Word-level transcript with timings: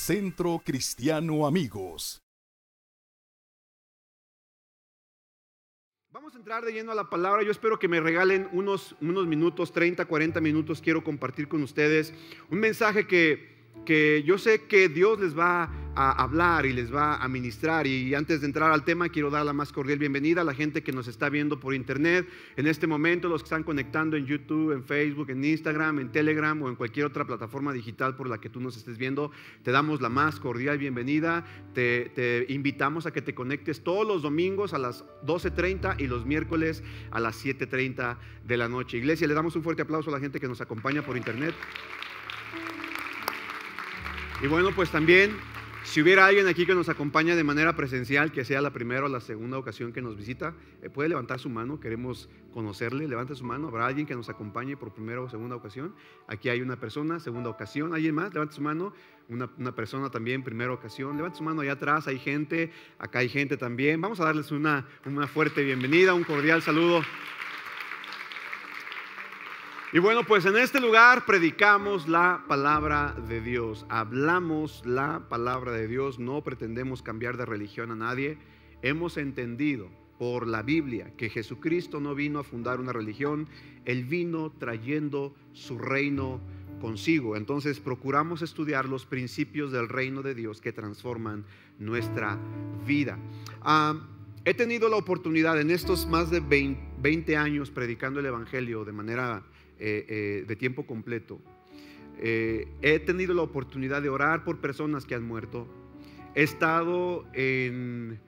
Centro 0.00 0.62
Cristiano 0.64 1.46
Amigos. 1.46 2.22
Vamos 6.10 6.34
a 6.34 6.38
entrar 6.38 6.64
de 6.64 6.72
lleno 6.72 6.90
a 6.90 6.94
la 6.94 7.10
palabra. 7.10 7.42
Yo 7.42 7.50
espero 7.50 7.78
que 7.78 7.86
me 7.86 8.00
regalen 8.00 8.48
unos, 8.52 8.96
unos 9.02 9.26
minutos, 9.26 9.72
30, 9.72 10.06
40 10.06 10.40
minutos. 10.40 10.80
Quiero 10.80 11.04
compartir 11.04 11.48
con 11.48 11.62
ustedes 11.62 12.14
un 12.48 12.60
mensaje 12.60 13.06
que 13.06 13.59
que 13.84 14.22
yo 14.24 14.38
sé 14.38 14.66
que 14.66 14.88
Dios 14.88 15.18
les 15.20 15.36
va 15.36 15.70
a 15.96 16.12
hablar 16.22 16.66
y 16.66 16.72
les 16.72 16.94
va 16.94 17.16
a 17.16 17.28
ministrar. 17.28 17.86
Y 17.86 18.14
antes 18.14 18.40
de 18.40 18.46
entrar 18.46 18.70
al 18.72 18.84
tema, 18.84 19.08
quiero 19.08 19.30
dar 19.30 19.44
la 19.44 19.52
más 19.52 19.72
cordial 19.72 19.98
bienvenida 19.98 20.42
a 20.42 20.44
la 20.44 20.54
gente 20.54 20.82
que 20.82 20.92
nos 20.92 21.08
está 21.08 21.28
viendo 21.28 21.58
por 21.58 21.74
internet 21.74 22.28
en 22.56 22.66
este 22.66 22.86
momento, 22.86 23.28
los 23.28 23.42
que 23.42 23.46
están 23.46 23.64
conectando 23.64 24.16
en 24.16 24.26
YouTube, 24.26 24.72
en 24.72 24.84
Facebook, 24.84 25.30
en 25.30 25.44
Instagram, 25.44 25.98
en 25.98 26.12
Telegram 26.12 26.60
o 26.62 26.68
en 26.68 26.76
cualquier 26.76 27.06
otra 27.06 27.24
plataforma 27.24 27.72
digital 27.72 28.16
por 28.16 28.28
la 28.28 28.38
que 28.38 28.48
tú 28.48 28.60
nos 28.60 28.76
estés 28.76 28.98
viendo. 28.98 29.30
Te 29.62 29.72
damos 29.72 30.00
la 30.00 30.08
más 30.08 30.38
cordial 30.38 30.78
bienvenida. 30.78 31.44
Te, 31.74 32.10
te 32.14 32.46
invitamos 32.48 33.06
a 33.06 33.12
que 33.12 33.22
te 33.22 33.34
conectes 33.34 33.82
todos 33.82 34.06
los 34.06 34.22
domingos 34.22 34.74
a 34.74 34.78
las 34.78 35.04
12.30 35.26 36.00
y 36.00 36.06
los 36.06 36.26
miércoles 36.26 36.82
a 37.10 37.20
las 37.20 37.44
7.30 37.44 38.16
de 38.46 38.56
la 38.56 38.68
noche. 38.68 38.98
Iglesia, 38.98 39.26
le 39.26 39.34
damos 39.34 39.56
un 39.56 39.62
fuerte 39.62 39.82
aplauso 39.82 40.10
a 40.10 40.12
la 40.12 40.20
gente 40.20 40.38
que 40.38 40.48
nos 40.48 40.60
acompaña 40.60 41.02
por 41.02 41.16
internet. 41.16 41.54
Y 44.42 44.46
bueno, 44.46 44.70
pues 44.74 44.90
también, 44.90 45.36
si 45.84 46.00
hubiera 46.00 46.24
alguien 46.24 46.48
aquí 46.48 46.64
que 46.64 46.74
nos 46.74 46.88
acompaña 46.88 47.36
de 47.36 47.44
manera 47.44 47.76
presencial, 47.76 48.32
que 48.32 48.42
sea 48.46 48.62
la 48.62 48.70
primera 48.70 49.04
o 49.04 49.08
la 49.08 49.20
segunda 49.20 49.58
ocasión 49.58 49.92
que 49.92 50.00
nos 50.00 50.16
visita, 50.16 50.54
eh, 50.82 50.88
puede 50.88 51.10
levantar 51.10 51.38
su 51.38 51.50
mano, 51.50 51.78
queremos 51.78 52.30
conocerle, 52.54 53.06
levante 53.06 53.34
su 53.34 53.44
mano, 53.44 53.68
habrá 53.68 53.86
alguien 53.86 54.06
que 54.06 54.14
nos 54.14 54.30
acompañe 54.30 54.78
por 54.78 54.94
primera 54.94 55.20
o 55.20 55.28
segunda 55.28 55.56
ocasión. 55.56 55.94
Aquí 56.26 56.48
hay 56.48 56.62
una 56.62 56.80
persona, 56.80 57.20
segunda 57.20 57.50
ocasión, 57.50 57.92
alguien 57.92 58.14
más, 58.14 58.32
levante 58.32 58.54
su 58.54 58.62
mano, 58.62 58.94
una, 59.28 59.50
una 59.58 59.74
persona 59.74 60.08
también, 60.08 60.42
primera 60.42 60.72
ocasión, 60.72 61.16
levante 61.18 61.36
su 61.36 61.44
mano 61.44 61.60
allá 61.60 61.72
atrás, 61.72 62.08
hay 62.08 62.18
gente, 62.18 62.72
acá 62.98 63.18
hay 63.18 63.28
gente 63.28 63.58
también. 63.58 64.00
Vamos 64.00 64.20
a 64.20 64.24
darles 64.24 64.52
una, 64.52 64.86
una 65.04 65.26
fuerte 65.26 65.62
bienvenida, 65.62 66.14
un 66.14 66.24
cordial 66.24 66.62
saludo. 66.62 67.02
Y 69.92 69.98
bueno, 69.98 70.22
pues 70.22 70.46
en 70.46 70.56
este 70.56 70.80
lugar 70.80 71.26
predicamos 71.26 72.08
la 72.08 72.44
palabra 72.46 73.16
de 73.26 73.40
Dios, 73.40 73.86
hablamos 73.88 74.86
la 74.86 75.28
palabra 75.28 75.72
de 75.72 75.88
Dios, 75.88 76.20
no 76.20 76.44
pretendemos 76.44 77.02
cambiar 77.02 77.36
de 77.36 77.44
religión 77.44 77.90
a 77.90 77.96
nadie. 77.96 78.38
Hemos 78.82 79.16
entendido 79.16 79.90
por 80.16 80.46
la 80.46 80.62
Biblia 80.62 81.12
que 81.16 81.28
Jesucristo 81.28 81.98
no 81.98 82.14
vino 82.14 82.38
a 82.38 82.44
fundar 82.44 82.78
una 82.78 82.92
religión, 82.92 83.48
Él 83.84 84.04
vino 84.04 84.52
trayendo 84.52 85.34
su 85.54 85.76
reino 85.76 86.40
consigo. 86.80 87.34
Entonces 87.34 87.80
procuramos 87.80 88.42
estudiar 88.42 88.88
los 88.88 89.06
principios 89.06 89.72
del 89.72 89.88
reino 89.88 90.22
de 90.22 90.36
Dios 90.36 90.60
que 90.60 90.72
transforman 90.72 91.44
nuestra 91.80 92.38
vida. 92.86 93.18
Ah, 93.60 93.96
he 94.44 94.54
tenido 94.54 94.88
la 94.88 94.98
oportunidad 94.98 95.60
en 95.60 95.72
estos 95.72 96.06
más 96.06 96.30
de 96.30 96.38
20 96.38 97.36
años 97.36 97.72
predicando 97.72 98.20
el 98.20 98.26
Evangelio 98.26 98.84
de 98.84 98.92
manera 98.92 99.42
eh, 99.80 100.04
eh, 100.08 100.44
de 100.46 100.56
tiempo 100.56 100.86
completo. 100.86 101.40
Eh, 102.18 102.68
he 102.82 102.98
tenido 102.98 103.32
la 103.32 103.40
oportunidad 103.40 104.02
de 104.02 104.10
orar 104.10 104.44
por 104.44 104.60
personas 104.60 105.06
que 105.06 105.14
han 105.14 105.24
muerto. 105.24 105.66
He 106.34 106.42
estado 106.42 107.26
en 107.32 108.20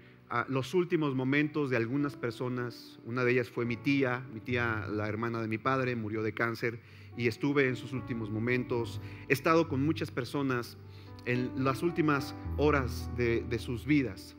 los 0.49 0.73
últimos 0.73 1.15
momentos 1.15 1.69
de 1.69 1.77
algunas 1.77 2.17
personas. 2.17 2.99
Una 3.05 3.23
de 3.23 3.33
ellas 3.33 3.51
fue 3.51 3.67
mi 3.67 3.77
tía, 3.77 4.27
mi 4.33 4.41
tía, 4.41 4.87
la 4.91 5.07
hermana 5.07 5.43
de 5.43 5.49
mi 5.49 5.59
padre, 5.59 5.95
murió 5.95 6.23
de 6.23 6.33
cáncer 6.33 6.81
y 7.19 7.29
estuve 7.29 7.69
en 7.69 7.77
sus 7.77 7.93
últimos 7.93 8.31
momentos. 8.31 8.99
He 9.29 9.35
estado 9.35 9.69
con 9.69 9.85
muchas 9.85 10.11
personas 10.11 10.79
en 11.27 11.53
las 11.63 11.83
últimas 11.83 12.35
horas 12.57 13.11
de, 13.19 13.43
de 13.43 13.59
sus 13.59 13.85
vidas. 13.85 14.37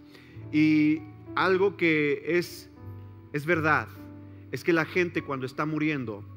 Y 0.51 0.99
algo 1.35 1.77
que 1.77 2.23
es, 2.25 2.71
es 3.33 3.45
verdad 3.45 3.87
es 4.51 4.63
que 4.63 4.73
la 4.73 4.85
gente 4.85 5.21
cuando 5.21 5.45
está 5.45 5.67
muriendo 5.67 6.32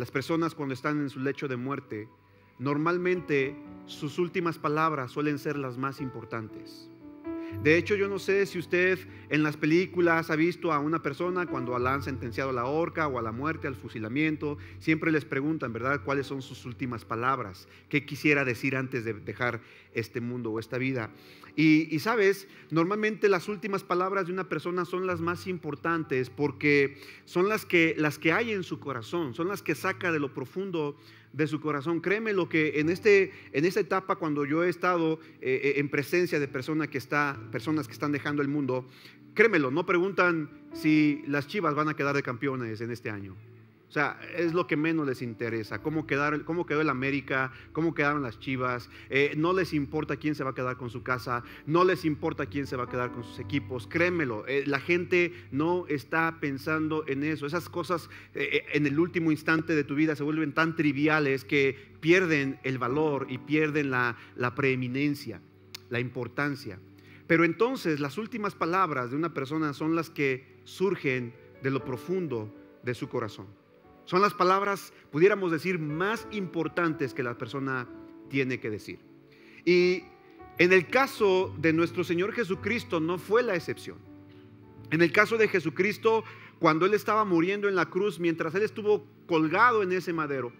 las 0.00 0.10
personas 0.10 0.54
cuando 0.54 0.72
están 0.72 0.98
en 0.98 1.10
su 1.10 1.20
lecho 1.20 1.46
de 1.46 1.58
muerte, 1.58 2.08
normalmente 2.58 3.54
sus 3.84 4.18
últimas 4.18 4.58
palabras 4.58 5.12
suelen 5.12 5.38
ser 5.38 5.58
las 5.58 5.76
más 5.76 6.00
importantes. 6.00 6.88
De 7.62 7.76
hecho, 7.76 7.94
yo 7.94 8.08
no 8.08 8.18
sé 8.18 8.46
si 8.46 8.58
usted 8.58 8.98
en 9.28 9.42
las 9.42 9.56
películas 9.56 10.30
ha 10.30 10.36
visto 10.36 10.72
a 10.72 10.78
una 10.78 11.02
persona 11.02 11.46
cuando 11.46 11.78
la 11.78 11.92
han 11.92 12.02
sentenciado 12.02 12.50
a 12.50 12.52
la 12.54 12.64
horca 12.64 13.06
o 13.06 13.18
a 13.18 13.22
la 13.22 13.32
muerte, 13.32 13.68
al 13.68 13.74
fusilamiento, 13.74 14.56
siempre 14.78 15.12
les 15.12 15.24
preguntan, 15.24 15.72
¿verdad?, 15.72 16.02
cuáles 16.04 16.26
son 16.26 16.40
sus 16.40 16.64
últimas 16.64 17.04
palabras, 17.04 17.68
qué 17.88 18.06
quisiera 18.06 18.44
decir 18.44 18.76
antes 18.76 19.04
de 19.04 19.12
dejar 19.12 19.60
este 19.92 20.20
mundo 20.20 20.50
o 20.52 20.58
esta 20.58 20.78
vida. 20.78 21.10
Y, 21.56 21.98
sabes, 21.98 22.48
normalmente 22.70 23.28
las 23.28 23.48
últimas 23.48 23.82
palabras 23.82 24.26
de 24.26 24.32
una 24.32 24.48
persona 24.48 24.84
son 24.86 25.06
las 25.06 25.20
más 25.20 25.46
importantes 25.46 26.30
porque 26.30 26.96
son 27.26 27.48
las 27.48 27.66
que, 27.66 27.94
las 27.98 28.18
que 28.18 28.32
hay 28.32 28.52
en 28.52 28.62
su 28.62 28.78
corazón, 28.78 29.34
son 29.34 29.48
las 29.48 29.60
que 29.60 29.74
saca 29.74 30.12
de 30.12 30.20
lo 30.20 30.32
profundo 30.32 30.96
de 31.32 31.46
su 31.46 31.60
corazón. 31.60 32.00
Créeme 32.00 32.32
lo 32.32 32.48
que 32.48 32.80
en, 32.80 32.88
este, 32.88 33.32
en 33.52 33.64
esta 33.64 33.80
etapa 33.80 34.16
cuando 34.16 34.44
yo 34.44 34.64
he 34.64 34.68
estado 34.68 35.20
eh, 35.40 35.60
eh, 35.62 35.72
en 35.76 35.88
presencia 35.88 36.40
de 36.40 36.48
personas 36.48 36.88
que, 36.88 36.98
está, 36.98 37.38
personas 37.52 37.86
que 37.86 37.92
están 37.92 38.12
dejando 38.12 38.42
el 38.42 38.48
mundo, 38.48 38.86
créemelo, 39.34 39.70
no 39.70 39.86
preguntan 39.86 40.50
si 40.72 41.22
las 41.26 41.46
chivas 41.46 41.74
van 41.74 41.88
a 41.88 41.94
quedar 41.94 42.14
de 42.14 42.22
campeones 42.22 42.80
en 42.80 42.90
este 42.90 43.10
año. 43.10 43.36
O 43.90 43.92
sea, 43.92 44.20
es 44.36 44.54
lo 44.54 44.68
que 44.68 44.76
menos 44.76 45.04
les 45.04 45.20
interesa, 45.20 45.82
cómo, 45.82 46.06
quedar, 46.06 46.44
cómo 46.44 46.64
quedó 46.64 46.80
el 46.80 46.90
América, 46.90 47.50
cómo 47.72 47.92
quedaron 47.92 48.22
las 48.22 48.38
Chivas. 48.38 48.88
Eh, 49.08 49.34
no 49.36 49.52
les 49.52 49.72
importa 49.72 50.16
quién 50.16 50.36
se 50.36 50.44
va 50.44 50.50
a 50.50 50.54
quedar 50.54 50.76
con 50.76 50.90
su 50.90 51.02
casa, 51.02 51.42
no 51.66 51.82
les 51.82 52.04
importa 52.04 52.46
quién 52.46 52.68
se 52.68 52.76
va 52.76 52.84
a 52.84 52.88
quedar 52.88 53.10
con 53.10 53.24
sus 53.24 53.40
equipos. 53.40 53.88
Créemelo, 53.88 54.46
eh, 54.46 54.62
la 54.64 54.78
gente 54.78 55.32
no 55.50 55.88
está 55.88 56.38
pensando 56.40 57.04
en 57.08 57.24
eso. 57.24 57.46
Esas 57.46 57.68
cosas 57.68 58.08
eh, 58.36 58.64
en 58.74 58.86
el 58.86 58.96
último 58.96 59.32
instante 59.32 59.74
de 59.74 59.82
tu 59.82 59.96
vida 59.96 60.14
se 60.14 60.22
vuelven 60.22 60.52
tan 60.52 60.76
triviales 60.76 61.44
que 61.44 61.76
pierden 61.98 62.60
el 62.62 62.78
valor 62.78 63.26
y 63.28 63.38
pierden 63.38 63.90
la, 63.90 64.16
la 64.36 64.54
preeminencia, 64.54 65.42
la 65.88 65.98
importancia. 65.98 66.78
Pero 67.26 67.42
entonces 67.42 67.98
las 67.98 68.18
últimas 68.18 68.54
palabras 68.54 69.10
de 69.10 69.16
una 69.16 69.34
persona 69.34 69.72
son 69.72 69.96
las 69.96 70.10
que 70.10 70.60
surgen 70.62 71.34
de 71.60 71.72
lo 71.72 71.84
profundo 71.84 72.54
de 72.84 72.94
su 72.94 73.08
corazón. 73.08 73.58
Son 74.10 74.20
las 74.20 74.34
palabras, 74.34 74.92
pudiéramos 75.12 75.52
decir, 75.52 75.78
más 75.78 76.26
importantes 76.32 77.14
que 77.14 77.22
la 77.22 77.38
persona 77.38 77.86
tiene 78.28 78.58
que 78.58 78.68
decir. 78.68 78.98
Y 79.64 80.02
en 80.58 80.72
el 80.72 80.88
caso 80.88 81.54
de 81.58 81.72
nuestro 81.72 82.02
Señor 82.02 82.32
Jesucristo 82.32 82.98
no 82.98 83.18
fue 83.18 83.44
la 83.44 83.54
excepción. 83.54 83.98
En 84.90 85.00
el 85.00 85.12
caso 85.12 85.36
de 85.36 85.46
Jesucristo, 85.46 86.24
cuando 86.58 86.86
Él 86.86 86.94
estaba 86.94 87.24
muriendo 87.24 87.68
en 87.68 87.76
la 87.76 87.86
cruz, 87.86 88.18
mientras 88.18 88.52
Él 88.56 88.64
estuvo 88.64 89.06
colgado 89.28 89.84
en 89.84 89.92
ese 89.92 90.12
madero, 90.12 90.52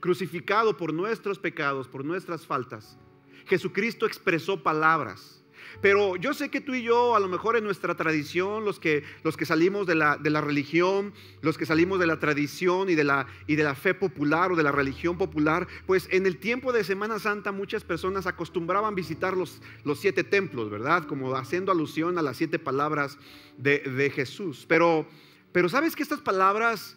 crucificado 0.00 0.76
por 0.76 0.92
nuestros 0.92 1.38
pecados, 1.38 1.86
por 1.86 2.04
nuestras 2.04 2.44
faltas, 2.44 2.98
Jesucristo 3.46 4.06
expresó 4.06 4.64
palabras 4.64 5.35
pero 5.80 6.16
yo 6.16 6.34
sé 6.34 6.48
que 6.48 6.60
tú 6.60 6.74
y 6.74 6.82
yo, 6.82 7.16
a 7.16 7.20
lo 7.20 7.28
mejor 7.28 7.56
en 7.56 7.64
nuestra 7.64 7.94
tradición, 7.94 8.64
los 8.64 8.80
que, 8.80 9.04
los 9.22 9.36
que 9.36 9.46
salimos 9.46 9.86
de 9.86 9.94
la, 9.94 10.16
de 10.16 10.30
la 10.30 10.40
religión, 10.40 11.12
los 11.42 11.58
que 11.58 11.66
salimos 11.66 11.98
de 11.98 12.06
la 12.06 12.18
tradición 12.18 12.88
y 12.88 12.94
de 12.94 13.04
la, 13.04 13.26
y 13.46 13.56
de 13.56 13.64
la 13.64 13.74
fe 13.74 13.94
popular 13.94 14.52
o 14.52 14.56
de 14.56 14.62
la 14.62 14.72
religión 14.72 15.18
popular, 15.18 15.66
pues 15.86 16.08
en 16.10 16.26
el 16.26 16.38
tiempo 16.38 16.72
de 16.72 16.84
Semana 16.84 17.18
Santa 17.18 17.52
muchas 17.52 17.84
personas 17.84 18.26
acostumbraban 18.26 18.94
visitar 18.94 19.36
los, 19.36 19.60
los 19.84 20.00
siete 20.00 20.24
templos, 20.24 20.70
¿verdad? 20.70 21.04
Como 21.04 21.34
haciendo 21.36 21.72
alusión 21.72 22.18
a 22.18 22.22
las 22.22 22.36
siete 22.36 22.58
palabras 22.58 23.18
de, 23.56 23.80
de 23.80 24.10
Jesús. 24.10 24.64
Pero, 24.68 25.06
pero 25.52 25.68
sabes 25.68 25.94
que 25.94 26.02
estas 26.02 26.20
palabras 26.20 26.96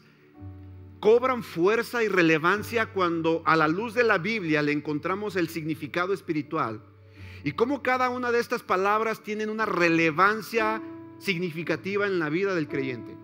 cobran 0.99 1.43
fuerza 1.43 2.03
y 2.03 2.07
relevancia 2.07 2.87
cuando 2.87 3.41
a 3.45 3.55
la 3.55 3.67
luz 3.67 3.93
de 3.93 4.03
la 4.03 4.17
Biblia 4.17 4.61
le 4.61 4.73
encontramos 4.73 5.35
el 5.35 5.47
significado 5.47 6.13
espiritual 6.13 6.81
y 7.43 7.53
cómo 7.53 7.81
cada 7.81 8.09
una 8.09 8.31
de 8.31 8.39
estas 8.39 8.63
palabras 8.63 9.23
tienen 9.23 9.49
una 9.49 9.65
relevancia 9.65 10.81
significativa 11.19 12.05
en 12.05 12.19
la 12.19 12.29
vida 12.29 12.55
del 12.55 12.67
creyente. 12.67 13.15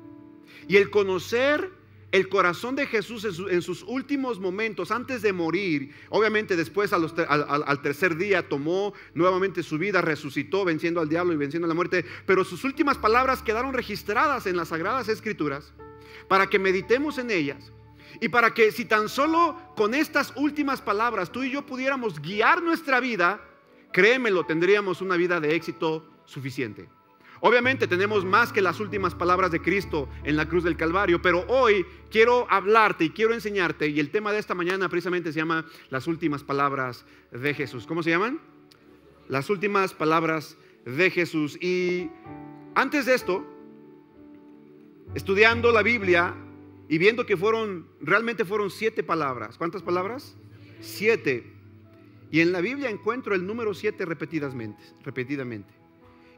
Y 0.68 0.78
el 0.78 0.90
conocer 0.90 1.72
el 2.16 2.30
corazón 2.30 2.78
de 2.78 2.88
Jesús 2.88 3.26
en, 3.26 3.62
sus 3.62 3.84
últimos 3.84 4.40
momentos, 4.40 4.92
antes 4.92 5.22
de 5.22 5.34
morir, 5.34 5.94
obviamente 6.10 6.56
después 6.56 6.94
al, 6.94 7.12
al, 7.28 7.82
tercer 7.82 8.16
día 8.16 8.48
tomó 8.48 8.94
nuevamente 9.14 9.64
su 9.64 9.78
vida, 9.78 10.02
resucitó 10.02 10.64
venciendo 10.64 11.02
al 11.02 11.10
diablo 11.10 11.34
y 11.34 11.38
venciendo 11.38 11.68
la 11.68 11.74
muerte, 11.74 12.06
pero 12.26 12.46
sus 12.46 12.64
últimas 12.64 12.98
palabras 12.98 13.42
quedaron 13.42 13.74
registradas 13.74 14.48
en 14.48 14.56
las 14.56 14.70
sagradas 14.70 15.10
escrituras 15.10 15.74
para 16.30 16.48
que 16.48 16.58
meditemos 16.58 17.18
en 17.18 17.32
ellas 17.32 17.74
y 18.22 18.30
para 18.30 18.54
que 18.54 18.72
si 18.72 18.86
tan 18.86 19.10
solo 19.10 19.58
con 19.76 19.94
estas 19.94 20.32
últimas 20.38 20.82
palabras 20.82 21.34
tú 21.34 21.44
y 21.44 21.52
yo 21.52 21.66
pudiéramos 21.66 22.22
guiar 22.22 22.62
nuestra 22.64 23.02
vida, 23.02 23.42
créemelo, 23.96 24.46
tendríamos 24.46 25.02
una 25.02 25.16
vida 25.16 25.40
de 25.40 25.56
éxito 25.56 26.06
suficiente. 26.26 26.90
Obviamente 27.40 27.88
tenemos 27.88 28.26
más 28.26 28.52
que 28.52 28.62
las 28.62 28.82
últimas 28.82 29.16
palabras 29.16 29.52
de 29.52 29.62
Cristo 29.62 30.10
en 30.26 30.36
la 30.36 30.50
cruz 30.50 30.66
del 30.66 30.76
Calvario, 30.76 31.22
pero 31.22 31.46
hoy 31.48 31.86
quiero 32.12 32.46
hablarte 32.50 33.06
y 33.06 33.10
quiero 33.12 33.34
enseñarte, 33.34 33.88
y 33.88 34.02
el 34.02 34.12
tema 34.12 34.34
de 34.34 34.40
esta 34.40 34.54
mañana 34.54 34.90
precisamente 34.90 35.32
se 35.32 35.40
llama 35.40 35.66
las 35.90 36.08
últimas 36.08 36.44
palabras 36.44 37.06
de 37.32 37.54
Jesús. 37.54 37.88
¿Cómo 37.88 38.04
se 38.04 38.10
llaman? 38.10 38.42
las 39.28 39.50
últimas 39.50 39.94
palabras 39.94 40.58
de 40.86 41.10
Jesús. 41.10 41.58
Y 41.62 42.10
antes 42.76 43.06
de 43.06 43.16
esto, 43.16 43.46
estudiando 45.14 45.72
la 45.72 45.82
Biblia 45.82 46.36
y 46.88 46.98
viendo 46.98 47.26
que 47.26 47.38
fueron, 47.38 47.88
realmente 48.02 48.46
fueron 48.46 48.70
siete 48.70 49.04
palabras. 49.04 49.58
¿Cuántas 49.58 49.82
palabras? 49.82 50.36
Siete. 50.82 51.55
Y 52.32 52.42
en 52.42 52.52
la 52.52 52.62
Biblia 52.62 52.90
encuentro 52.90 53.36
el 53.36 53.46
número 53.46 53.74
siete 53.74 54.06
repetidamente. 54.06 54.82
repetidamente. 55.04 55.74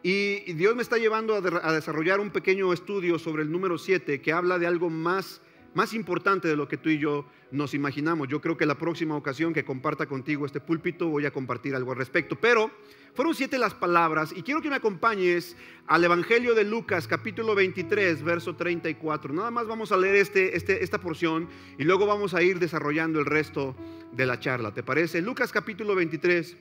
Y 0.04 0.54
Dios 0.54 0.76
me 0.76 0.84
está 0.84 0.98
llevando 0.98 1.36
a, 1.36 1.74
desarrollar 1.74 2.20
un 2.20 2.30
pequeño 2.30 2.72
estudio 2.72 3.20
sobre 3.20 3.44
el 3.44 3.52
número 3.52 3.78
siete 3.78 4.22
que 4.22 4.32
habla 4.32 4.60
de 4.60 4.68
algo 4.68 4.90
más 4.90 5.42
más 5.78 5.94
importante 5.94 6.48
de 6.48 6.56
lo 6.56 6.68
que 6.68 6.76
tú 6.76 6.90
y 6.90 6.98
yo 6.98 7.24
nos 7.52 7.76
imaginamos. 7.76 8.28
Yo 8.28 8.42
creo 8.42 8.58
que 8.58 8.66
la 8.66 8.80
próxima 8.80 9.16
ocasión 9.16 9.54
que 9.54 9.64
comparta 9.64 10.08
contigo 10.08 10.48
este 10.48 10.60
púlpito 10.60 11.08
voy 11.08 11.28
a 11.28 11.32
compartir 11.32 11.76
algo 11.76 11.92
al 11.92 12.00
respecto. 12.00 12.36
Pero 12.36 12.72
fueron 13.14 13.36
siete 13.36 13.60
las 13.60 13.76
palabras 13.76 14.34
y 14.36 14.42
quiero 14.42 14.60
que 14.60 14.72
me 14.72 14.76
acompañes 14.78 15.56
al 15.86 16.04
Evangelio 16.04 16.56
de 16.56 16.64
Lucas 16.64 17.08
capítulo 17.08 17.54
23, 17.54 18.24
verso 18.24 18.56
34. 18.56 19.32
Nada 19.32 19.52
más 19.52 19.68
vamos 19.68 19.92
a 19.92 19.98
leer 19.98 20.16
este, 20.16 20.58
este, 20.58 20.84
esta 20.84 21.00
porción 21.00 21.48
y 21.78 21.84
luego 21.84 22.08
vamos 22.08 22.34
a 22.34 22.42
ir 22.42 22.58
desarrollando 22.58 23.20
el 23.20 23.28
resto 23.28 23.76
de 24.14 24.26
la 24.26 24.40
charla. 24.40 24.74
¿Te 24.74 24.82
parece? 24.82 25.22
Lucas 25.22 25.52
capítulo 25.52 25.94
23, 25.94 26.58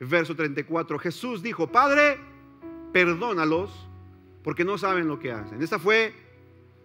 verso 0.00 0.36
34. 0.36 0.98
Jesús 0.98 1.42
dijo, 1.42 1.68
Padre, 1.72 2.18
perdónalos 2.92 3.88
porque 4.44 4.62
no 4.62 4.76
saben 4.76 5.08
lo 5.08 5.18
que 5.18 5.32
hacen. 5.32 5.62
Esta 5.62 5.78
fue 5.78 6.27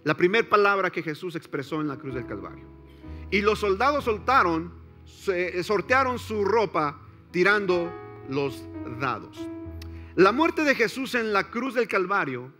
la 0.04 0.16
primera 0.16 0.48
palabra 0.48 0.92
que 0.92 1.04
Jesús 1.04 1.36
expresó 1.36 1.82
en 1.82 1.88
la 1.88 1.98
cruz 1.98 2.14
del 2.14 2.26
Calvario. 2.26 2.66
Y 3.32 3.42
los 3.42 3.60
soldados 3.60 4.04
soltaron, 4.04 4.74
sortearon 5.64 6.20
su 6.20 6.44
ropa 6.44 7.00
tirando 7.32 7.92
los 8.30 8.64
dados. 9.00 9.38
La 10.16 10.32
muerte 10.32 10.64
de 10.64 10.76
Jesús 10.76 11.16
en 11.16 11.34
la 11.34 11.50
cruz 11.50 11.74
del 11.74 11.88
Calvario, 11.88 12.54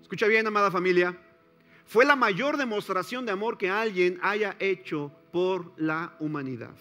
escucha 0.00 0.26
bien, 0.26 0.46
amada 0.46 0.70
familia, 0.70 1.16
fue 1.86 2.04
la 2.04 2.16
mayor 2.16 2.56
demostración 2.56 3.24
de 3.26 3.32
amor 3.32 3.58
que 3.58 3.70
alguien 3.70 4.18
haya 4.22 4.56
hecho 4.58 5.12
por 5.30 5.72
la 5.76 6.16
humanidad. 6.18 6.74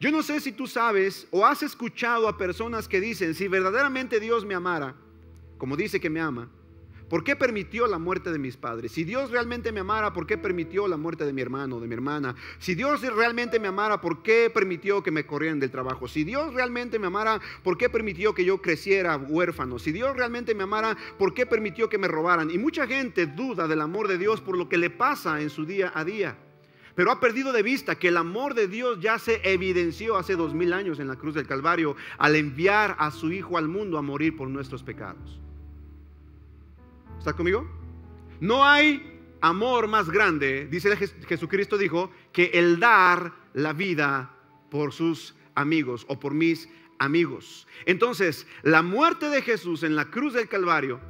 Yo 0.00 0.10
no 0.10 0.22
sé 0.22 0.40
si 0.40 0.52
tú 0.52 0.66
sabes 0.66 1.26
o 1.30 1.46
has 1.46 1.62
escuchado 1.62 2.28
a 2.28 2.36
personas 2.36 2.88
que 2.88 3.00
dicen, 3.00 3.34
si 3.34 3.48
verdaderamente 3.48 4.20
Dios 4.20 4.44
me 4.44 4.54
amara, 4.54 4.94
como 5.56 5.76
dice 5.76 6.00
que 6.00 6.10
me 6.10 6.20
ama, 6.20 6.50
¿Por 7.14 7.22
qué 7.22 7.36
permitió 7.36 7.86
la 7.86 8.00
muerte 8.00 8.32
de 8.32 8.40
mis 8.40 8.56
padres? 8.56 8.90
Si 8.90 9.04
Dios 9.04 9.30
realmente 9.30 9.70
me 9.70 9.78
amara, 9.78 10.12
¿por 10.12 10.26
qué 10.26 10.36
permitió 10.36 10.88
la 10.88 10.96
muerte 10.96 11.24
de 11.24 11.32
mi 11.32 11.42
hermano, 11.42 11.78
de 11.78 11.86
mi 11.86 11.94
hermana? 11.94 12.34
Si 12.58 12.74
Dios 12.74 13.02
realmente 13.02 13.60
me 13.60 13.68
amara, 13.68 14.00
¿por 14.00 14.24
qué 14.24 14.50
permitió 14.52 15.00
que 15.00 15.12
me 15.12 15.24
corrieran 15.24 15.60
del 15.60 15.70
trabajo? 15.70 16.08
Si 16.08 16.24
Dios 16.24 16.52
realmente 16.54 16.98
me 16.98 17.06
amara, 17.06 17.40
¿por 17.62 17.78
qué 17.78 17.88
permitió 17.88 18.34
que 18.34 18.44
yo 18.44 18.60
creciera 18.60 19.16
huérfano? 19.16 19.78
Si 19.78 19.92
Dios 19.92 20.16
realmente 20.16 20.56
me 20.56 20.64
amara, 20.64 20.96
¿por 21.16 21.34
qué 21.34 21.46
permitió 21.46 21.88
que 21.88 21.98
me 21.98 22.08
robaran? 22.08 22.50
Y 22.50 22.58
mucha 22.58 22.84
gente 22.84 23.26
duda 23.26 23.68
del 23.68 23.82
amor 23.82 24.08
de 24.08 24.18
Dios 24.18 24.40
por 24.40 24.58
lo 24.58 24.68
que 24.68 24.76
le 24.76 24.90
pasa 24.90 25.40
en 25.40 25.50
su 25.50 25.64
día 25.64 25.92
a 25.94 26.04
día. 26.04 26.36
Pero 26.96 27.12
ha 27.12 27.20
perdido 27.20 27.52
de 27.52 27.62
vista 27.62 27.94
que 27.94 28.08
el 28.08 28.16
amor 28.16 28.54
de 28.54 28.66
Dios 28.66 28.98
ya 29.00 29.20
se 29.20 29.40
evidenció 29.44 30.16
hace 30.16 30.34
dos 30.34 30.52
mil 30.52 30.72
años 30.72 30.98
en 30.98 31.06
la 31.06 31.14
cruz 31.14 31.36
del 31.36 31.46
Calvario 31.46 31.94
al 32.18 32.34
enviar 32.34 32.96
a 32.98 33.12
su 33.12 33.30
Hijo 33.30 33.56
al 33.56 33.68
mundo 33.68 33.98
a 33.98 34.02
morir 34.02 34.34
por 34.36 34.48
nuestros 34.48 34.82
pecados. 34.82 35.43
¿Está 37.18 37.32
conmigo? 37.32 37.66
No 38.40 38.64
hay 38.64 39.14
amor 39.40 39.88
más 39.88 40.08
grande, 40.08 40.66
dice 40.70 40.96
Jesucristo 40.96 41.76
dijo, 41.76 42.10
que 42.32 42.50
el 42.54 42.80
dar 42.80 43.32
la 43.52 43.72
vida 43.72 44.30
por 44.70 44.92
sus 44.92 45.34
amigos 45.54 46.04
o 46.08 46.18
por 46.18 46.34
mis 46.34 46.68
amigos. 46.98 47.66
Entonces, 47.86 48.46
la 48.62 48.82
muerte 48.82 49.28
de 49.28 49.42
Jesús 49.42 49.82
en 49.82 49.96
la 49.96 50.06
cruz 50.06 50.32
del 50.34 50.48
Calvario 50.48 51.00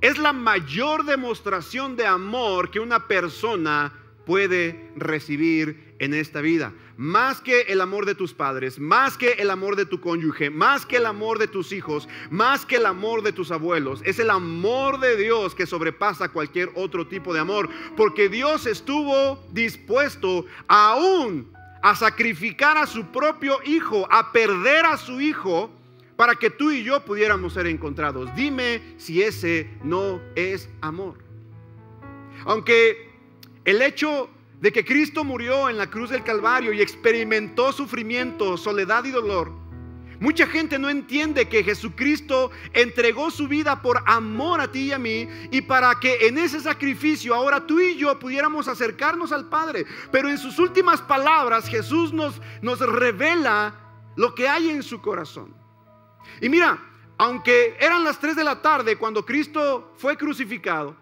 es 0.00 0.18
la 0.18 0.32
mayor 0.32 1.04
demostración 1.04 1.96
de 1.96 2.06
amor 2.06 2.70
que 2.70 2.80
una 2.80 3.06
persona 3.06 3.92
puede 4.26 4.90
recibir 4.96 5.89
en 6.00 6.14
esta 6.14 6.40
vida. 6.40 6.72
Más 6.96 7.40
que 7.40 7.60
el 7.62 7.80
amor 7.80 8.06
de 8.06 8.16
tus 8.16 8.34
padres, 8.34 8.80
más 8.80 9.16
que 9.16 9.34
el 9.34 9.50
amor 9.50 9.76
de 9.76 9.86
tu 9.86 10.00
cónyuge, 10.00 10.50
más 10.50 10.84
que 10.84 10.96
el 10.96 11.06
amor 11.06 11.38
de 11.38 11.46
tus 11.46 11.72
hijos, 11.72 12.08
más 12.30 12.66
que 12.66 12.76
el 12.76 12.86
amor 12.86 13.22
de 13.22 13.32
tus 13.32 13.52
abuelos. 13.52 14.02
Es 14.04 14.18
el 14.18 14.30
amor 14.30 14.98
de 14.98 15.16
Dios 15.16 15.54
que 15.54 15.66
sobrepasa 15.66 16.30
cualquier 16.30 16.70
otro 16.74 17.06
tipo 17.06 17.32
de 17.32 17.40
amor. 17.40 17.68
Porque 17.96 18.28
Dios 18.28 18.66
estuvo 18.66 19.38
dispuesto 19.52 20.46
aún 20.66 21.52
a 21.82 21.94
sacrificar 21.94 22.76
a 22.76 22.86
su 22.86 23.06
propio 23.06 23.58
hijo, 23.64 24.08
a 24.10 24.32
perder 24.32 24.86
a 24.86 24.96
su 24.96 25.20
hijo, 25.20 25.70
para 26.16 26.34
que 26.34 26.50
tú 26.50 26.70
y 26.70 26.82
yo 26.82 27.02
pudiéramos 27.04 27.54
ser 27.54 27.66
encontrados. 27.66 28.34
Dime 28.34 28.82
si 28.98 29.22
ese 29.22 29.70
no 29.82 30.20
es 30.34 30.68
amor. 30.82 31.16
Aunque 32.44 33.10
el 33.64 33.80
hecho 33.80 34.28
de 34.60 34.72
que 34.72 34.84
Cristo 34.84 35.24
murió 35.24 35.68
en 35.68 35.78
la 35.78 35.88
cruz 35.88 36.10
del 36.10 36.22
Calvario 36.22 36.72
y 36.72 36.80
experimentó 36.80 37.72
sufrimiento, 37.72 38.56
soledad 38.56 39.04
y 39.04 39.10
dolor, 39.10 39.50
mucha 40.20 40.46
gente 40.46 40.78
no 40.78 40.90
entiende 40.90 41.48
que 41.48 41.64
Jesucristo 41.64 42.50
entregó 42.74 43.30
su 43.30 43.48
vida 43.48 43.80
por 43.80 44.02
amor 44.06 44.60
a 44.60 44.70
ti 44.70 44.88
y 44.88 44.92
a 44.92 44.98
mí 44.98 45.26
y 45.50 45.62
para 45.62 45.98
que 45.98 46.26
en 46.26 46.36
ese 46.36 46.60
sacrificio 46.60 47.34
ahora 47.34 47.66
tú 47.66 47.80
y 47.80 47.96
yo 47.96 48.18
pudiéramos 48.18 48.68
acercarnos 48.68 49.32
al 49.32 49.48
Padre. 49.48 49.86
Pero 50.12 50.28
en 50.28 50.36
sus 50.36 50.58
últimas 50.58 51.00
palabras 51.00 51.66
Jesús 51.66 52.12
nos, 52.12 52.40
nos 52.60 52.80
revela 52.80 53.74
lo 54.16 54.34
que 54.34 54.46
hay 54.46 54.68
en 54.68 54.82
su 54.82 55.00
corazón. 55.00 55.54
Y 56.42 56.50
mira, 56.50 56.78
aunque 57.16 57.76
eran 57.80 58.04
las 58.04 58.18
3 58.18 58.36
de 58.36 58.44
la 58.44 58.60
tarde 58.60 58.96
cuando 58.96 59.24
Cristo 59.24 59.94
fue 59.96 60.18
crucificado, 60.18 60.96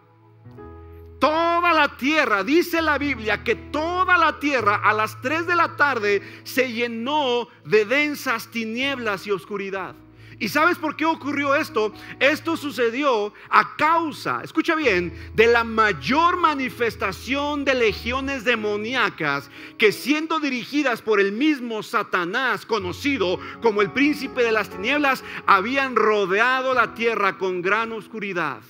Toda 1.19 1.73
la 1.73 1.97
tierra, 1.97 2.45
dice 2.45 2.81
la 2.81 2.97
Biblia, 2.97 3.43
que 3.43 3.57
toda 3.57 4.17
la 4.17 4.39
tierra 4.39 4.81
a 4.85 4.93
las 4.93 5.21
3 5.21 5.47
de 5.47 5.57
la 5.57 5.77
tarde 5.77 6.23
se 6.45 6.73
llenó 6.73 7.49
de 7.65 7.85
densas 7.85 8.49
tinieblas 8.49 9.27
y 9.27 9.33
oscuridad. 9.33 9.97
¿Y 10.41 10.49
sabes 10.49 10.79
por 10.79 10.95
qué 10.95 11.05
ocurrió 11.05 11.57
esto? 11.57 11.93
Esto 12.21 12.57
sucedió 12.57 13.33
a 13.51 13.75
causa, 13.77 14.41
escucha 14.45 14.77
bien, 14.77 15.13
de 15.35 15.49
la 15.49 15.65
mayor 15.65 16.37
manifestación 16.37 17.65
de 17.65 17.75
legiones 17.75 18.45
demoníacas 18.45 19.51
que 19.77 19.91
siendo 19.91 20.39
dirigidas 20.39 21.03
por 21.03 21.19
el 21.19 21.33
mismo 21.33 21.83
Satanás, 21.83 22.65
conocido 22.65 23.41
como 23.61 23.83
el 23.83 23.91
príncipe 23.91 24.45
de 24.45 24.53
las 24.53 24.71
tinieblas, 24.71 25.25
habían 25.47 25.97
rodeado 25.97 26.73
la 26.73 26.95
tierra 26.95 27.37
con 27.37 27.61
gran 27.61 27.91
oscuridad. 27.91 28.61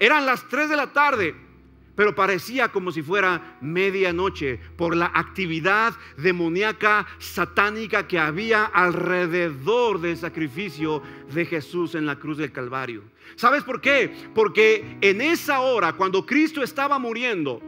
Eran 0.00 0.24
las 0.24 0.48
3 0.48 0.70
de 0.70 0.76
la 0.76 0.94
tarde, 0.94 1.34
pero 1.94 2.14
parecía 2.14 2.68
como 2.68 2.90
si 2.90 3.02
fuera 3.02 3.58
medianoche 3.60 4.58
por 4.78 4.96
la 4.96 5.12
actividad 5.14 5.92
demoníaca 6.16 7.06
satánica 7.18 8.08
que 8.08 8.18
había 8.18 8.64
alrededor 8.64 10.00
del 10.00 10.16
sacrificio 10.16 11.02
de 11.34 11.44
Jesús 11.44 11.94
en 11.94 12.06
la 12.06 12.16
cruz 12.16 12.38
del 12.38 12.50
Calvario. 12.50 13.02
¿Sabes 13.36 13.62
por 13.62 13.82
qué? 13.82 14.10
Porque 14.34 14.96
en 15.02 15.20
esa 15.20 15.60
hora, 15.60 15.92
cuando 15.92 16.24
Cristo 16.24 16.62
estaba 16.62 16.98
muriendo, 16.98 17.60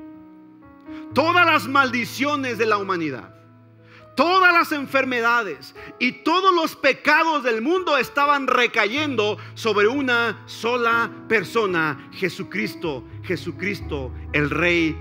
todas 1.12 1.44
las 1.44 1.68
maldiciones 1.68 2.56
de 2.56 2.64
la 2.64 2.78
humanidad, 2.78 3.41
todas 4.14 4.52
las 4.52 4.72
enfermedades 4.72 5.74
y 5.98 6.12
todos 6.22 6.54
los 6.54 6.76
pecados 6.76 7.42
del 7.42 7.62
mundo 7.62 7.96
estaban 7.96 8.46
recayendo 8.46 9.38
sobre 9.54 9.88
una 9.88 10.42
sola 10.46 11.10
persona, 11.28 12.10
Jesucristo, 12.12 13.04
Jesucristo, 13.22 14.12
el 14.32 14.50
Rey 14.50 14.96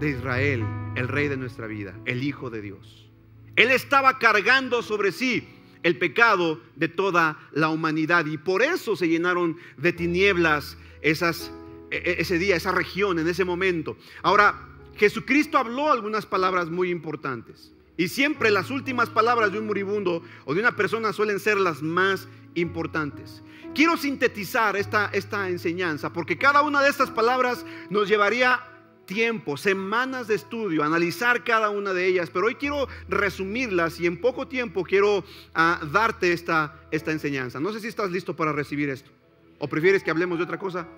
de 0.00 0.10
Israel, 0.10 0.64
el 0.96 1.08
Rey 1.08 1.28
de 1.28 1.36
nuestra 1.36 1.66
vida, 1.66 1.94
el 2.04 2.22
Hijo 2.22 2.50
de 2.50 2.60
Dios. 2.60 3.08
Él 3.56 3.70
estaba 3.70 4.18
cargando 4.18 4.82
sobre 4.82 5.12
sí 5.12 5.48
el 5.82 5.98
pecado 5.98 6.60
de 6.76 6.88
toda 6.88 7.38
la 7.52 7.68
humanidad 7.68 8.26
y 8.26 8.38
por 8.38 8.62
eso 8.62 8.96
se 8.96 9.08
llenaron 9.08 9.56
de 9.76 9.92
tinieblas 9.92 10.76
e, 11.02 11.10
e, 11.10 12.16
ese 12.20 12.38
día, 12.38 12.56
esa 12.56 12.72
región, 12.72 13.18
en 13.18 13.28
ese 13.28 13.44
momento. 13.44 13.96
Ahora, 14.22 14.68
Jesucristo 14.96 15.58
habló 15.58 15.90
algunas 15.90 16.26
palabras 16.26 16.70
muy 16.70 16.90
importantes. 16.90 17.72
Y 18.02 18.08
siempre 18.08 18.50
las 18.50 18.72
últimas 18.72 19.10
palabras 19.10 19.52
de 19.52 19.60
un 19.60 19.66
moribundo 19.68 20.24
o 20.44 20.54
de 20.54 20.60
una 20.60 20.74
persona 20.74 21.12
suelen 21.12 21.38
ser 21.38 21.56
las 21.56 21.82
más 21.82 22.26
importantes. 22.56 23.44
Quiero 23.76 23.96
sintetizar 23.96 24.74
esta, 24.74 25.08
esta 25.12 25.48
enseñanza 25.48 26.12
porque 26.12 26.36
cada 26.36 26.62
una 26.62 26.82
de 26.82 26.90
estas 26.90 27.12
palabras 27.12 27.64
nos 27.90 28.08
llevaría 28.08 28.60
tiempo, 29.06 29.56
semanas 29.56 30.26
de 30.26 30.34
estudio, 30.34 30.82
analizar 30.82 31.44
cada 31.44 31.70
una 31.70 31.92
de 31.92 32.04
ellas, 32.08 32.28
pero 32.28 32.48
hoy 32.48 32.56
quiero 32.56 32.88
resumirlas 33.08 34.00
y 34.00 34.06
en 34.08 34.20
poco 34.20 34.48
tiempo 34.48 34.82
quiero 34.82 35.22
ah, 35.54 35.80
darte 35.92 36.32
esta, 36.32 36.80
esta 36.90 37.12
enseñanza. 37.12 37.60
No 37.60 37.72
sé 37.72 37.78
si 37.78 37.86
estás 37.86 38.10
listo 38.10 38.34
para 38.34 38.50
recibir 38.50 38.90
esto 38.90 39.12
o 39.60 39.68
prefieres 39.68 40.02
que 40.02 40.10
hablemos 40.10 40.38
de 40.38 40.44
otra 40.44 40.58
cosa. 40.58 40.88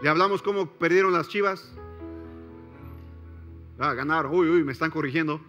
¿Le 0.00 0.08
hablamos 0.08 0.40
cómo 0.40 0.70
perdieron 0.70 1.12
las 1.12 1.26
chivas? 1.26 1.68
Ah, 3.80 3.92
ganaron, 3.94 4.32
uy, 4.32 4.48
uy, 4.48 4.62
me 4.62 4.70
están 4.70 4.92
corrigiendo. 4.92 5.40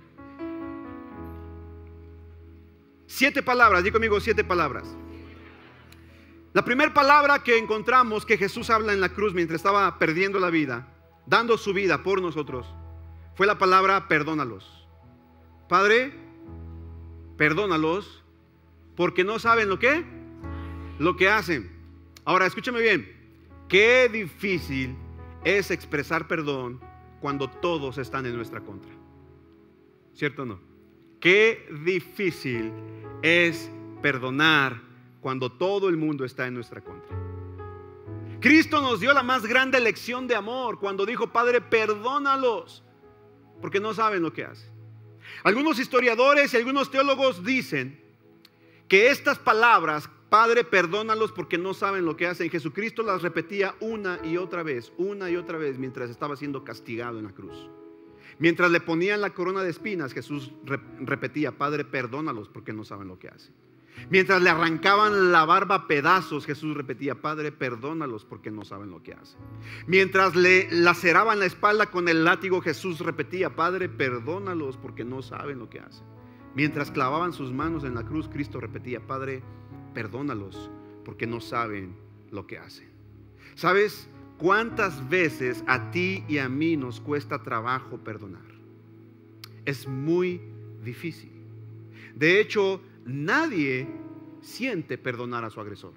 Siete 3.15 3.43
palabras, 3.43 3.83
di 3.83 3.91
conmigo 3.91 4.19
siete 4.19 4.43
palabras. 4.43 4.85
La 6.51 6.65
primera 6.65 6.91
palabra 6.95 7.43
que 7.43 7.59
encontramos 7.59 8.25
que 8.25 8.39
Jesús 8.39 8.71
habla 8.71 8.91
en 8.91 9.01
la 9.01 9.09
cruz 9.09 9.35
mientras 9.35 9.59
estaba 9.59 9.99
perdiendo 9.99 10.39
la 10.39 10.49
vida, 10.49 10.87
dando 11.27 11.59
su 11.59 11.73
vida 11.73 12.01
por 12.01 12.23
nosotros, 12.23 12.65
fue 13.35 13.45
la 13.45 13.59
palabra 13.59 14.07
perdónalos. 14.07 14.87
Padre, 15.69 16.11
perdónalos 17.37 18.23
porque 18.95 19.23
no 19.23 19.37
saben 19.37 19.69
lo 19.69 19.77
que 19.77 20.03
lo 20.97 21.15
que 21.15 21.29
hacen. 21.29 21.71
Ahora, 22.25 22.47
escúchame 22.47 22.81
bien. 22.81 23.15
Qué 23.69 24.09
difícil 24.11 24.95
es 25.43 25.69
expresar 25.69 26.27
perdón 26.27 26.81
cuando 27.21 27.47
todos 27.47 27.99
están 27.99 28.25
en 28.25 28.35
nuestra 28.35 28.61
contra. 28.61 28.91
¿Cierto 30.15 30.41
o 30.41 30.45
no? 30.45 30.72
Qué 31.23 31.65
difícil 31.85 32.69
es 33.21 33.71
perdonar 34.01 34.81
cuando 35.21 35.49
todo 35.49 35.87
el 35.87 35.95
mundo 35.95 36.25
está 36.25 36.47
en 36.47 36.53
nuestra 36.53 36.81
contra. 36.81 37.17
Cristo 38.41 38.81
nos 38.81 38.99
dio 38.99 39.13
la 39.13 39.23
más 39.23 39.45
grande 39.45 39.79
lección 39.79 40.27
de 40.27 40.35
amor 40.35 40.81
cuando 40.81 41.05
dijo, 41.05 41.31
Padre, 41.31 41.61
perdónalos, 41.61 42.83
porque 43.61 43.79
no 43.79 43.93
saben 43.93 44.21
lo 44.21 44.33
que 44.33 44.43
hacen. 44.43 44.69
Algunos 45.45 45.79
historiadores 45.79 46.53
y 46.53 46.57
algunos 46.57 46.91
teólogos 46.91 47.41
dicen 47.45 47.97
que 48.89 49.07
estas 49.07 49.39
palabras, 49.39 50.09
Padre, 50.29 50.65
perdónalos 50.65 51.31
porque 51.31 51.57
no 51.57 51.73
saben 51.73 52.03
lo 52.03 52.17
que 52.17 52.27
hacen, 52.27 52.49
Jesucristo 52.49 53.01
las 53.01 53.21
repetía 53.21 53.75
una 53.79 54.19
y 54.25 54.35
otra 54.35 54.61
vez, 54.61 54.91
una 54.97 55.29
y 55.29 55.37
otra 55.37 55.57
vez 55.57 55.77
mientras 55.77 56.09
estaba 56.09 56.35
siendo 56.35 56.65
castigado 56.65 57.17
en 57.17 57.23
la 57.23 57.31
cruz. 57.31 57.69
Mientras 58.39 58.71
le 58.71 58.79
ponían 58.79 59.21
la 59.21 59.31
corona 59.31 59.63
de 59.63 59.69
espinas, 59.69 60.13
Jesús 60.13 60.53
repetía, 60.99 61.57
Padre, 61.57 61.85
perdónalos 61.85 62.49
porque 62.49 62.73
no 62.73 62.83
saben 62.83 63.07
lo 63.07 63.19
que 63.19 63.29
hacen. 63.29 63.53
Mientras 64.09 64.41
le 64.41 64.49
arrancaban 64.49 65.31
la 65.31 65.45
barba 65.45 65.75
a 65.75 65.87
pedazos, 65.87 66.45
Jesús 66.45 66.75
repetía, 66.75 67.21
Padre, 67.21 67.51
perdónalos 67.51 68.25
porque 68.25 68.51
no 68.51 68.65
saben 68.65 68.89
lo 68.89 69.03
que 69.03 69.13
hacen. 69.13 69.39
Mientras 69.87 70.35
le 70.35 70.67
laceraban 70.71 71.39
la 71.39 71.45
espalda 71.45 71.91
con 71.91 72.09
el 72.09 72.23
látigo, 72.23 72.61
Jesús 72.61 72.99
repetía, 72.99 73.55
Padre, 73.55 73.89
perdónalos 73.89 74.77
porque 74.77 75.03
no 75.03 75.21
saben 75.21 75.59
lo 75.59 75.69
que 75.69 75.79
hacen. 75.79 76.05
Mientras 76.55 76.91
clavaban 76.91 77.33
sus 77.33 77.51
manos 77.51 77.83
en 77.83 77.95
la 77.95 78.03
cruz, 78.03 78.29
Cristo 78.29 78.59
repetía, 78.59 79.05
Padre, 79.05 79.43
perdónalos 79.93 80.69
porque 81.05 81.27
no 81.27 81.39
saben 81.39 81.95
lo 82.31 82.47
que 82.47 82.57
hacen. 82.57 82.91
¿Sabes 83.55 84.09
cuántas 84.37 85.09
veces 85.09 85.63
a 85.67 85.91
ti 85.91 86.23
y 86.27 86.37
a 86.37 86.49
mí 86.49 86.77
nos 86.77 86.99
cuesta 86.99 87.43
trabajo 87.43 87.97
perdonar? 87.97 88.41
Es 89.65 89.87
muy 89.87 90.41
difícil. 90.83 91.31
De 92.15 92.39
hecho, 92.39 92.81
nadie 93.05 93.87
siente 94.41 94.97
perdonar 94.97 95.45
a 95.45 95.49
su 95.49 95.59
agresor. 95.61 95.93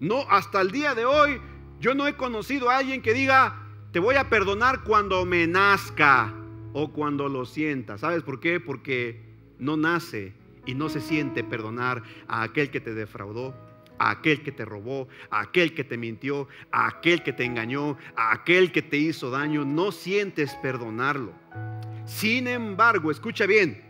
No, 0.00 0.22
hasta 0.28 0.60
el 0.60 0.70
día 0.70 0.94
de 0.94 1.04
hoy 1.04 1.40
yo 1.80 1.94
no 1.94 2.06
he 2.06 2.16
conocido 2.16 2.70
a 2.70 2.78
alguien 2.78 3.02
que 3.02 3.14
diga, 3.14 3.62
te 3.92 3.98
voy 3.98 4.16
a 4.16 4.28
perdonar 4.28 4.84
cuando 4.84 5.24
me 5.24 5.46
nazca 5.46 6.34
o 6.72 6.92
cuando 6.92 7.28
lo 7.28 7.44
sienta. 7.46 7.98
¿Sabes 7.98 8.22
por 8.22 8.40
qué? 8.40 8.60
Porque 8.60 9.20
no 9.58 9.76
nace 9.76 10.34
y 10.66 10.74
no 10.74 10.88
se 10.88 11.00
siente 11.00 11.44
perdonar 11.44 12.02
a 12.28 12.42
aquel 12.42 12.70
que 12.70 12.80
te 12.80 12.92
defraudó, 12.92 13.54
a 13.98 14.10
aquel 14.10 14.42
que 14.42 14.52
te 14.52 14.64
robó, 14.64 15.08
a 15.30 15.40
aquel 15.40 15.74
que 15.74 15.84
te 15.84 15.96
mintió, 15.96 16.48
a 16.70 16.88
aquel 16.88 17.22
que 17.22 17.32
te 17.32 17.44
engañó, 17.44 17.96
a 18.16 18.32
aquel 18.32 18.72
que 18.72 18.82
te 18.82 18.96
hizo 18.96 19.30
daño. 19.30 19.64
No 19.64 19.92
sientes 19.92 20.54
perdonarlo. 20.62 21.32
Sin 22.04 22.46
embargo, 22.46 23.10
escucha 23.10 23.46
bien, 23.46 23.82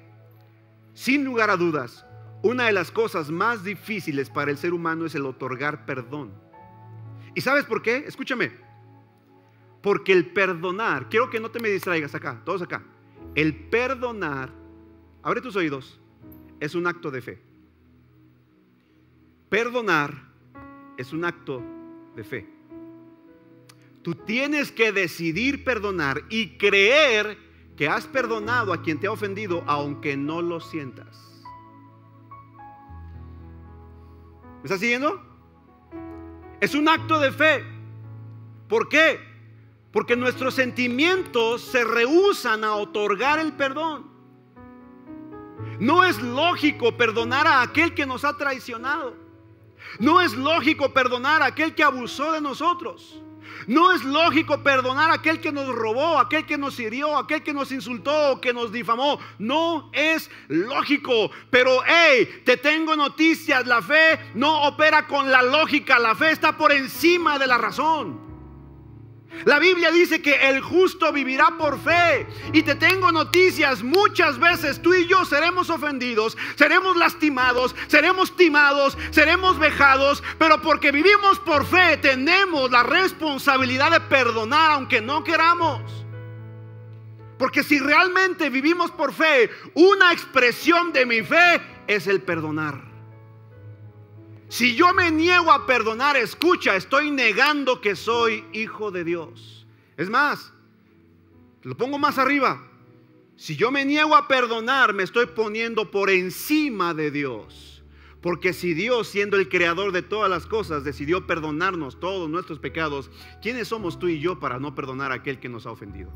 sin 0.94 1.24
lugar 1.24 1.50
a 1.50 1.56
dudas, 1.56 2.06
una 2.42 2.64
de 2.64 2.72
las 2.72 2.90
cosas 2.90 3.30
más 3.30 3.64
difíciles 3.64 4.30
para 4.30 4.50
el 4.50 4.56
ser 4.56 4.72
humano 4.72 5.04
es 5.04 5.14
el 5.14 5.26
otorgar 5.26 5.84
perdón. 5.84 6.32
¿Y 7.34 7.42
sabes 7.42 7.64
por 7.64 7.82
qué? 7.82 8.04
Escúchame. 8.06 8.52
Porque 9.82 10.12
el 10.12 10.26
perdonar, 10.26 11.08
quiero 11.10 11.28
que 11.28 11.38
no 11.38 11.50
te 11.50 11.60
me 11.60 11.68
distraigas 11.68 12.14
acá, 12.14 12.40
todos 12.44 12.62
acá. 12.62 12.82
El 13.34 13.54
perdonar, 13.54 14.50
abre 15.22 15.42
tus 15.42 15.54
oídos, 15.56 16.00
es 16.60 16.74
un 16.74 16.86
acto 16.86 17.10
de 17.10 17.20
fe. 17.20 17.42
Perdonar 19.48 20.12
es 20.96 21.12
un 21.12 21.24
acto 21.24 21.62
de 22.14 22.24
fe. 22.24 22.46
Tú 24.02 24.14
tienes 24.14 24.72
que 24.72 24.92
decidir 24.92 25.64
perdonar 25.64 26.22
y 26.30 26.58
creer 26.58 27.38
que 27.76 27.88
has 27.88 28.06
perdonado 28.06 28.72
a 28.72 28.82
quien 28.82 28.98
te 28.98 29.06
ha 29.06 29.12
ofendido 29.12 29.62
aunque 29.66 30.16
no 30.16 30.42
lo 30.42 30.60
sientas. 30.60 31.44
¿Me 34.58 34.62
estás 34.64 34.80
siguiendo? 34.80 35.22
Es 36.60 36.74
un 36.74 36.88
acto 36.88 37.20
de 37.20 37.30
fe. 37.30 37.64
¿Por 38.68 38.88
qué? 38.88 39.20
Porque 39.92 40.16
nuestros 40.16 40.54
sentimientos 40.54 41.62
se 41.62 41.84
rehusan 41.84 42.64
a 42.64 42.74
otorgar 42.74 43.38
el 43.38 43.52
perdón. 43.52 44.10
No 45.78 46.04
es 46.04 46.20
lógico 46.20 46.96
perdonar 46.96 47.46
a 47.46 47.62
aquel 47.62 47.94
que 47.94 48.06
nos 48.06 48.24
ha 48.24 48.36
traicionado. 48.36 49.25
No 49.98 50.20
es 50.20 50.32
lógico 50.34 50.92
perdonar 50.92 51.42
a 51.42 51.46
aquel 51.46 51.74
que 51.74 51.82
abusó 51.82 52.32
de 52.32 52.40
nosotros. 52.40 53.20
No 53.66 53.92
es 53.92 54.04
lógico 54.04 54.62
perdonar 54.62 55.10
a 55.10 55.14
aquel 55.14 55.40
que 55.40 55.52
nos 55.52 55.68
robó, 55.68 56.18
aquel 56.18 56.44
que 56.44 56.58
nos 56.58 56.78
hirió, 56.78 57.16
aquel 57.16 57.42
que 57.42 57.54
nos 57.54 57.72
insultó, 57.72 58.40
que 58.40 58.52
nos 58.52 58.70
difamó. 58.70 59.18
No 59.38 59.90
es 59.92 60.30
lógico. 60.48 61.30
Pero, 61.50 61.80
hey, 61.86 62.42
te 62.44 62.56
tengo 62.56 62.94
noticias. 62.96 63.66
La 63.66 63.82
fe 63.82 64.18
no 64.34 64.68
opera 64.68 65.06
con 65.06 65.30
la 65.30 65.42
lógica. 65.42 65.98
La 65.98 66.14
fe 66.14 66.30
está 66.30 66.56
por 66.56 66.72
encima 66.72 67.38
de 67.38 67.46
la 67.46 67.58
razón. 67.58 68.25
La 69.44 69.58
Biblia 69.58 69.90
dice 69.90 70.22
que 70.22 70.48
el 70.48 70.60
justo 70.60 71.12
vivirá 71.12 71.56
por 71.58 71.78
fe. 71.78 72.26
Y 72.52 72.62
te 72.62 72.74
tengo 72.74 73.12
noticias, 73.12 73.82
muchas 73.82 74.38
veces 74.38 74.80
tú 74.80 74.94
y 74.94 75.06
yo 75.06 75.24
seremos 75.24 75.70
ofendidos, 75.70 76.36
seremos 76.54 76.96
lastimados, 76.96 77.74
seremos 77.88 78.36
timados, 78.36 78.96
seremos 79.10 79.58
vejados, 79.58 80.22
pero 80.38 80.60
porque 80.62 80.92
vivimos 80.92 81.38
por 81.40 81.66
fe 81.66 81.96
tenemos 81.98 82.70
la 82.70 82.82
responsabilidad 82.82 83.90
de 83.90 84.00
perdonar 84.00 84.72
aunque 84.72 85.00
no 85.00 85.24
queramos. 85.24 85.82
Porque 87.38 87.62
si 87.62 87.78
realmente 87.78 88.48
vivimos 88.48 88.90
por 88.90 89.12
fe, 89.12 89.50
una 89.74 90.12
expresión 90.12 90.92
de 90.92 91.04
mi 91.04 91.22
fe 91.22 91.60
es 91.86 92.06
el 92.06 92.22
perdonar. 92.22 92.85
Si 94.48 94.76
yo 94.76 94.94
me 94.94 95.10
niego 95.10 95.50
a 95.50 95.66
perdonar, 95.66 96.16
escucha, 96.16 96.76
estoy 96.76 97.10
negando 97.10 97.80
que 97.80 97.96
soy 97.96 98.44
hijo 98.52 98.90
de 98.90 99.04
Dios. 99.04 99.66
Es 99.96 100.08
más, 100.08 100.52
lo 101.62 101.76
pongo 101.76 101.98
más 101.98 102.18
arriba. 102.18 102.62
Si 103.36 103.56
yo 103.56 103.70
me 103.70 103.84
niego 103.84 104.14
a 104.16 104.28
perdonar, 104.28 104.94
me 104.94 105.02
estoy 105.02 105.26
poniendo 105.26 105.90
por 105.90 106.10
encima 106.10 106.94
de 106.94 107.10
Dios. 107.10 107.82
Porque 108.22 108.52
si 108.52 108.72
Dios, 108.72 109.08
siendo 109.08 109.36
el 109.36 109.48
creador 109.48 109.92
de 109.92 110.02
todas 110.02 110.30
las 110.30 110.46
cosas, 110.46 110.84
decidió 110.84 111.26
perdonarnos 111.26 112.00
todos 112.00 112.30
nuestros 112.30 112.58
pecados, 112.58 113.10
¿quiénes 113.42 113.68
somos 113.68 113.98
tú 113.98 114.08
y 114.08 114.20
yo 114.20 114.40
para 114.40 114.58
no 114.58 114.74
perdonar 114.74 115.12
a 115.12 115.16
aquel 115.16 115.38
que 115.38 115.48
nos 115.48 115.66
ha 115.66 115.70
ofendido? 115.70 116.10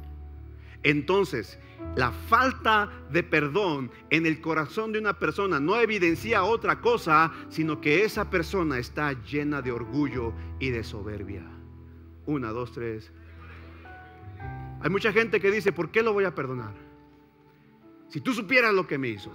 Entonces, 0.83 1.59
la 1.97 2.13
falta 2.13 2.91
de 3.11 3.23
perdón 3.23 3.91
en 4.11 4.27
el 4.27 4.41
corazón 4.41 4.93
de 4.93 4.99
una 4.99 5.19
persona 5.19 5.59
no 5.59 5.79
evidencia 5.81 6.45
otra 6.45 6.81
cosa, 6.81 7.33
sino 7.49 7.81
que 7.81 8.05
esa 8.05 8.31
persona 8.31 8.79
está 8.79 9.13
llena 9.25 9.61
de 9.61 9.73
orgullo 9.73 10.33
y 10.59 10.71
de 10.71 10.85
soberbia. 10.85 11.43
Una, 12.27 12.51
dos, 12.51 12.73
tres. 12.73 13.13
Hay 14.83 14.91
mucha 14.91 15.13
gente 15.13 15.41
que 15.41 15.51
dice, 15.51 15.73
¿por 15.73 15.91
qué 15.91 16.03
lo 16.03 16.13
voy 16.13 16.25
a 16.25 16.35
perdonar? 16.35 16.75
Si 18.09 18.21
tú 18.21 18.33
supieras 18.33 18.73
lo 18.73 18.87
que 18.87 18.99
me 18.99 19.09
hizo, 19.09 19.33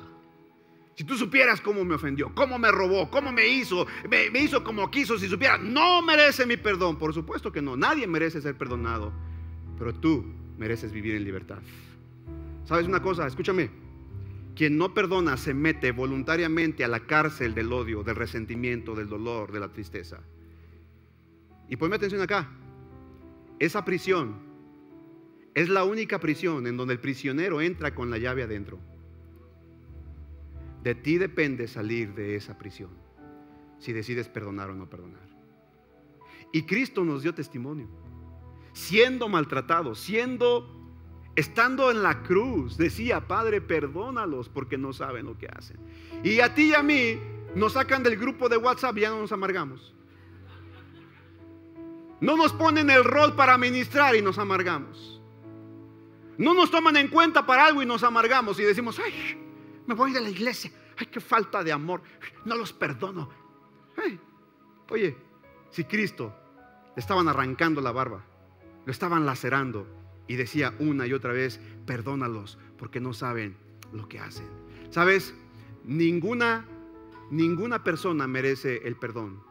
si 0.95 1.03
tú 1.03 1.15
supieras 1.17 1.59
cómo 1.59 1.83
me 1.83 1.95
ofendió, 1.95 2.33
cómo 2.33 2.57
me 2.57 2.71
robó, 2.71 3.09
cómo 3.11 3.33
me 3.33 3.47
hizo, 3.47 3.85
me, 4.09 4.29
me 4.31 4.39
hizo 4.39 4.63
como 4.63 4.89
quiso, 4.89 5.17
si 5.17 5.27
supieras, 5.27 5.59
no 5.61 6.01
merece 6.01 6.45
mi 6.45 6.55
perdón. 6.55 6.97
Por 6.97 7.13
supuesto 7.13 7.51
que 7.51 7.61
no, 7.61 7.75
nadie 7.75 8.07
merece 8.07 8.41
ser 8.41 8.57
perdonado, 8.57 9.11
pero 9.77 9.93
tú 9.93 10.25
mereces 10.57 10.91
vivir 10.91 11.15
en 11.15 11.23
libertad. 11.23 11.59
¿Sabes 12.65 12.87
una 12.87 13.01
cosa? 13.01 13.27
Escúchame. 13.27 13.69
Quien 14.55 14.77
no 14.77 14.93
perdona 14.93 15.37
se 15.37 15.53
mete 15.53 15.91
voluntariamente 15.91 16.83
a 16.83 16.87
la 16.87 17.01
cárcel 17.01 17.53
del 17.53 17.73
odio, 17.73 18.03
del 18.03 18.15
resentimiento, 18.15 18.95
del 18.95 19.09
dolor, 19.09 19.51
de 19.51 19.59
la 19.59 19.71
tristeza. 19.71 20.21
Y 21.67 21.75
ponme 21.75 21.97
atención 21.97 22.21
acá. 22.21 22.49
Esa 23.59 23.83
prisión 23.83 24.35
es 25.53 25.69
la 25.69 25.83
única 25.83 26.19
prisión 26.19 26.67
en 26.67 26.77
donde 26.77 26.93
el 26.93 26.99
prisionero 26.99 27.61
entra 27.61 27.93
con 27.93 28.09
la 28.09 28.17
llave 28.17 28.43
adentro. 28.43 28.79
De 30.83 30.95
ti 30.95 31.17
depende 31.17 31.67
salir 31.67 32.13
de 32.13 32.35
esa 32.35 32.57
prisión, 32.57 32.91
si 33.79 33.91
decides 33.91 34.29
perdonar 34.29 34.69
o 34.69 34.75
no 34.75 34.89
perdonar. 34.89 35.27
Y 36.53 36.63
Cristo 36.63 37.03
nos 37.03 37.23
dio 37.23 37.33
testimonio 37.33 38.04
siendo 38.75 39.29
maltratado, 39.29 39.95
siendo 39.95 40.69
estando 41.35 41.91
en 41.91 42.03
la 42.03 42.23
cruz, 42.23 42.77
decía, 42.77 43.27
Padre, 43.27 43.61
perdónalos 43.61 44.49
porque 44.49 44.77
no 44.77 44.93
saben 44.93 45.25
lo 45.25 45.37
que 45.37 45.47
hacen. 45.47 45.77
Y 46.23 46.41
a 46.41 46.53
ti 46.53 46.69
y 46.69 46.73
a 46.73 46.83
mí 46.83 47.17
nos 47.55 47.73
sacan 47.73 48.03
del 48.03 48.17
grupo 48.17 48.49
de 48.49 48.57
WhatsApp 48.57 48.97
y 48.97 49.01
ya 49.01 49.09
no 49.09 49.19
nos 49.19 49.31
amargamos. 49.31 49.93
No 52.19 52.35
nos 52.35 52.51
ponen 52.53 52.89
el 52.89 53.03
rol 53.03 53.33
para 53.35 53.57
ministrar 53.57 54.15
y 54.15 54.21
nos 54.21 54.37
amargamos. 54.37 55.21
No 56.37 56.53
nos 56.53 56.69
toman 56.69 56.97
en 56.97 57.07
cuenta 57.07 57.45
para 57.45 57.65
algo 57.65 57.81
y 57.81 57.85
nos 57.85 58.03
amargamos 58.03 58.59
y 58.59 58.63
decimos, 58.63 58.99
ay, 58.99 59.41
me 59.87 59.93
voy 59.93 60.11
de 60.11 60.19
la 60.19 60.29
iglesia. 60.29 60.71
Ay, 60.97 61.07
qué 61.07 61.21
falta 61.21 61.63
de 61.63 61.71
amor. 61.71 62.01
No 62.43 62.55
los 62.55 62.73
perdono. 62.73 63.29
oye, 64.89 65.17
si 65.69 65.85
Cristo 65.85 66.33
le 66.95 66.99
estaban 66.99 67.27
arrancando 67.29 67.79
la 67.79 67.91
barba, 67.91 68.23
lo 68.85 68.91
estaban 68.91 69.25
lacerando 69.25 69.87
y 70.27 70.35
decía 70.35 70.73
una 70.79 71.07
y 71.07 71.13
otra 71.13 71.33
vez, 71.33 71.59
perdónalos 71.85 72.57
porque 72.77 72.99
no 72.99 73.13
saben 73.13 73.55
lo 73.93 74.07
que 74.07 74.19
hacen. 74.19 74.47
¿Sabes? 74.89 75.33
Ninguna, 75.83 76.65
ninguna 77.31 77.83
persona 77.83 78.27
merece 78.27 78.81
el 78.85 78.95
perdón. 78.95 79.41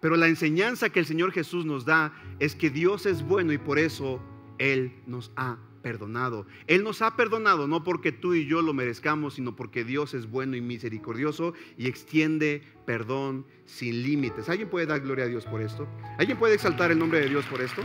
Pero 0.00 0.16
la 0.16 0.28
enseñanza 0.28 0.90
que 0.90 1.00
el 1.00 1.06
Señor 1.06 1.32
Jesús 1.32 1.64
nos 1.64 1.84
da 1.84 2.12
es 2.38 2.54
que 2.54 2.70
Dios 2.70 3.06
es 3.06 3.22
bueno 3.22 3.52
y 3.52 3.58
por 3.58 3.78
eso 3.78 4.20
Él 4.58 4.92
nos 5.06 5.32
ha 5.36 5.58
perdonado. 5.82 6.46
Él 6.66 6.84
nos 6.84 7.02
ha 7.02 7.16
perdonado 7.16 7.66
no 7.66 7.82
porque 7.82 8.12
tú 8.12 8.34
y 8.34 8.46
yo 8.46 8.62
lo 8.62 8.74
merezcamos, 8.74 9.34
sino 9.34 9.56
porque 9.56 9.84
Dios 9.84 10.14
es 10.14 10.30
bueno 10.30 10.56
y 10.56 10.60
misericordioso 10.60 11.54
y 11.76 11.88
extiende 11.88 12.62
perdón 12.86 13.46
sin 13.64 14.02
límites. 14.02 14.48
¿Alguien 14.48 14.68
puede 14.68 14.86
dar 14.86 15.00
gloria 15.00 15.24
a 15.24 15.28
Dios 15.28 15.46
por 15.46 15.60
esto? 15.60 15.88
¿Alguien 16.18 16.38
puede 16.38 16.54
exaltar 16.54 16.90
el 16.90 16.98
nombre 16.98 17.20
de 17.20 17.28
Dios 17.28 17.44
por 17.46 17.60
esto? 17.60 17.82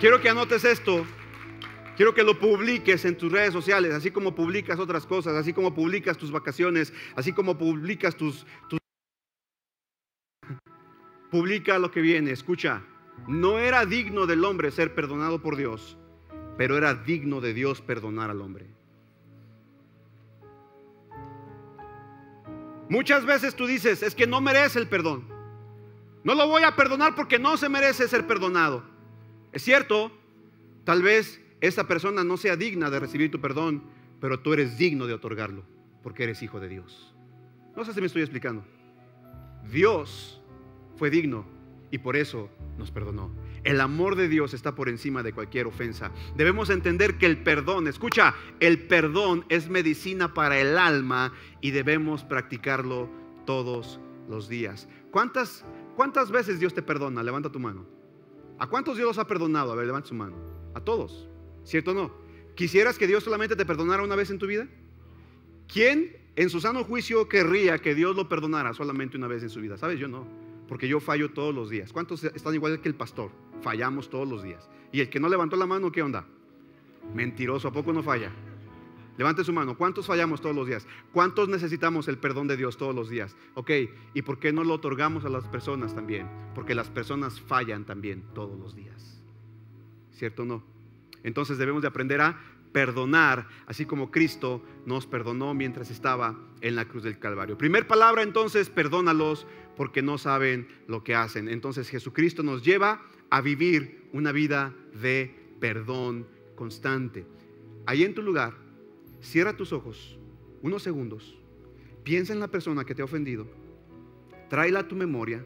Quiero 0.00 0.18
que 0.18 0.30
anotes 0.30 0.64
esto. 0.64 1.04
Quiero 1.94 2.14
que 2.14 2.22
lo 2.22 2.38
publiques 2.38 3.04
en 3.04 3.18
tus 3.18 3.30
redes 3.30 3.52
sociales, 3.52 3.92
así 3.92 4.10
como 4.10 4.34
publicas 4.34 4.78
otras 4.78 5.04
cosas, 5.04 5.34
así 5.34 5.52
como 5.52 5.74
publicas 5.74 6.16
tus 6.16 6.30
vacaciones, 6.30 6.94
así 7.14 7.34
como 7.34 7.58
publicas 7.58 8.16
tus... 8.16 8.46
tus... 8.70 8.80
Publica 11.30 11.78
lo 11.78 11.90
que 11.90 12.00
viene, 12.00 12.30
escucha. 12.30 12.82
No 13.28 13.58
era 13.58 13.84
digno 13.84 14.26
del 14.26 14.42
hombre 14.46 14.70
ser 14.70 14.94
perdonado 14.94 15.42
por 15.42 15.56
Dios, 15.56 15.98
pero 16.56 16.78
era 16.78 16.94
digno 16.94 17.42
de 17.42 17.52
Dios 17.52 17.82
perdonar 17.82 18.30
al 18.30 18.40
hombre. 18.40 18.66
Muchas 22.88 23.26
veces 23.26 23.54
tú 23.54 23.66
dices, 23.66 24.02
es 24.02 24.14
que 24.14 24.26
no 24.26 24.40
merece 24.40 24.78
el 24.78 24.88
perdón. 24.88 25.28
No 26.24 26.34
lo 26.34 26.48
voy 26.48 26.62
a 26.62 26.74
perdonar 26.74 27.14
porque 27.14 27.38
no 27.38 27.58
se 27.58 27.68
merece 27.68 28.08
ser 28.08 28.26
perdonado. 28.26 28.89
Es 29.52 29.62
cierto, 29.62 30.12
tal 30.84 31.02
vez 31.02 31.40
esa 31.60 31.86
persona 31.86 32.24
no 32.24 32.36
sea 32.36 32.56
digna 32.56 32.90
de 32.90 33.00
recibir 33.00 33.30
tu 33.30 33.40
perdón, 33.40 33.82
pero 34.20 34.40
tú 34.40 34.52
eres 34.52 34.78
digno 34.78 35.06
de 35.06 35.14
otorgarlo 35.14 35.64
porque 36.02 36.24
eres 36.24 36.42
hijo 36.42 36.60
de 36.60 36.68
Dios. 36.68 37.14
No 37.76 37.84
sé 37.84 37.92
si 37.92 38.00
me 38.00 38.06
estoy 38.06 38.22
explicando. 38.22 38.64
Dios 39.70 40.40
fue 40.96 41.10
digno 41.10 41.46
y 41.90 41.98
por 41.98 42.16
eso 42.16 42.50
nos 42.78 42.90
perdonó. 42.90 43.30
El 43.62 43.80
amor 43.80 44.16
de 44.16 44.28
Dios 44.28 44.54
está 44.54 44.74
por 44.74 44.88
encima 44.88 45.22
de 45.22 45.32
cualquier 45.32 45.66
ofensa. 45.66 46.12
Debemos 46.36 46.70
entender 46.70 47.18
que 47.18 47.26
el 47.26 47.42
perdón, 47.42 47.88
escucha, 47.88 48.34
el 48.58 48.86
perdón 48.86 49.44
es 49.48 49.68
medicina 49.68 50.32
para 50.32 50.58
el 50.58 50.78
alma 50.78 51.32
y 51.60 51.72
debemos 51.72 52.24
practicarlo 52.24 53.10
todos 53.44 54.00
los 54.28 54.48
días. 54.48 54.88
¿Cuántas, 55.10 55.64
cuántas 55.94 56.30
veces 56.30 56.58
Dios 56.58 56.72
te 56.72 56.82
perdona? 56.82 57.22
Levanta 57.22 57.52
tu 57.52 57.60
mano. 57.60 57.99
¿A 58.60 58.68
cuántos 58.68 58.96
Dios 58.96 59.08
los 59.08 59.18
ha 59.18 59.26
perdonado? 59.26 59.72
A 59.72 59.74
ver, 59.74 59.86
levanta 59.86 60.08
su 60.08 60.14
mano. 60.14 60.36
A 60.74 60.80
todos. 60.80 61.28
¿Cierto 61.64 61.90
o 61.90 61.94
no? 61.94 62.12
¿Quisieras 62.54 62.96
que 62.96 63.08
Dios 63.08 63.24
solamente 63.24 63.56
te 63.56 63.66
perdonara 63.66 64.04
una 64.04 64.14
vez 64.14 64.30
en 64.30 64.38
tu 64.38 64.46
vida? 64.46 64.68
¿Quién 65.66 66.16
en 66.36 66.48
su 66.48 66.60
sano 66.60 66.84
juicio 66.84 67.28
querría 67.28 67.78
que 67.78 67.96
Dios 67.96 68.14
lo 68.14 68.28
perdonara 68.28 68.72
solamente 68.72 69.16
una 69.16 69.26
vez 69.26 69.42
en 69.42 69.50
su 69.50 69.60
vida? 69.60 69.76
¿Sabes? 69.76 69.98
Yo 69.98 70.06
no 70.06 70.24
porque 70.70 70.86
yo 70.86 71.00
fallo 71.00 71.32
todos 71.32 71.52
los 71.52 71.68
días. 71.68 71.92
¿Cuántos 71.92 72.22
están 72.22 72.54
igual 72.54 72.80
que 72.80 72.88
el 72.88 72.94
pastor? 72.94 73.32
Fallamos 73.60 74.08
todos 74.08 74.28
los 74.28 74.44
días. 74.44 74.68
Y 74.92 75.00
el 75.00 75.10
que 75.10 75.18
no 75.18 75.28
levantó 75.28 75.56
la 75.56 75.66
mano, 75.66 75.90
¿qué 75.90 76.00
onda? 76.00 76.24
Mentiroso, 77.12 77.66
¿a 77.66 77.72
poco 77.72 77.92
no 77.92 78.04
falla? 78.04 78.30
Levante 79.20 79.44
su 79.44 79.52
mano. 79.52 79.76
¿Cuántos 79.76 80.06
fallamos 80.06 80.40
todos 80.40 80.56
los 80.56 80.66
días? 80.66 80.86
¿Cuántos 81.12 81.46
necesitamos 81.46 82.08
el 82.08 82.16
perdón 82.16 82.48
de 82.48 82.56
Dios 82.56 82.78
todos 82.78 82.94
los 82.94 83.10
días? 83.10 83.36
Ok, 83.52 83.70
¿y 84.14 84.22
por 84.22 84.38
qué 84.38 84.50
no 84.50 84.64
lo 84.64 84.72
otorgamos 84.72 85.26
a 85.26 85.28
las 85.28 85.46
personas 85.46 85.94
también? 85.94 86.26
Porque 86.54 86.74
las 86.74 86.88
personas 86.88 87.38
fallan 87.38 87.84
también 87.84 88.24
todos 88.32 88.58
los 88.58 88.74
días. 88.74 89.22
¿Cierto 90.12 90.44
o 90.44 90.46
no? 90.46 90.64
Entonces 91.22 91.58
debemos 91.58 91.82
de 91.82 91.88
aprender 91.88 92.22
a 92.22 92.40
perdonar, 92.72 93.46
así 93.66 93.84
como 93.84 94.10
Cristo 94.10 94.64
nos 94.86 95.06
perdonó 95.06 95.52
mientras 95.52 95.90
estaba 95.90 96.38
en 96.62 96.74
la 96.74 96.86
cruz 96.86 97.02
del 97.02 97.18
Calvario. 97.18 97.58
Primer 97.58 97.86
palabra 97.86 98.22
entonces, 98.22 98.70
perdónalos 98.70 99.46
porque 99.76 100.00
no 100.00 100.16
saben 100.16 100.66
lo 100.86 101.04
que 101.04 101.14
hacen. 101.14 101.50
Entonces 101.50 101.90
Jesucristo 101.90 102.42
nos 102.42 102.62
lleva 102.64 103.02
a 103.28 103.42
vivir 103.42 104.08
una 104.14 104.32
vida 104.32 104.72
de 104.98 105.54
perdón 105.60 106.26
constante. 106.56 107.26
Ahí 107.84 108.02
en 108.02 108.14
tu 108.14 108.22
lugar, 108.22 108.69
cierra 109.20 109.56
tus 109.56 109.72
ojos 109.72 110.18
unos 110.62 110.82
segundos, 110.82 111.36
piensa 112.04 112.32
en 112.32 112.40
la 112.40 112.48
persona 112.48 112.84
que 112.84 112.94
te 112.94 113.02
ha 113.02 113.06
ofendido, 113.06 113.46
tráela 114.48 114.80
a 114.80 114.88
tu 114.88 114.96
memoria 114.96 115.44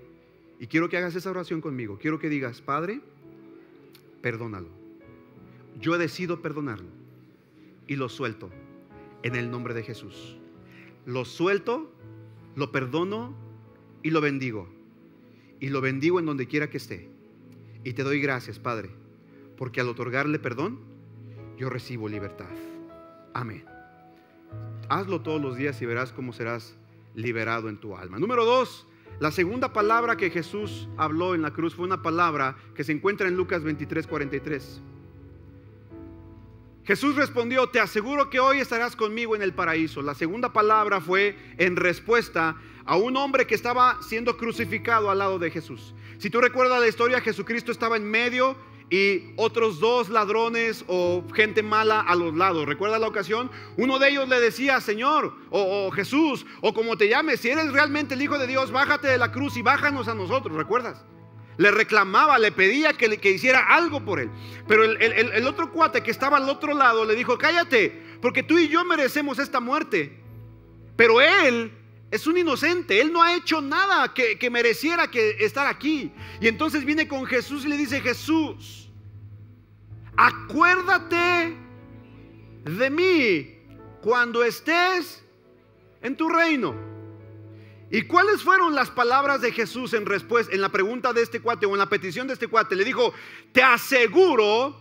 y 0.58 0.66
quiero 0.66 0.88
que 0.88 0.96
hagas 0.96 1.14
esa 1.14 1.30
oración 1.30 1.60
conmigo. 1.60 1.98
Quiero 2.00 2.18
que 2.18 2.28
digas, 2.28 2.60
Padre, 2.60 3.00
perdónalo. 4.22 4.68
Yo 5.80 5.94
he 5.94 5.98
decidido 5.98 6.40
perdonarlo 6.40 6.88
y 7.86 7.96
lo 7.96 8.08
suelto 8.08 8.50
en 9.22 9.34
el 9.34 9.50
nombre 9.50 9.74
de 9.74 9.82
Jesús. 9.82 10.36
Lo 11.06 11.24
suelto, 11.24 11.92
lo 12.56 12.72
perdono 12.72 13.34
y 14.02 14.10
lo 14.10 14.20
bendigo. 14.20 14.68
Y 15.60 15.68
lo 15.68 15.80
bendigo 15.80 16.18
en 16.18 16.26
donde 16.26 16.46
quiera 16.46 16.70
que 16.70 16.78
esté. 16.78 17.08
Y 17.84 17.92
te 17.92 18.02
doy 18.02 18.20
gracias, 18.20 18.58
Padre, 18.58 18.90
porque 19.56 19.80
al 19.80 19.88
otorgarle 19.88 20.38
perdón, 20.38 20.78
yo 21.58 21.68
recibo 21.68 22.08
libertad. 22.08 22.73
Amén. 23.34 23.64
Hazlo 24.88 25.20
todos 25.20 25.40
los 25.40 25.56
días 25.56 25.80
y 25.82 25.86
verás 25.86 26.12
cómo 26.12 26.32
serás 26.32 26.76
liberado 27.14 27.68
en 27.68 27.78
tu 27.78 27.96
alma. 27.96 28.18
Número 28.18 28.44
dos, 28.44 28.86
la 29.20 29.30
segunda 29.30 29.72
palabra 29.72 30.16
que 30.16 30.30
Jesús 30.30 30.88
habló 30.96 31.34
en 31.34 31.42
la 31.42 31.52
cruz 31.52 31.74
fue 31.74 31.84
una 31.84 32.02
palabra 32.02 32.56
que 32.74 32.84
se 32.84 32.92
encuentra 32.92 33.28
en 33.28 33.36
Lucas 33.36 33.62
23, 33.62 34.06
43. 34.06 34.80
Jesús 36.84 37.16
respondió, 37.16 37.68
te 37.68 37.80
aseguro 37.80 38.28
que 38.28 38.40
hoy 38.40 38.58
estarás 38.58 38.94
conmigo 38.94 39.34
en 39.34 39.42
el 39.42 39.54
paraíso. 39.54 40.02
La 40.02 40.14
segunda 40.14 40.52
palabra 40.52 41.00
fue 41.00 41.36
en 41.56 41.76
respuesta 41.76 42.56
a 42.84 42.96
un 42.96 43.16
hombre 43.16 43.46
que 43.46 43.54
estaba 43.54 44.02
siendo 44.02 44.36
crucificado 44.36 45.10
al 45.10 45.18
lado 45.18 45.38
de 45.38 45.50
Jesús. 45.50 45.94
Si 46.18 46.28
tú 46.28 46.40
recuerdas 46.40 46.80
la 46.80 46.88
historia, 46.88 47.20
Jesucristo 47.22 47.72
estaba 47.72 47.96
en 47.96 48.04
medio 48.04 48.56
y 48.90 49.32
otros 49.36 49.80
dos 49.80 50.08
ladrones 50.08 50.84
o 50.88 51.24
gente 51.34 51.62
mala 51.62 52.00
a 52.00 52.14
los 52.14 52.34
lados. 52.34 52.66
¿Recuerda 52.66 52.98
la 52.98 53.08
ocasión? 53.08 53.50
Uno 53.76 53.98
de 53.98 54.10
ellos 54.10 54.28
le 54.28 54.40
decía, 54.40 54.80
Señor, 54.80 55.34
o, 55.50 55.90
Jesús, 55.90 56.46
o 56.60 56.74
como 56.74 56.96
te 56.96 57.08
llames, 57.08 57.40
si 57.40 57.48
eres 57.48 57.72
realmente 57.72 58.14
el 58.14 58.22
Hijo 58.22 58.38
de 58.38 58.46
Dios, 58.46 58.70
bájate 58.70 59.08
de 59.08 59.18
la 59.18 59.32
cruz 59.32 59.56
y 59.56 59.62
bájanos 59.62 60.08
a 60.08 60.14
nosotros, 60.14 60.56
¿recuerdas? 60.56 61.04
Le 61.56 61.70
reclamaba, 61.70 62.38
le 62.38 62.52
pedía 62.52 62.92
que, 62.92 63.18
que 63.18 63.30
hiciera 63.30 63.60
algo 63.60 64.04
por 64.04 64.20
él. 64.20 64.30
Pero 64.66 64.84
el, 64.84 65.00
el 65.00 65.46
otro 65.46 65.70
cuate 65.72 66.02
que 66.02 66.10
estaba 66.10 66.36
al 66.36 66.48
otro 66.48 66.74
lado 66.74 67.04
le 67.04 67.14
dijo, 67.14 67.38
cállate, 67.38 68.02
porque 68.20 68.42
tú 68.42 68.58
y 68.58 68.68
yo 68.68 68.84
merecemos 68.84 69.38
esta 69.38 69.60
muerte. 69.60 70.20
Pero 70.96 71.20
él 71.20 71.72
es 72.14 72.28
un 72.28 72.38
inocente, 72.38 73.00
él 73.00 73.12
no 73.12 73.24
ha 73.24 73.34
hecho 73.34 73.60
nada 73.60 74.14
que, 74.14 74.48
mereciera 74.48 75.10
que 75.10 75.30
estar 75.40 75.66
aquí. 75.66 76.12
Y 76.40 76.46
entonces 76.46 76.84
viene 76.84 77.08
con 77.08 77.26
Jesús 77.26 77.64
y 77.64 77.68
le 77.68 77.76
dice, 77.76 78.00
Jesús, 78.00 78.88
acuérdate 80.16 81.56
de 82.64 82.90
mí 82.90 83.58
cuando 84.00 84.44
estés 84.44 85.24
en 86.02 86.16
tu 86.16 86.28
reino. 86.28 86.76
¿Y 87.90 88.02
cuáles 88.02 88.44
fueron 88.44 88.76
las 88.76 88.90
palabras 88.90 89.40
de 89.40 89.50
Jesús 89.50 89.92
en 89.92 90.06
respuesta 90.06 90.54
en 90.54 90.60
la 90.60 90.68
pregunta 90.68 91.12
de 91.12 91.20
este 91.20 91.40
cuate 91.40 91.66
o 91.66 91.72
en 91.72 91.78
la 91.78 91.88
petición 91.88 92.28
de 92.28 92.34
este 92.34 92.46
cuate? 92.46 92.76
Le 92.76 92.84
dijo, 92.84 93.12
"Te 93.50 93.60
aseguro 93.60 94.80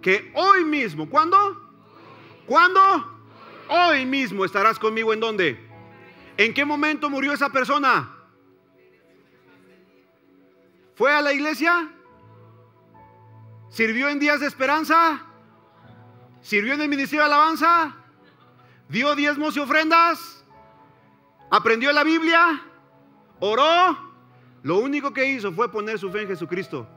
que 0.00 0.30
hoy 0.36 0.64
mismo, 0.64 1.10
¿cuándo? 1.10 1.36
¿Cuándo? 2.46 2.80
Hoy 3.66 4.06
mismo 4.06 4.44
estarás 4.44 4.78
conmigo 4.78 5.12
en 5.12 5.18
dónde? 5.18 5.69
¿En 6.40 6.54
qué 6.54 6.64
momento 6.64 7.10
murió 7.10 7.34
esa 7.34 7.50
persona? 7.50 8.16
¿Fue 10.94 11.12
a 11.12 11.20
la 11.20 11.34
iglesia? 11.34 11.92
¿Sirvió 13.68 14.08
en 14.08 14.18
días 14.18 14.40
de 14.40 14.46
esperanza? 14.46 15.20
¿Sirvió 16.40 16.72
en 16.72 16.80
el 16.80 16.88
ministerio 16.88 17.26
de 17.26 17.26
alabanza? 17.26 17.94
¿Dio 18.88 19.14
diezmos 19.14 19.54
y 19.58 19.60
ofrendas? 19.60 20.42
aprendió 21.50 21.92
la 21.92 22.04
Biblia, 22.04 22.62
oró, 23.40 23.98
lo 24.62 24.78
único 24.78 25.12
que 25.12 25.30
hizo 25.30 25.52
fue 25.52 25.70
poner 25.70 25.98
su 25.98 26.10
fe 26.10 26.22
en 26.22 26.28
Jesucristo. 26.28 26.88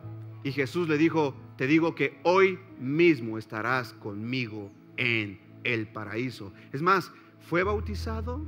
Y 0.43 0.53
Jesús 0.53 0.88
le 0.88 0.97
dijo, 0.97 1.36
te 1.58 1.67
digo 1.67 1.95
que 1.95 2.17
hoy 2.23 2.60
mismo 2.79 3.38
estarás 3.38 3.91
conmigo 3.91 4.71
en 4.95 5.41
el 5.65 5.88
paraíso. 5.88 6.53
Es 6.71 6.82
más, 6.82 7.12
¿fue 7.41 7.63
bautizado? 7.63 8.45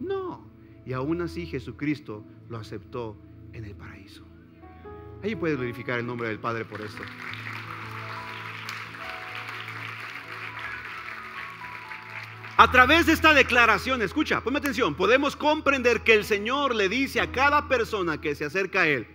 No. 0.00 0.44
Y 0.84 0.92
aún 0.92 1.20
así 1.20 1.46
Jesucristo 1.46 2.24
lo 2.48 2.58
aceptó 2.58 3.16
en 3.52 3.64
el 3.64 3.74
paraíso. 3.74 4.22
Ahí 5.22 5.34
puedes 5.34 5.56
glorificar 5.56 5.98
el 5.98 6.06
nombre 6.06 6.28
del 6.28 6.38
Padre 6.38 6.64
por 6.64 6.80
esto. 6.80 7.02
A 12.58 12.70
través 12.70 13.04
de 13.04 13.12
esta 13.12 13.34
declaración, 13.34 14.00
escucha, 14.00 14.40
ponme 14.40 14.60
atención, 14.60 14.94
podemos 14.94 15.36
comprender 15.36 16.02
que 16.02 16.14
el 16.14 16.24
Señor 16.24 16.74
le 16.74 16.88
dice 16.88 17.20
a 17.20 17.30
cada 17.30 17.68
persona 17.68 18.18
que 18.18 18.34
se 18.34 18.46
acerca 18.46 18.82
a 18.82 18.88
Él, 18.88 19.06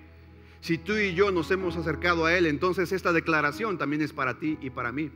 si 0.60 0.78
tú 0.78 0.96
y 0.96 1.15
yo 1.15 1.32
nos 1.32 1.50
hemos 1.50 1.76
acercado 1.76 2.26
a 2.26 2.38
Él, 2.38 2.46
entonces 2.46 2.91
esta 2.91 3.12
declaración 3.12 3.80
también 3.80 4.04
es 4.04 4.13
para 4.13 4.38
ti 4.38 4.60
y 4.62 4.70
para 4.70 4.91
mí. 4.91 5.10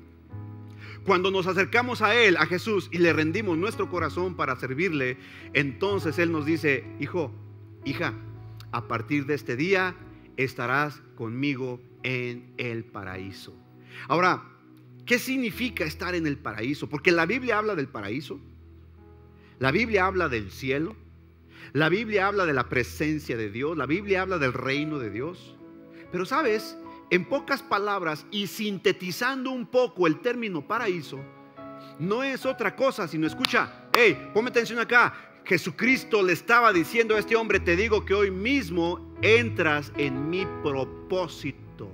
Cuando 1.05 1.29
nos 1.29 1.45
acercamos 1.45 2.01
a 2.01 2.15
Él, 2.15 2.35
a 2.35 2.47
Jesús, 2.47 2.89
y 2.91 2.97
le 2.97 3.13
rendimos 3.13 3.57
nuestro 3.59 3.89
corazón 3.91 4.35
para 4.35 4.55
servirle, 4.55 5.17
entonces 5.53 6.17
Él 6.17 6.31
nos 6.31 6.47
dice, 6.47 6.83
hijo, 6.99 7.31
hija, 7.85 8.15
a 8.71 8.87
partir 8.87 9.27
de 9.27 9.35
este 9.35 9.55
día 9.55 9.95
estarás 10.35 11.03
conmigo 11.15 11.79
en 12.01 12.53
el 12.57 12.85
paraíso. 12.85 13.55
Ahora, 14.07 14.43
¿qué 15.05 15.19
significa 15.19 15.85
estar 15.85 16.15
en 16.15 16.25
el 16.25 16.39
paraíso? 16.39 16.89
Porque 16.89 17.11
la 17.11 17.27
Biblia 17.27 17.59
habla 17.59 17.75
del 17.75 17.87
paraíso, 17.87 18.39
la 19.59 19.69
Biblia 19.69 20.07
habla 20.07 20.27
del 20.27 20.49
cielo, 20.49 20.95
la 21.73 21.87
Biblia 21.89 22.27
habla 22.27 22.47
de 22.47 22.53
la 22.53 22.67
presencia 22.67 23.37
de 23.37 23.51
Dios, 23.51 23.77
la 23.77 23.85
Biblia 23.85 24.23
habla 24.23 24.39
del 24.39 24.53
reino 24.53 24.97
de 24.97 25.11
Dios. 25.11 25.55
Pero 26.11 26.25
sabes, 26.25 26.77
en 27.09 27.25
pocas 27.25 27.61
palabras 27.61 28.25
y 28.31 28.47
sintetizando 28.47 29.51
un 29.51 29.65
poco 29.65 30.07
el 30.07 30.19
término 30.19 30.67
paraíso, 30.67 31.19
no 31.99 32.23
es 32.23 32.45
otra 32.45 32.75
cosa 32.75 33.07
sino 33.07 33.27
escucha, 33.27 33.87
hey, 33.93 34.29
ponme 34.33 34.49
atención 34.49 34.79
acá. 34.79 35.13
Jesucristo 35.45 36.23
le 36.23 36.33
estaba 36.33 36.73
diciendo 36.73 37.15
a 37.15 37.19
este 37.19 37.35
hombre, 37.35 37.59
te 37.59 37.75
digo 37.75 38.03
que 38.03 38.15
hoy 38.15 38.31
mismo 38.31 39.15
entras 39.21 39.93
en 39.95 40.29
mi 40.29 40.45
propósito. 40.63 41.87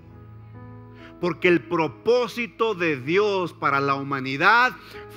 Porque 1.19 1.49
el 1.49 1.61
propósito 1.61 2.73
de 2.73 2.99
Dios 2.99 3.53
para 3.53 3.79
la 3.79 3.95
humanidad 3.95 4.71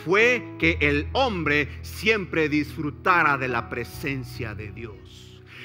fue 0.04 0.44
que 0.58 0.76
el 0.80 1.08
hombre 1.12 1.68
siempre 1.82 2.48
disfrutara 2.48 3.38
de 3.38 3.48
la 3.48 3.70
presencia 3.70 4.54
de 4.54 4.70
Dios. 4.72 5.03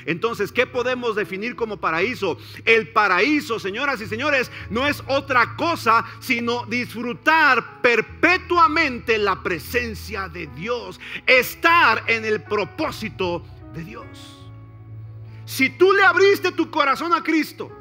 Entonces, 0.06 0.52
¿qué 0.52 0.66
podemos 0.66 1.16
definir 1.16 1.56
como 1.56 1.78
paraíso? 1.78 2.38
El 2.66 2.90
paraíso, 2.90 3.60
señoras 3.60 4.02
y 4.02 4.08
señores, 4.08 4.52
no 4.70 4.88
es 4.88 5.04
otra 5.08 5.56
cosa 5.56 6.06
sino 6.20 6.66
disfrutar 6.66 7.82
perpetuamente 7.82 9.18
la 9.18 9.42
presencia 9.42 10.30
de 10.30 10.48
Dios, 10.48 11.00
estar 11.26 12.04
en 12.08 12.26
el 12.26 12.42
propósito 12.42 13.44
de 13.74 13.84
Dios. 13.84 14.08
Si 15.46 15.70
tú 15.70 15.92
le 15.94 16.04
abriste 16.04 16.52
tu 16.52 16.70
corazón 16.70 17.14
a 17.14 17.24
Cristo, 17.24 17.72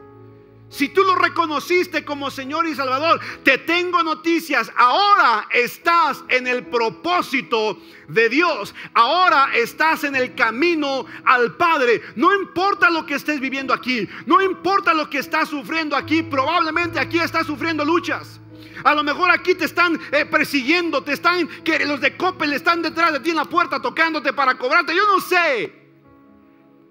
si 0.71 0.89
tú 0.89 1.03
lo 1.03 1.15
reconociste 1.15 2.05
como 2.05 2.31
Señor 2.31 2.67
y 2.67 2.75
Salvador, 2.75 3.21
te 3.43 3.57
tengo 3.59 4.03
noticias. 4.03 4.71
Ahora 4.77 5.49
estás 5.51 6.23
en 6.29 6.47
el 6.47 6.67
propósito 6.67 7.79
de 8.09 8.29
Dios. 8.29 8.75
Ahora 8.93 9.49
estás 9.55 10.05
en 10.05 10.15
el 10.15 10.35
camino 10.35 11.07
al 11.25 11.57
Padre. 11.57 12.03
No 12.17 12.35
importa 12.35 12.91
lo 12.91 13.07
que 13.07 13.15
estés 13.15 13.41
viviendo 13.41 13.73
aquí. 13.73 14.07
No 14.27 14.43
importa 14.43 14.93
lo 14.93 15.09
que 15.09 15.19
estás 15.19 15.49
sufriendo 15.49 15.97
aquí. 15.97 16.23
Probablemente 16.23 17.01
aquí 17.01 17.19
estás 17.19 17.47
sufriendo 17.47 17.83
luchas. 17.85 18.39
A 18.85 18.95
lo 18.95 19.03
mejor 19.03 19.31
aquí 19.31 19.55
te 19.55 19.65
están 19.65 19.99
eh, 20.13 20.25
persiguiendo, 20.27 21.03
te 21.03 21.15
están, 21.15 21.49
que 21.65 21.85
los 21.85 22.01
de 22.01 22.17
Coppel 22.17 22.53
están 22.53 22.83
detrás 22.83 23.13
de 23.13 23.21
ti 23.21 23.31
en 23.31 23.37
la 23.37 23.45
puerta 23.45 23.81
tocándote 23.81 24.33
para 24.33 24.57
cobrarte. 24.57 24.95
Yo 24.95 25.05
no 25.07 25.21
sé. 25.21 25.78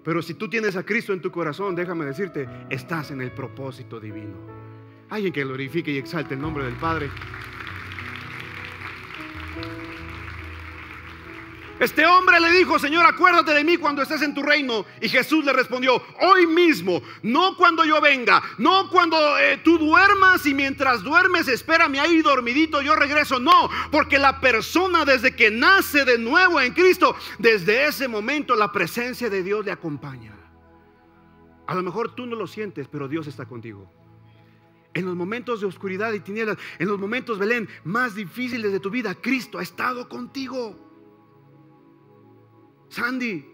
Pero 0.08 0.22
si 0.22 0.32
tú 0.32 0.48
tienes 0.48 0.74
a 0.74 0.84
Cristo 0.84 1.12
en 1.12 1.20
tu 1.20 1.30
corazón, 1.30 1.74
déjame 1.74 2.06
decirte, 2.06 2.48
estás 2.70 3.10
en 3.10 3.20
el 3.20 3.30
propósito 3.30 4.00
divino. 4.00 4.38
Alguien 5.10 5.34
que 5.34 5.44
glorifique 5.44 5.90
y 5.90 5.98
exalte 5.98 6.32
el 6.32 6.40
nombre 6.40 6.64
del 6.64 6.76
Padre. 6.76 7.10
Este 11.80 12.06
hombre 12.06 12.40
le 12.40 12.50
dijo, 12.50 12.78
Señor, 12.78 13.06
acuérdate 13.06 13.54
de 13.54 13.64
mí 13.64 13.76
cuando 13.76 14.02
estés 14.02 14.22
en 14.22 14.34
tu 14.34 14.42
reino. 14.42 14.84
Y 15.00 15.08
Jesús 15.08 15.44
le 15.44 15.52
respondió, 15.52 16.02
hoy 16.20 16.46
mismo, 16.46 17.02
no 17.22 17.56
cuando 17.56 17.84
yo 17.84 18.00
venga, 18.00 18.42
no 18.58 18.88
cuando 18.90 19.38
eh, 19.38 19.60
tú 19.62 19.78
duermas 19.78 20.44
y 20.46 20.54
mientras 20.54 21.02
duermes 21.02 21.48
espérame 21.48 22.00
ahí 22.00 22.22
dormidito, 22.22 22.82
yo 22.82 22.94
regreso. 22.94 23.38
No, 23.38 23.70
porque 23.90 24.18
la 24.18 24.40
persona 24.40 25.04
desde 25.04 25.34
que 25.34 25.50
nace 25.50 26.04
de 26.04 26.18
nuevo 26.18 26.60
en 26.60 26.72
Cristo, 26.72 27.14
desde 27.38 27.86
ese 27.86 28.08
momento 28.08 28.56
la 28.56 28.72
presencia 28.72 29.30
de 29.30 29.42
Dios 29.42 29.64
le 29.64 29.72
acompaña. 29.72 30.34
A 31.66 31.74
lo 31.74 31.82
mejor 31.82 32.14
tú 32.14 32.26
no 32.26 32.34
lo 32.34 32.46
sientes, 32.46 32.88
pero 32.88 33.08
Dios 33.08 33.26
está 33.26 33.44
contigo. 33.46 33.92
En 34.94 35.04
los 35.04 35.14
momentos 35.14 35.60
de 35.60 35.66
oscuridad 35.66 36.12
y 36.12 36.20
tinieblas, 36.20 36.56
en 36.78 36.88
los 36.88 36.98
momentos, 36.98 37.38
Belén, 37.38 37.68
más 37.84 38.14
difíciles 38.14 38.72
de 38.72 38.80
tu 38.80 38.90
vida, 38.90 39.14
Cristo 39.14 39.58
ha 39.58 39.62
estado 39.62 40.08
contigo. 40.08 40.87
Sandy, 42.88 43.44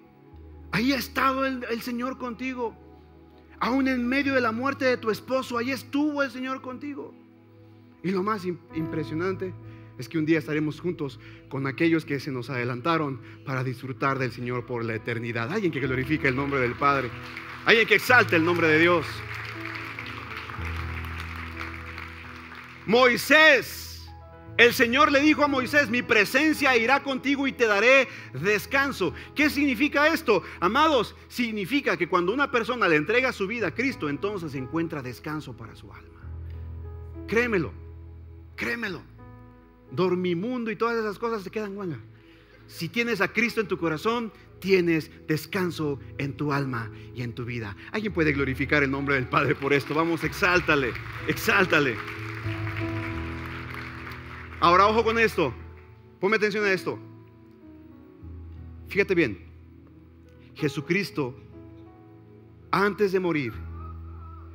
ahí 0.73 0.93
ha 0.93 0.97
estado 0.97 1.45
el, 1.45 1.83
Señor 1.83 2.19
contigo. 2.19 2.77
Aún 3.61 3.89
en 3.89 4.07
medio 4.07 4.35
de 4.35 4.41
la 4.41 4.53
muerte 4.53 4.85
de 4.85 4.97
tu 4.97 5.11
esposo, 5.11 5.59
ahí 5.59 5.71
estuvo 5.71 6.23
el 6.23 6.31
Señor 6.31 6.61
contigo. 6.61 7.15
Y 8.03 8.11
lo 8.11 8.23
más 8.23 8.45
impresionante 8.45 9.55
es 9.99 10.09
que 10.09 10.19
un 10.19 10.27
día 10.27 10.39
estaremos 10.39 10.81
juntos 10.81 11.19
con 11.49 11.67
aquellos 11.67 12.05
que 12.05 12.21
se 12.21 12.31
nos 12.31 12.51
adelantaron 12.51 13.21
para 13.47 13.65
disfrutar 13.65 14.19
del 14.19 14.33
Señor 14.33 14.67
por 14.67 14.85
la 14.85 14.95
eternidad. 14.95 15.53
Alguien 15.53 15.73
que 15.73 15.81
glorifique 15.81 16.29
el 16.29 16.37
nombre 16.37 16.61
del 16.61 16.75
Padre. 16.75 17.11
Alguien 17.65 17.87
que 17.87 17.95
exalte 17.95 18.37
el 18.37 18.45
nombre 18.45 18.69
de 18.69 18.79
Dios. 18.81 19.07
Moisés 22.87 23.94
el 24.57 24.73
Señor 24.73 25.11
le 25.11 25.21
dijo 25.21 25.43
a 25.43 25.49
Moisés, 25.49 25.91
mi 25.91 26.03
presencia 26.03 26.77
irá 26.77 27.03
contigo 27.03 27.47
y 27.47 27.53
te 27.53 27.67
daré 27.67 28.09
descanso. 28.35 29.13
¿Qué 29.35 29.51
significa 29.51 30.09
esto? 30.09 30.43
Amados, 30.61 31.17
significa 31.29 31.97
que 31.97 32.09
cuando 32.09 32.33
una 32.33 32.51
persona 32.51 32.87
le 32.87 32.97
entrega 32.97 33.33
su 33.33 33.49
vida 33.49 33.69
a 33.69 33.75
Cristo, 33.75 34.09
entonces 34.09 34.55
encuentra 34.55 35.03
descanso 35.03 35.57
para 35.57 35.75
su 35.75 35.93
alma. 35.93 36.21
Créemelo, 37.27 37.73
créemelo. 38.55 39.03
Dormimundo 39.91 40.71
y 40.71 40.77
todas 40.77 40.97
esas 40.99 41.19
cosas 41.19 41.43
se 41.43 41.51
quedan 41.51 41.75
guanga. 41.75 41.99
Si 42.67 42.89
tienes 42.89 43.21
a 43.21 43.29
Cristo 43.29 43.61
en 43.61 43.69
tu 43.69 43.77
corazón, 43.77 44.33
tienes 44.61 45.11
descanso 45.27 46.01
en 46.19 46.33
tu 46.37 46.53
alma 46.53 46.91
y 47.15 47.23
en 47.23 47.35
tu 47.35 47.45
vida. 47.45 47.77
¿Alguien 47.93 48.13
puede 48.13 48.33
glorificar 48.33 48.83
el 48.83 48.91
nombre 48.91 49.17
del 49.17 49.29
Padre 49.29 49.55
por 49.55 49.73
esto? 49.73 49.95
Vamos, 49.95 50.25
exáltale, 50.25 50.93
exáltale. 51.29 51.97
Ahora 54.61 54.87
ojo 54.87 55.05
con 55.05 55.19
esto. 55.19 55.53
Ponme 56.21 56.37
atención 56.37 56.65
a 56.65 56.73
esto. 56.73 56.99
Fíjate 58.89 59.15
bien. 59.15 59.39
Jesucristo, 60.55 61.35
antes 62.71 63.13
de 63.13 63.21
morir, 63.21 63.53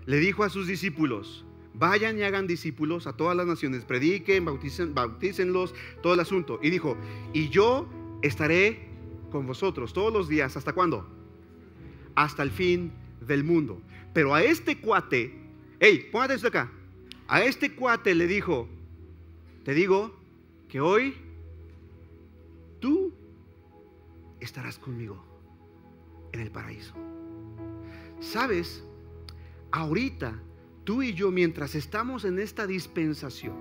le 0.05 0.17
dijo 0.17 0.43
a 0.43 0.49
sus 0.49 0.65
discípulos, 0.65 1.45
vayan 1.73 2.17
y 2.17 2.23
hagan 2.23 2.47
discípulos 2.47 3.05
a 3.05 3.13
todas 3.13 3.35
las 3.35 3.45
naciones, 3.45 3.85
prediquen, 3.85 4.45
bauticen, 4.45 4.93
bautícenlos, 4.93 5.75
todo 6.01 6.13
el 6.13 6.19
asunto. 6.19 6.59
Y 6.63 6.69
dijo, 6.69 6.97
y 7.33 7.49
yo 7.49 7.87
estaré 8.21 8.87
con 9.31 9.45
vosotros 9.45 9.93
todos 9.93 10.11
los 10.11 10.27
días. 10.27 10.57
¿Hasta 10.57 10.73
cuándo? 10.73 11.07
Hasta 12.15 12.43
el 12.43 12.51
fin 12.51 12.91
del 13.27 13.43
mundo. 13.43 13.81
Pero 14.13 14.33
a 14.33 14.41
este 14.41 14.79
cuate, 14.79 15.33
hey, 15.79 16.09
póngate 16.11 16.35
esto 16.35 16.47
acá. 16.47 16.71
A 17.27 17.43
este 17.43 17.73
cuate 17.75 18.15
le 18.15 18.25
dijo, 18.25 18.67
te 19.63 19.73
digo 19.73 20.15
que 20.67 20.79
hoy 20.79 21.15
tú 22.79 23.13
estarás 24.39 24.77
conmigo 24.77 25.23
en 26.31 26.39
el 26.39 26.51
paraíso. 26.51 26.93
¿Sabes? 28.19 28.83
Ahorita, 29.71 30.39
tú 30.83 31.01
y 31.01 31.13
yo, 31.13 31.31
mientras 31.31 31.75
estamos 31.75 32.25
en 32.25 32.39
esta 32.39 32.67
dispensación, 32.67 33.55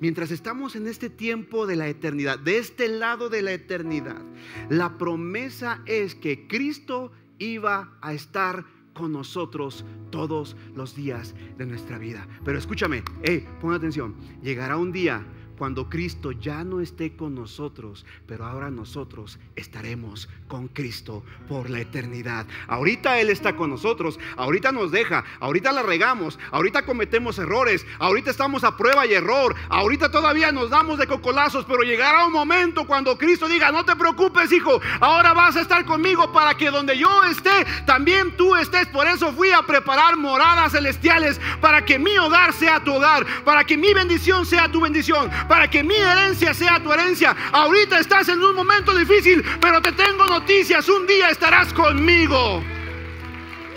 mientras 0.00 0.30
estamos 0.30 0.76
en 0.76 0.86
este 0.86 1.10
tiempo 1.10 1.66
de 1.66 1.76
la 1.76 1.88
eternidad, 1.88 2.38
de 2.38 2.58
este 2.58 2.88
lado 2.88 3.28
de 3.28 3.42
la 3.42 3.52
eternidad, 3.52 4.22
la 4.68 4.98
promesa 4.98 5.82
es 5.86 6.14
que 6.14 6.46
Cristo 6.46 7.12
iba 7.38 7.96
a 8.00 8.12
estar 8.12 8.64
con 8.92 9.12
nosotros 9.12 9.84
todos 10.10 10.56
los 10.74 10.94
días 10.94 11.34
de 11.58 11.66
nuestra 11.66 11.98
vida. 11.98 12.26
Pero 12.44 12.58
escúchame, 12.58 13.02
hey, 13.22 13.46
pon 13.60 13.74
atención, 13.74 14.14
llegará 14.42 14.76
un 14.76 14.92
día 14.92 15.24
cuando 15.62 15.88
Cristo 15.88 16.32
ya 16.32 16.64
no 16.64 16.80
esté 16.80 17.14
con 17.14 17.36
nosotros, 17.36 18.04
pero 18.26 18.46
ahora 18.46 18.68
nosotros 18.68 19.38
estaremos 19.54 20.28
con 20.48 20.66
Cristo 20.66 21.22
por 21.48 21.70
la 21.70 21.78
eternidad. 21.78 22.48
Ahorita 22.66 23.20
Él 23.20 23.30
está 23.30 23.54
con 23.54 23.70
nosotros, 23.70 24.18
ahorita 24.36 24.72
nos 24.72 24.90
deja, 24.90 25.22
ahorita 25.38 25.70
la 25.70 25.84
regamos, 25.84 26.36
ahorita 26.50 26.84
cometemos 26.84 27.38
errores, 27.38 27.86
ahorita 28.00 28.32
estamos 28.32 28.64
a 28.64 28.76
prueba 28.76 29.06
y 29.06 29.14
error, 29.14 29.54
ahorita 29.68 30.10
todavía 30.10 30.50
nos 30.50 30.68
damos 30.68 30.98
de 30.98 31.06
cocolazos, 31.06 31.64
pero 31.64 31.84
llegará 31.84 32.26
un 32.26 32.32
momento 32.32 32.84
cuando 32.84 33.16
Cristo 33.16 33.46
diga, 33.46 33.70
no 33.70 33.84
te 33.84 33.94
preocupes 33.94 34.50
hijo, 34.50 34.80
ahora 34.98 35.32
vas 35.32 35.54
a 35.54 35.60
estar 35.60 35.84
conmigo 35.84 36.32
para 36.32 36.56
que 36.56 36.72
donde 36.72 36.98
yo 36.98 37.22
esté, 37.22 37.64
también 37.86 38.36
tú 38.36 38.56
estés. 38.56 38.88
Por 38.88 39.06
eso 39.06 39.32
fui 39.32 39.52
a 39.52 39.62
preparar 39.62 40.16
moradas 40.16 40.72
celestiales 40.72 41.40
para 41.60 41.84
que 41.84 42.00
mi 42.00 42.18
hogar 42.18 42.52
sea 42.52 42.82
tu 42.82 42.94
hogar, 42.94 43.24
para 43.44 43.62
que 43.62 43.76
mi 43.78 43.94
bendición 43.94 44.44
sea 44.44 44.68
tu 44.68 44.80
bendición, 44.80 45.30
para 45.52 45.68
que 45.68 45.82
mi 45.82 45.94
herencia 45.94 46.54
sea 46.54 46.82
tu 46.82 46.90
herencia. 46.90 47.36
Ahorita 47.52 47.98
estás 47.98 48.26
en 48.30 48.42
un 48.42 48.56
momento 48.56 48.96
difícil, 48.96 49.44
pero 49.60 49.82
te 49.82 49.92
tengo 49.92 50.24
noticias, 50.24 50.88
un 50.88 51.06
día 51.06 51.28
estarás 51.28 51.74
conmigo. 51.74 52.64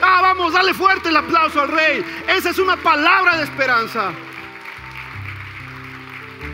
Ah, 0.02 0.22
vamos, 0.22 0.54
dale 0.54 0.74
fuerte 0.74 1.10
el 1.10 1.18
aplauso 1.18 1.60
al 1.60 1.68
rey. 1.68 2.06
Esa 2.30 2.52
es 2.52 2.60
una 2.60 2.78
palabra 2.78 3.36
de 3.36 3.44
esperanza. 3.44 4.14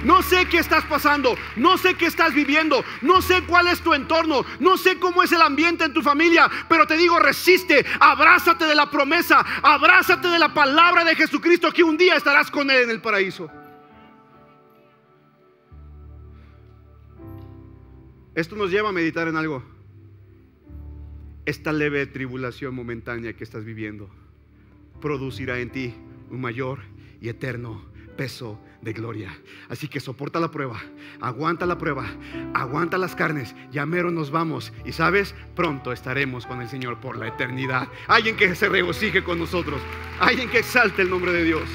No 0.03 0.23
sé 0.23 0.47
qué 0.47 0.57
estás 0.57 0.85
pasando, 0.85 1.37
no 1.55 1.77
sé 1.77 1.93
qué 1.93 2.07
estás 2.07 2.33
viviendo, 2.33 2.83
no 3.01 3.21
sé 3.21 3.43
cuál 3.43 3.67
es 3.67 3.79
tu 3.81 3.93
entorno, 3.93 4.43
no 4.59 4.75
sé 4.75 4.97
cómo 4.97 5.21
es 5.21 5.31
el 5.31 5.43
ambiente 5.43 5.83
en 5.83 5.93
tu 5.93 6.01
familia, 6.01 6.49
pero 6.67 6.87
te 6.87 6.97
digo, 6.97 7.19
resiste, 7.19 7.85
abrázate 7.99 8.65
de 8.65 8.73
la 8.73 8.89
promesa, 8.89 9.45
abrázate 9.61 10.29
de 10.29 10.39
la 10.39 10.51
palabra 10.51 11.03
de 11.03 11.15
Jesucristo 11.15 11.71
que 11.71 11.83
un 11.83 11.95
día 11.95 12.15
estarás 12.15 12.49
con 12.49 12.71
Él 12.71 12.85
en 12.85 12.89
el 12.89 13.01
paraíso. 13.01 13.60
Esto 18.33 18.55
nos 18.55 18.71
lleva 18.71 18.89
a 18.89 18.93
meditar 18.93 19.27
en 19.27 19.35
algo. 19.35 19.61
Esta 21.45 21.73
leve 21.73 22.05
tribulación 22.05 22.73
momentánea 22.73 23.33
que 23.33 23.43
estás 23.43 23.65
viviendo 23.65 24.09
producirá 25.01 25.59
en 25.59 25.69
ti 25.69 25.93
un 26.29 26.39
mayor 26.39 26.79
y 27.19 27.27
eterno 27.27 27.83
peso 28.15 28.57
de 28.81 28.93
gloria. 28.93 29.37
Así 29.67 29.89
que 29.89 29.99
soporta 29.99 30.39
la 30.39 30.49
prueba, 30.49 30.79
aguanta 31.19 31.65
la 31.65 31.77
prueba, 31.77 32.05
aguanta 32.53 32.97
las 32.97 33.15
carnes, 33.15 33.53
ya 33.71 33.85
mero 33.85 34.11
nos 34.11 34.31
vamos 34.31 34.71
y 34.85 34.93
sabes, 34.93 35.35
pronto 35.55 35.91
estaremos 35.91 36.45
con 36.45 36.61
el 36.61 36.69
Señor 36.69 37.01
por 37.01 37.17
la 37.17 37.27
eternidad. 37.27 37.89
Alguien 38.07 38.37
que 38.37 38.55
se 38.55 38.69
regocije 38.69 39.23
con 39.23 39.39
nosotros, 39.39 39.81
alguien 40.19 40.49
que 40.49 40.59
exalte 40.59 41.01
el 41.01 41.09
nombre 41.09 41.33
de 41.33 41.43
Dios. 41.43 41.69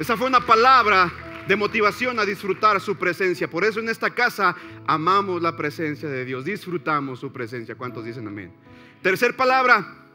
Esa 0.00 0.16
fue 0.16 0.26
una 0.26 0.40
palabra 0.40 1.12
de 1.46 1.56
motivación 1.56 2.18
a 2.18 2.24
disfrutar 2.24 2.80
su 2.80 2.96
presencia. 2.96 3.48
Por 3.48 3.64
eso 3.64 3.80
en 3.80 3.88
esta 3.88 4.10
casa 4.10 4.56
amamos 4.86 5.42
la 5.42 5.56
presencia 5.56 6.08
de 6.08 6.24
Dios, 6.24 6.44
disfrutamos 6.44 7.20
su 7.20 7.32
presencia. 7.32 7.74
¿Cuántos 7.74 8.04
dicen 8.04 8.26
amén? 8.26 8.52
Tercer 9.02 9.36
palabra, 9.36 10.06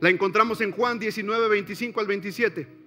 la 0.00 0.08
encontramos 0.08 0.60
en 0.60 0.72
Juan 0.72 0.98
19, 0.98 1.48
25 1.48 2.00
al 2.00 2.06
27. 2.06 2.82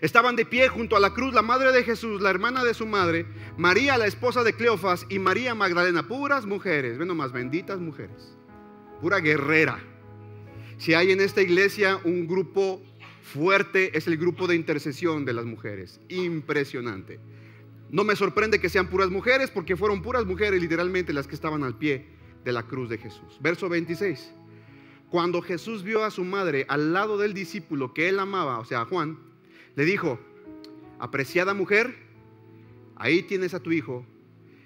Estaban 0.00 0.36
de 0.36 0.44
pie 0.44 0.68
junto 0.68 0.96
a 0.96 1.00
la 1.00 1.14
cruz 1.14 1.34
la 1.34 1.42
madre 1.42 1.72
de 1.72 1.82
Jesús, 1.84 2.20
la 2.20 2.30
hermana 2.30 2.64
de 2.64 2.74
su 2.74 2.86
madre, 2.86 3.26
María, 3.56 3.98
la 3.98 4.06
esposa 4.06 4.44
de 4.44 4.52
Cleofas, 4.52 5.06
y 5.08 5.18
María 5.18 5.54
Magdalena, 5.54 6.06
puras 6.06 6.46
mujeres, 6.46 6.98
ven 6.98 7.16
más 7.16 7.32
benditas 7.32 7.78
mujeres, 7.80 8.36
pura 9.00 9.20
guerrera. 9.20 9.78
Si 10.78 10.94
hay 10.94 11.12
en 11.12 11.20
esta 11.20 11.42
iglesia 11.42 11.98
un 12.04 12.26
grupo 12.26 12.82
fuerte, 13.22 13.96
es 13.96 14.06
el 14.06 14.16
grupo 14.16 14.46
de 14.46 14.56
intercesión 14.56 15.24
de 15.24 15.32
las 15.32 15.44
mujeres, 15.44 16.00
impresionante. 16.08 17.18
No 17.90 18.04
me 18.04 18.16
sorprende 18.16 18.60
que 18.60 18.68
sean 18.68 18.88
puras 18.88 19.10
mujeres, 19.10 19.50
porque 19.50 19.76
fueron 19.76 20.02
puras 20.02 20.26
mujeres 20.26 20.60
literalmente 20.60 21.12
las 21.12 21.26
que 21.26 21.34
estaban 21.34 21.62
al 21.62 21.78
pie 21.78 22.06
de 22.44 22.52
la 22.52 22.64
cruz 22.64 22.88
de 22.88 22.98
Jesús. 22.98 23.38
Verso 23.40 23.68
26. 23.68 24.32
Cuando 25.10 25.42
Jesús 25.42 25.82
vio 25.82 26.04
a 26.04 26.10
su 26.10 26.24
madre 26.24 26.64
al 26.68 26.92
lado 26.92 27.18
del 27.18 27.34
discípulo 27.34 27.92
que 27.92 28.08
él 28.08 28.18
amaba, 28.18 28.58
o 28.58 28.64
sea, 28.64 28.86
Juan, 28.86 29.18
le 29.76 29.84
dijo, 29.84 30.18
apreciada 30.98 31.52
mujer, 31.52 31.94
ahí 32.96 33.22
tienes 33.22 33.54
a 33.54 33.60
tu 33.60 33.72
hijo. 33.72 34.06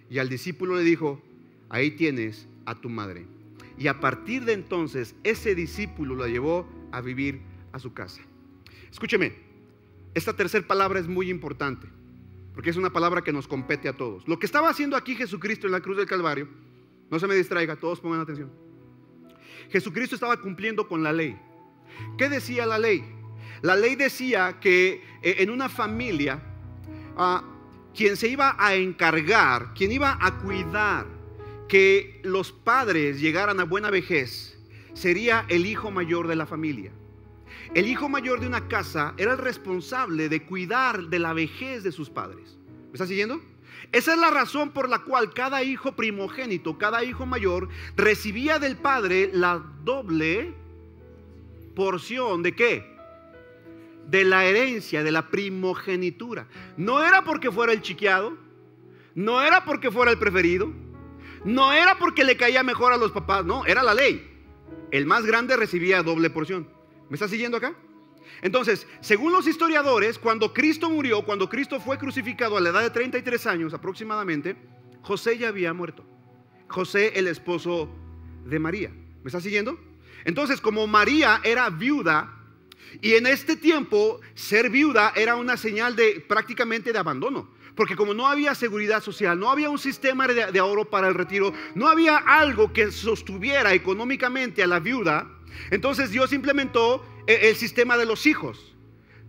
Y 0.09 0.19
al 0.19 0.29
discípulo 0.29 0.77
le 0.77 0.83
dijo, 0.83 1.21
ahí 1.69 1.91
tienes 1.91 2.47
a 2.65 2.81
tu 2.81 2.89
madre. 2.89 3.27
Y 3.77 3.89
a 3.89 4.01
partir 4.01 4.45
de 4.45 4.53
entonces, 4.53 5.17
ese 5.25 5.55
discípulo 5.55 6.15
la 6.15 6.29
llevó 6.29 6.69
a 6.93 7.01
vivir 7.01 7.41
a 7.73 7.81
su 7.81 7.93
casa. 7.93 8.23
Escúcheme, 8.97 9.35
esta 10.15 10.33
tercera 10.33 10.67
palabra 10.67 10.99
es 10.99 11.07
muy 11.07 11.29
importante, 11.29 11.87
porque 12.55 12.71
es 12.71 12.79
una 12.79 12.89
palabra 12.89 13.21
que 13.21 13.31
nos 13.31 13.47
compete 13.47 13.91
a 13.91 13.93
todos. 13.93 14.27
Lo 14.27 14.39
que 14.39 14.47
estaba 14.47 14.71
haciendo 14.71 14.97
aquí 14.97 15.15
Jesucristo 15.15 15.67
en 15.67 15.73
la 15.73 15.83
cruz 15.83 15.99
del 15.99 16.07
Calvario, 16.07 16.49
no 17.11 17.19
se 17.19 17.27
me 17.27 17.35
distraiga, 17.35 17.77
todos 17.77 18.01
pongan 18.01 18.21
atención. 18.21 18.51
Jesucristo 19.69 20.15
estaba 20.15 20.41
cumpliendo 20.41 20.89
con 20.89 21.03
la 21.03 21.13
ley. 21.13 21.39
¿Qué 22.17 22.31
decía 22.31 22.65
la 22.65 22.79
ley? 22.79 23.05
La 23.61 23.77
ley 23.77 23.97
decía 23.97 24.61
que 24.63 25.05
eh, 25.23 25.37
en 25.41 25.51
una 25.51 25.69
familia, 25.69 26.43
ah, 27.19 27.45
quien 27.95 28.17
se 28.17 28.29
iba 28.29 28.57
a 28.59 28.77
encargar, 28.77 29.75
quien 29.75 29.93
iba 29.93 30.17
a 30.19 30.39
cuidar 30.39 31.07
que 31.69 32.23
los 32.25 32.51
padres 32.51 33.21
llegaran 33.21 33.61
a 33.61 33.65
buena 33.65 33.91
vejez, 33.91 34.59
sería 34.95 35.45
el 35.51 35.67
hijo 35.67 35.91
mayor 35.91 36.29
de 36.29 36.37
la 36.37 36.47
familia. 36.47 36.93
El 37.75 37.87
hijo 37.87 38.09
mayor 38.09 38.41
de 38.41 38.47
una 38.47 38.69
casa 38.69 39.15
era 39.17 39.33
el 39.33 39.39
responsable 39.39 40.29
de 40.29 40.45
cuidar 40.45 41.05
de 41.05 41.19
la 41.19 41.33
vejez 41.33 41.83
de 41.83 41.93
sus 41.93 42.11
padres. 42.11 42.59
¿Me 42.87 42.93
está 42.93 43.07
siguiendo? 43.07 43.41
Esa 43.93 44.15
es 44.15 44.19
la 44.19 44.31
razón 44.31 44.71
por 44.71 44.89
la 44.89 45.01
cual 45.01 45.33
cada 45.33 45.63
hijo 45.63 45.93
primogénito, 45.93 46.79
cada 46.79 47.05
hijo 47.05 47.27
mayor, 47.27 47.69
recibía 47.97 48.59
del 48.59 48.77
padre 48.77 49.31
la 49.33 49.63
doble 49.85 50.55
porción 51.75 52.43
de 52.43 52.55
qué? 52.55 52.97
de 54.07 54.25
la 54.25 54.45
herencia, 54.45 55.03
de 55.03 55.11
la 55.11 55.29
primogenitura. 55.29 56.47
No 56.77 57.05
era 57.05 57.25
porque 57.25 57.51
fuera 57.51 57.73
el 57.73 57.83
chiqueado, 57.83 58.37
no 59.15 59.43
era 59.43 59.65
porque 59.65 59.91
fuera 59.91 60.11
el 60.11 60.19
preferido, 60.19 60.73
no 61.45 61.73
era 61.73 61.99
porque 61.99 62.25
le 62.25 62.37
caía 62.37 62.63
mejor 62.63 62.93
a 62.93 62.97
los 62.97 63.13
papás, 63.13 63.45
no, 63.45 63.65
era 63.67 63.83
la 63.83 63.95
ley. 63.95 64.33
El 64.91 65.07
más 65.07 65.25
grande 65.27 65.57
recibía 65.57 66.03
doble 66.03 66.31
porción. 66.31 66.69
¿Me 67.09 67.15
está 67.15 67.29
siguiendo 67.29 67.57
acá? 67.57 67.75
Entonces, 68.43 68.87
según 69.01 69.33
los 69.33 69.47
historiadores, 69.47 70.19
cuando 70.19 70.53
Cristo 70.53 70.91
murió, 70.91 71.23
cuando 71.23 71.49
Cristo 71.49 71.81
fue 71.81 71.99
crucificado 71.99 72.57
a 72.57 72.61
la 72.61 72.71
edad 72.71 72.83
de 72.83 72.91
33 72.91 73.47
años 73.47 73.75
aproximadamente, 73.75 74.57
José 75.03 75.39
ya 75.39 75.49
había 75.49 75.73
muerto. 75.73 76.05
José, 76.69 77.13
el 77.15 77.29
esposo 77.29 77.89
de 78.45 78.59
María. 78.59 78.91
¿Me 78.91 79.29
está 79.29 79.41
siguiendo? 79.41 79.79
Entonces, 80.25 80.61
como 80.61 80.87
María 80.87 81.41
era 81.45 81.71
viuda 81.71 82.33
y 83.01 83.15
en 83.15 83.27
este 83.27 83.57
tiempo, 83.57 84.21
ser 84.35 84.71
viuda 84.71 85.13
era 85.15 85.37
una 85.37 85.57
señal 85.57 85.97
de 85.97 86.25
prácticamente 86.27 86.93
de 86.93 86.99
abandono. 86.99 87.55
Porque 87.75 87.95
como 87.95 88.15
no 88.15 88.27
había 88.27 88.55
seguridad 88.55 89.03
social, 89.03 89.39
no 89.39 89.51
había 89.51 89.69
un 89.69 89.79
sistema 89.79 90.27
de, 90.27 90.59
ahorro 90.59 90.89
para 90.89 91.09
el 91.09 91.15
retiro, 91.15 91.53
no 91.75 91.89
había 91.89 92.17
algo 92.17 92.73
que 92.73 92.91
sostuviera 92.91 93.75
económicamente 93.75 94.63
a 94.63 94.67
la 94.67 94.81
viuda, 94.81 95.31
entonces 95.71 96.11
Dios 96.11 96.33
implementó 96.33 97.05
eh, 97.27 97.49
el 97.49 97.57
sistema 97.57 97.97
de 97.97 98.07
los 98.07 98.27
hijos. 98.27 98.77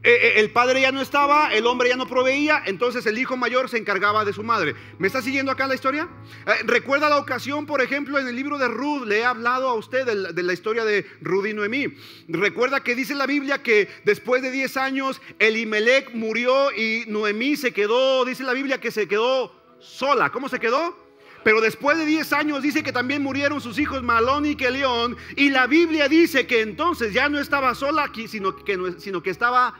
Eh, 0.03 0.11
eh, 0.11 0.33
el 0.37 0.51
padre 0.51 0.81
ya 0.81 0.91
no 0.91 1.01
estaba, 1.01 1.51
el 1.53 1.65
hombre 1.65 1.89
ya 1.89 1.97
no 1.97 2.07
proveía, 2.07 2.61
entonces 2.65 3.05
el 3.07 3.17
hijo 3.17 3.35
mayor 3.35 3.67
se 3.67 3.77
encargaba 3.77 4.23
de 4.25 4.31
su 4.31 4.43
madre. 4.43 4.75
¿Me 4.99 5.07
está 5.07 5.21
siguiendo 5.21 5.51
acá 5.51 5.67
la 5.67 5.73
historia? 5.73 6.07
Recuerda 6.65 7.09
la 7.09 7.17
ocasión, 7.17 7.65
por 7.65 7.81
ejemplo, 7.81 8.19
en 8.19 8.27
el 8.27 8.35
libro 8.35 8.59
de 8.59 8.67
Ruth, 8.67 9.05
le 9.05 9.19
he 9.19 9.25
hablado 9.25 9.67
a 9.67 9.73
usted 9.73 10.05
de 10.05 10.43
la, 10.43 10.53
historia 10.53 10.85
de 10.85 11.05
Ruth 11.21 11.47
y 11.47 11.53
Noemí. 11.53 11.95
Recuerda 12.27 12.83
que 12.83 12.95
dice 12.95 13.15
la 13.15 13.25
Biblia 13.25 13.63
que 13.63 13.89
después 14.05 14.41
de 14.43 14.51
10 14.51 14.77
años 14.77 15.21
Elimelech 15.39 16.13
murió 16.13 16.71
y 16.71 17.05
Noemí 17.07 17.55
se 17.57 17.73
quedó, 17.73 18.23
dice 18.23 18.43
la 18.43 18.53
Biblia 18.53 18.79
que 18.79 18.91
se 18.91 19.07
quedó 19.07 19.51
sola. 19.79 20.29
¿Cómo 20.29 20.47
se 20.47 20.59
quedó? 20.59 21.06
Pero 21.47 21.61
después 21.61 21.97
de 21.97 22.05
10 22.05 22.33
años 22.33 22.61
dice 22.61 22.83
que 22.83 22.91
también 22.91 23.23
murieron 23.23 23.61
sus 23.61 23.79
hijos 23.79 24.03
Malón 24.03 24.45
y 24.45 24.57
Kelión. 24.57 25.15
Y 25.37 25.49
la 25.49 25.65
Biblia 25.65 26.09
dice 26.09 26.45
que 26.45 26.59
entonces 26.59 27.13
ya 27.13 27.29
no 27.29 27.39
estaba 27.39 27.73
sola 27.73 28.03
aquí, 28.03 28.27
sino 28.27 28.53
que, 28.53 28.95
sino 28.97 29.23
que 29.23 29.29
estaba 29.29 29.79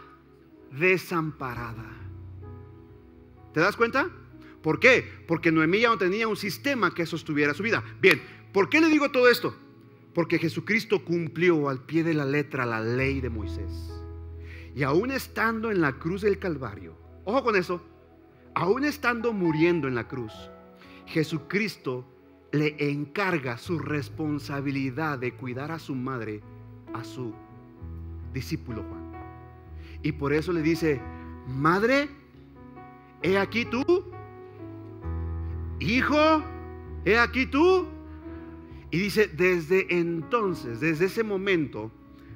desamparada. 0.71 1.84
¿Te 3.53 3.60
das 3.60 3.75
cuenta? 3.75 4.10
¿Por 4.62 4.80
qué? 4.80 5.12
Porque 5.27 5.51
Noemí 5.51 5.82
ya 5.82 5.89
no 5.89 5.97
tenía 5.97 6.30
un 6.30 6.38
sistema 6.38 6.93
que 6.93 7.06
sostuviera 7.06 7.53
su 7.53 7.63
vida. 7.63 7.84
Bien, 7.99 8.21
¿por 8.53 8.69
qué 8.69 8.80
le 8.80 8.88
digo 8.88 9.12
todo 9.12 9.27
esto? 9.27 9.53
Porque 10.13 10.39
Jesucristo 10.39 11.03
cumplió 11.03 11.67
al 11.67 11.84
pie 11.84 12.01
de 12.01 12.13
la 12.13 12.23
letra 12.23 12.65
la 12.65 12.80
ley 12.80 13.19
de 13.19 13.30
Moisés. 13.30 13.91
Y 14.73 14.84
aún 14.84 15.12
estando 15.12 15.69
en 15.69 15.82
la 15.82 15.91
cruz 15.91 16.21
del 16.21 16.39
Calvario, 16.39 16.97
ojo 17.25 17.43
con 17.43 17.58
eso, 17.58 17.86
aún 18.56 18.86
estando 18.86 19.34
muriendo 19.34 19.89
en 19.89 19.95
la 19.95 20.08
cruz, 20.08 20.32
Jesucristo 21.08 22.06
le 22.52 22.76
encarga 22.80 23.58
su 23.58 23.80
responsabilidad 23.80 25.20
de 25.20 25.34
cuidar 25.34 25.72
a 25.72 25.80
su 25.80 25.96
madre, 25.96 26.41
a 26.93 27.04
su 27.04 27.34
discípulo 28.34 28.84
Juan. 28.84 29.12
Y 30.04 30.12
por 30.12 30.34
eso 30.34 30.54
le 30.54 30.62
dice, 30.62 31.02
madre, 31.48 32.10
he 33.22 33.38
aquí 33.38 33.65
tú. 33.65 33.84
Hijo, 35.80 36.43
he 37.06 37.17
aquí 37.17 37.46
tú. 37.46 37.88
Y 38.91 39.00
dice, 39.00 39.28
desde 39.28 39.88
entonces, 39.98 40.80
desde 40.80 41.06
ese 41.06 41.24
momento, 41.24 41.91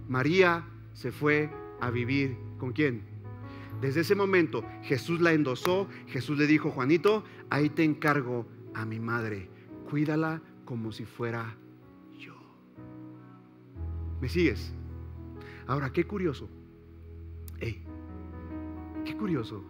María 0.09 0.65
se 0.93 1.11
fue 1.11 1.49
a 1.79 1.89
vivir 1.89 2.37
con 2.57 2.73
quién? 2.73 3.03
Desde 3.81 4.01
ese 4.01 4.15
momento 4.15 4.63
Jesús 4.83 5.21
la 5.21 5.33
endosó, 5.33 5.87
Jesús 6.07 6.37
le 6.37 6.45
dijo, 6.45 6.69
Juanito, 6.69 7.23
ahí 7.49 7.69
te 7.69 7.83
encargo 7.83 8.45
a 8.73 8.85
mi 8.85 8.99
madre, 8.99 9.49
cuídala 9.89 10.41
como 10.65 10.91
si 10.91 11.05
fuera 11.05 11.57
yo. 12.17 12.35
¿Me 14.21 14.29
sigues? 14.29 14.73
Ahora, 15.67 15.91
qué 15.91 16.05
curioso. 16.05 16.49
qué 17.59 19.17
curioso, 19.17 19.63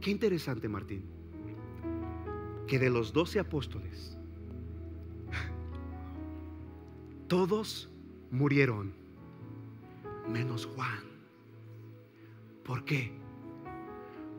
qué 0.00 0.10
interesante, 0.10 0.68
Martín, 0.68 1.04
que 2.66 2.78
de 2.78 2.90
los 2.90 3.12
doce 3.12 3.40
apóstoles, 3.40 4.16
todos 7.28 7.90
murieron, 8.30 8.92
menos 10.28 10.66
Juan. 10.66 11.00
¿Por 12.64 12.84
qué? 12.84 13.12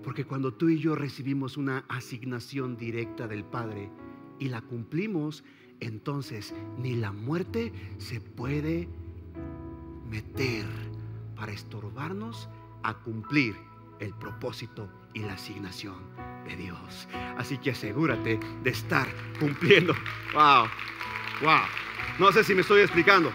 Porque 0.04 0.26
cuando 0.26 0.54
tú 0.54 0.70
y 0.70 0.80
yo 0.80 0.96
recibimos 0.96 1.58
una 1.58 1.86
asignación 1.90 2.78
directa 2.78 3.28
del 3.28 3.44
Padre 3.44 3.90
y 4.44 4.50
la 4.50 4.60
cumplimos, 4.60 5.42
entonces 5.80 6.54
ni 6.78 6.96
la 6.96 7.14
muerte 7.14 7.72
se 7.98 8.20
puede 8.20 8.90
meter 10.10 10.66
para 11.38 11.54
estorbarnos 11.54 12.50
a 12.84 12.94
cumplir 12.94 13.56
el 14.02 14.14
propósito 14.16 14.90
y 15.14 15.22
la 15.22 15.36
asignación 15.36 15.96
de 16.46 16.58
Dios. 16.58 17.08
Así 17.38 17.58
que 17.58 17.72
asegúrate 17.72 18.38
de 18.64 18.70
estar 18.70 19.08
cumpliendo. 19.40 19.94
Wow, 20.34 20.66
wow. 21.42 21.62
No 22.20 22.34
sé 22.34 22.44
si 22.44 22.54
me 22.54 22.62
estoy 22.62 22.82
explicando. 22.82 23.32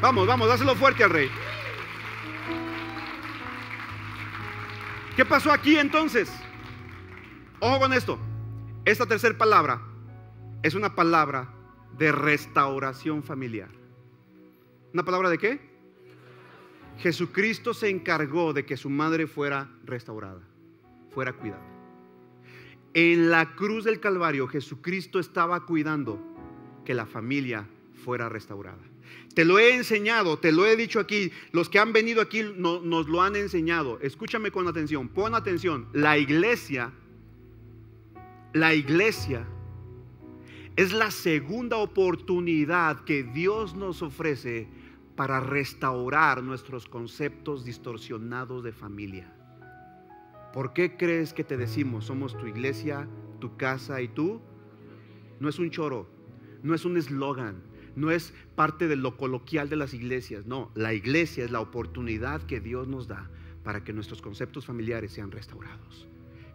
Vamos, 0.00 0.26
vamos, 0.26 0.48
dáselo 0.48 0.74
fuerte 0.74 1.04
al 1.04 1.10
rey. 1.10 1.30
¿Qué 5.14 5.24
pasó 5.24 5.52
aquí 5.52 5.78
entonces? 5.78 6.32
Ojo 7.60 7.78
con 7.78 7.92
esto. 7.92 8.18
Esta 8.90 9.06
tercera 9.06 9.38
palabra 9.38 9.80
es 10.64 10.74
una 10.74 10.96
palabra 10.96 11.54
de 11.96 12.10
restauración 12.10 13.22
familiar. 13.22 13.68
¿Una 14.92 15.04
palabra 15.04 15.30
de 15.30 15.38
qué? 15.38 15.60
Jesucristo 16.98 17.72
se 17.72 17.88
encargó 17.88 18.52
de 18.52 18.66
que 18.66 18.76
su 18.76 18.90
madre 18.90 19.28
fuera 19.28 19.70
restaurada, 19.84 20.40
fuera 21.14 21.32
cuidada. 21.34 21.62
En 22.92 23.30
la 23.30 23.54
cruz 23.54 23.84
del 23.84 24.00
Calvario 24.00 24.48
Jesucristo 24.48 25.20
estaba 25.20 25.66
cuidando 25.66 26.20
que 26.84 26.92
la 26.92 27.06
familia 27.06 27.68
fuera 28.04 28.28
restaurada. 28.28 28.82
Te 29.36 29.44
lo 29.44 29.60
he 29.60 29.72
enseñado, 29.76 30.40
te 30.40 30.50
lo 30.50 30.66
he 30.66 30.74
dicho 30.74 30.98
aquí. 30.98 31.30
Los 31.52 31.68
que 31.68 31.78
han 31.78 31.92
venido 31.92 32.20
aquí 32.20 32.42
nos 32.56 33.08
lo 33.08 33.22
han 33.22 33.36
enseñado. 33.36 34.00
Escúchame 34.02 34.50
con 34.50 34.66
atención, 34.66 35.08
pon 35.08 35.36
atención. 35.36 35.86
La 35.92 36.18
iglesia, 36.18 36.92
la 38.52 38.74
iglesia 38.74 39.46
es 40.76 40.92
la 40.92 41.10
segunda 41.10 41.76
oportunidad 41.76 43.04
que 43.04 43.22
Dios 43.22 43.74
nos 43.74 44.02
ofrece 44.02 44.68
para 45.16 45.40
restaurar 45.40 46.42
nuestros 46.42 46.86
conceptos 46.86 47.64
distorsionados 47.64 48.64
de 48.64 48.72
familia. 48.72 49.32
¿Por 50.52 50.72
qué 50.72 50.96
crees 50.96 51.32
que 51.32 51.44
te 51.44 51.56
decimos 51.56 52.06
somos 52.06 52.36
tu 52.36 52.46
iglesia, 52.46 53.08
tu 53.40 53.56
casa 53.56 54.00
y 54.00 54.08
tú? 54.08 54.40
No 55.38 55.48
es 55.48 55.58
un 55.58 55.70
choro, 55.70 56.08
no 56.62 56.74
es 56.74 56.84
un 56.84 56.96
eslogan 56.96 57.70
no 57.96 58.10
es 58.10 58.32
parte 58.54 58.88
de 58.88 58.96
lo 58.96 59.16
coloquial 59.16 59.68
de 59.68 59.76
las 59.76 59.94
iglesias, 59.94 60.46
no, 60.46 60.70
la 60.74 60.94
iglesia 60.94 61.44
es 61.44 61.50
la 61.50 61.60
oportunidad 61.60 62.42
que 62.42 62.60
Dios 62.60 62.88
nos 62.88 63.08
da 63.08 63.30
para 63.62 63.84
que 63.84 63.92
nuestros 63.92 64.22
conceptos 64.22 64.66
familiares 64.66 65.12
sean 65.12 65.30
restaurados. 65.30 66.09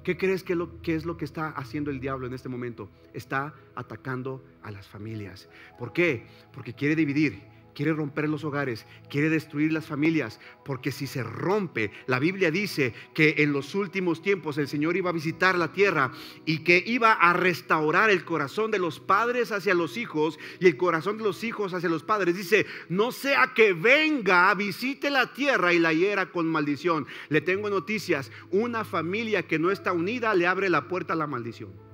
¿Qué 0.05 0.17
crees 0.17 0.43
que, 0.43 0.53
es 0.93 1.05
lo 1.05 1.17
que 1.17 1.25
está 1.25 1.49
haciendo 1.49 1.89
el 1.89 1.99
diablo 1.99 2.27
en 2.27 2.35
este 2.35 2.47
momento? 2.47 2.91
Está 3.15 3.55
atacando 3.73 4.45
a 4.61 4.69
las 4.69 4.87
familias. 4.87 5.49
¿Por 5.79 5.93
qué? 5.93 6.27
Porque 6.53 6.75
quiere 6.75 6.95
dividir, 6.95 7.41
quiere 7.75 7.93
romper 7.93 8.27
los 8.29 8.43
hogares, 8.43 8.85
quiere 9.09 9.29
destruir 9.29 9.71
las 9.71 9.85
familias, 9.85 10.39
porque 10.63 10.91
si 10.91 11.05
se 11.05 11.21
rompe, 11.21 11.91
la 12.07 12.17
Biblia 12.17 12.49
dice 12.49 12.93
que 13.13 13.35
en 13.39 13.51
los 13.51 13.75
últimos 13.75 14.21
tiempos 14.21 14.57
el 14.57 14.67
Señor 14.67 14.95
iba 14.95 15.09
a 15.09 15.13
visitar 15.13 15.55
la 15.57 15.73
tierra 15.73 16.11
y 16.45 16.59
que 16.59 16.81
iba 16.85 17.11
a 17.11 17.33
restaurar 17.33 18.09
el 18.09 18.23
corazón 18.23 18.71
de 18.71 18.79
los 18.79 18.99
padres 18.99 19.51
hacia 19.51 19.75
los 19.75 19.97
hijos 19.97 20.39
y 20.59 20.65
el 20.65 20.77
corazón 20.77 21.17
de 21.17 21.25
los 21.25 21.43
hijos 21.43 21.73
hacia 21.73 21.89
los 21.89 22.03
padres. 22.03 22.35
Dice, 22.35 22.65
no 22.89 23.11
sea 23.11 23.51
que 23.53 23.73
venga, 23.73 24.53
visite 24.55 25.09
la 25.09 25.33
tierra 25.33 25.73
y 25.73 25.79
la 25.79 25.93
hiera 25.93 26.31
con 26.31 26.47
maldición. 26.47 27.05
Le 27.29 27.41
tengo 27.41 27.69
noticias, 27.69 28.31
una 28.51 28.85
familia 28.85 29.43
que 29.43 29.59
no 29.59 29.69
está 29.69 29.91
unida 29.91 30.33
le 30.33 30.47
abre 30.47 30.69
la 30.69 30.87
puerta 30.87 31.13
a 31.13 31.17
la 31.17 31.27
maldición. 31.27 31.85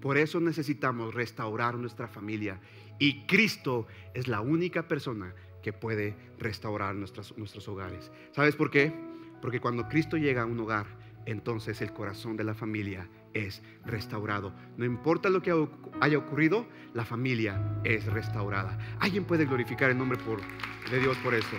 Por 0.00 0.18
eso 0.18 0.38
necesitamos 0.38 1.14
restaurar 1.14 1.76
nuestra 1.76 2.08
familia 2.08 2.60
y 2.98 3.26
Cristo 3.26 3.86
es 4.14 4.28
la 4.28 4.40
única 4.40 4.86
persona 4.88 5.34
que 5.62 5.72
puede 5.72 6.14
restaurar 6.38 6.94
nuestros, 6.94 7.32
hogares. 7.68 8.10
¿Sabes 8.32 8.54
por 8.54 8.70
qué? 8.70 8.92
Porque 9.40 9.60
cuando 9.60 9.88
Cristo 9.88 10.16
llega 10.16 10.42
a 10.42 10.46
un 10.46 10.60
hogar, 10.60 10.86
entonces 11.26 11.80
el 11.80 11.92
corazón 11.92 12.36
de 12.36 12.44
la 12.44 12.54
familia 12.54 13.08
es 13.32 13.62
restaurado. 13.84 14.52
No 14.76 14.84
importa 14.84 15.30
lo 15.30 15.42
que 15.42 15.52
haya 16.00 16.18
ocurrido, 16.18 16.66
la 16.92 17.04
familia 17.04 17.80
es 17.82 18.04
restaurada. 18.06 18.78
¿Alguien 19.00 19.24
puede 19.24 19.46
glorificar 19.46 19.90
el 19.90 19.98
nombre 19.98 20.18
de 20.90 21.00
Dios 21.00 21.16
por 21.18 21.34
eso? 21.34 21.56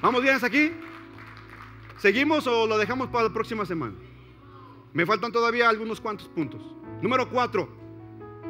¿Vamos 0.00 0.22
bien 0.22 0.34
hasta 0.34 0.46
aquí? 0.46 0.72
¿Seguimos 1.98 2.46
o 2.46 2.66
lo 2.66 2.78
dejamos 2.78 3.08
para 3.08 3.24
la 3.24 3.32
próxima 3.32 3.66
semana? 3.66 3.94
Me 4.96 5.04
faltan 5.04 5.30
todavía 5.30 5.68
algunos 5.68 6.00
cuantos 6.00 6.26
puntos. 6.26 6.62
Número 7.02 7.28
cuatro. 7.28 7.68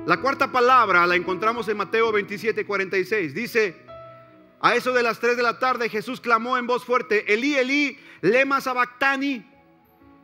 La 0.07 0.21
cuarta 0.21 0.53
palabra 0.53 1.05
la 1.05 1.17
encontramos 1.17 1.67
en 1.67 1.77
Mateo 1.77 2.13
27, 2.13 2.65
46. 2.65 3.35
Dice, 3.35 3.75
a 4.61 4.77
eso 4.77 4.93
de 4.93 5.03
las 5.03 5.19
3 5.19 5.37
de 5.37 5.43
la 5.43 5.59
tarde 5.59 5.89
Jesús 5.89 6.21
clamó 6.21 6.57
en 6.57 6.69
voz 6.69 6.85
fuerte, 6.85 7.35
Elí, 7.35 7.57
Elí, 7.57 7.99
lema 8.21 8.61
sabactani, 8.61 9.45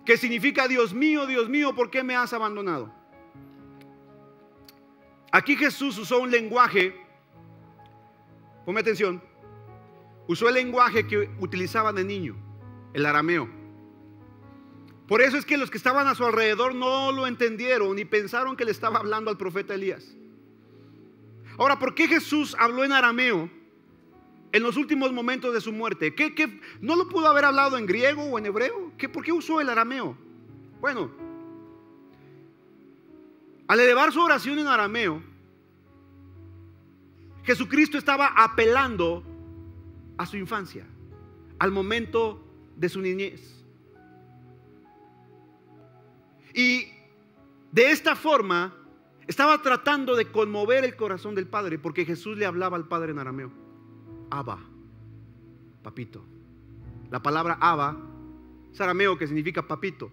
que 0.06 0.16
significa, 0.16 0.68
Dios 0.68 0.94
mío, 0.94 1.26
Dios 1.26 1.48
mío, 1.48 1.74
¿por 1.74 1.90
qué 1.90 2.04
me 2.04 2.14
has 2.14 2.32
abandonado? 2.32 2.94
Aquí 5.32 5.56
Jesús 5.56 5.98
usó 5.98 6.20
un 6.20 6.30
lenguaje, 6.30 6.94
ponme 8.64 8.78
atención, 8.78 9.20
usó 10.28 10.48
el 10.48 10.54
lenguaje 10.54 11.04
que 11.04 11.28
utilizaban 11.40 11.96
de 11.96 12.04
niño, 12.04 12.36
el 12.94 13.06
arameo. 13.06 13.61
Por 15.06 15.20
eso 15.20 15.36
es 15.36 15.44
que 15.44 15.56
los 15.56 15.70
que 15.70 15.78
estaban 15.78 16.06
a 16.06 16.14
su 16.14 16.24
alrededor 16.24 16.74
no 16.74 17.12
lo 17.12 17.26
entendieron 17.26 17.98
y 17.98 18.04
pensaron 18.04 18.56
que 18.56 18.64
le 18.64 18.70
estaba 18.70 18.98
hablando 18.98 19.30
al 19.30 19.36
profeta 19.36 19.74
Elías. 19.74 20.16
Ahora, 21.58 21.78
¿por 21.78 21.94
qué 21.94 22.08
Jesús 22.08 22.56
habló 22.58 22.84
en 22.84 22.92
arameo 22.92 23.50
en 24.52 24.62
los 24.62 24.76
últimos 24.76 25.12
momentos 25.12 25.52
de 25.52 25.60
su 25.60 25.72
muerte? 25.72 26.14
¿Qué, 26.14 26.60
no 26.80 26.96
lo 26.96 27.08
pudo 27.08 27.28
haber 27.28 27.44
hablado 27.44 27.76
en 27.76 27.86
griego 27.86 28.22
o 28.22 28.38
en 28.38 28.46
hebreo? 28.46 28.92
¿Qué, 28.96 29.08
¿Por 29.08 29.24
qué 29.24 29.32
usó 29.32 29.60
el 29.60 29.68
arameo? 29.68 30.16
Bueno, 30.80 31.10
al 33.68 33.80
elevar 33.80 34.12
su 34.12 34.20
oración 34.20 34.58
en 34.58 34.66
arameo, 34.66 35.22
Jesucristo 37.44 37.98
estaba 37.98 38.28
apelando 38.36 39.24
a 40.16 40.26
su 40.26 40.36
infancia, 40.36 40.86
al 41.58 41.72
momento 41.72 42.44
de 42.76 42.88
su 42.88 43.00
niñez. 43.00 43.61
Y 46.54 46.88
de 47.70 47.90
esta 47.90 48.16
forma 48.16 48.74
estaba 49.26 49.62
tratando 49.62 50.16
de 50.16 50.30
conmover 50.30 50.84
el 50.84 50.96
corazón 50.96 51.34
del 51.34 51.46
Padre, 51.46 51.78
porque 51.78 52.04
Jesús 52.04 52.36
le 52.36 52.46
hablaba 52.46 52.76
al 52.76 52.88
Padre 52.88 53.12
en 53.12 53.18
arameo. 53.18 53.52
Abba, 54.30 54.58
papito. 55.82 56.24
La 57.10 57.22
palabra 57.22 57.58
Abba 57.60 57.96
es 58.72 58.80
arameo 58.80 59.18
que 59.18 59.26
significa 59.26 59.66
papito. 59.66 60.10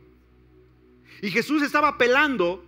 Y 1.21 1.31
Jesús 1.31 1.63
estaba 1.63 1.89
apelando 1.89 2.63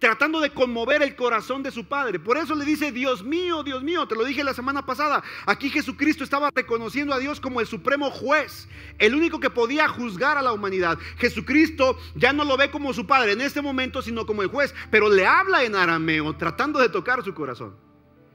tratando 0.00 0.40
de 0.40 0.50
conmover 0.50 1.02
el 1.02 1.14
corazón 1.14 1.62
de 1.62 1.70
su 1.70 1.84
padre. 1.84 2.18
Por 2.18 2.38
eso 2.38 2.54
le 2.56 2.64
dice, 2.64 2.90
Dios 2.90 3.22
mío, 3.22 3.62
Dios 3.62 3.82
mío, 3.84 4.08
te 4.08 4.16
lo 4.16 4.24
dije 4.24 4.42
la 4.42 4.54
semana 4.54 4.84
pasada, 4.84 5.22
aquí 5.46 5.70
Jesucristo 5.70 6.24
estaba 6.24 6.50
reconociendo 6.52 7.14
a 7.14 7.18
Dios 7.18 7.38
como 7.38 7.60
el 7.60 7.66
supremo 7.66 8.10
juez, 8.10 8.66
el 8.98 9.14
único 9.14 9.38
que 9.38 9.50
podía 9.50 9.86
juzgar 9.88 10.38
a 10.38 10.42
la 10.42 10.52
humanidad. 10.52 10.98
Jesucristo 11.18 11.98
ya 12.14 12.32
no 12.32 12.44
lo 12.44 12.56
ve 12.56 12.70
como 12.70 12.92
su 12.94 13.06
padre 13.06 13.32
en 13.32 13.42
este 13.42 13.60
momento, 13.60 14.00
sino 14.00 14.24
como 14.26 14.42
el 14.42 14.48
juez, 14.48 14.74
pero 14.90 15.10
le 15.10 15.26
habla 15.26 15.62
en 15.64 15.76
arameo, 15.76 16.34
tratando 16.34 16.80
de 16.80 16.88
tocar 16.88 17.22
su 17.22 17.34
corazón. 17.34 17.76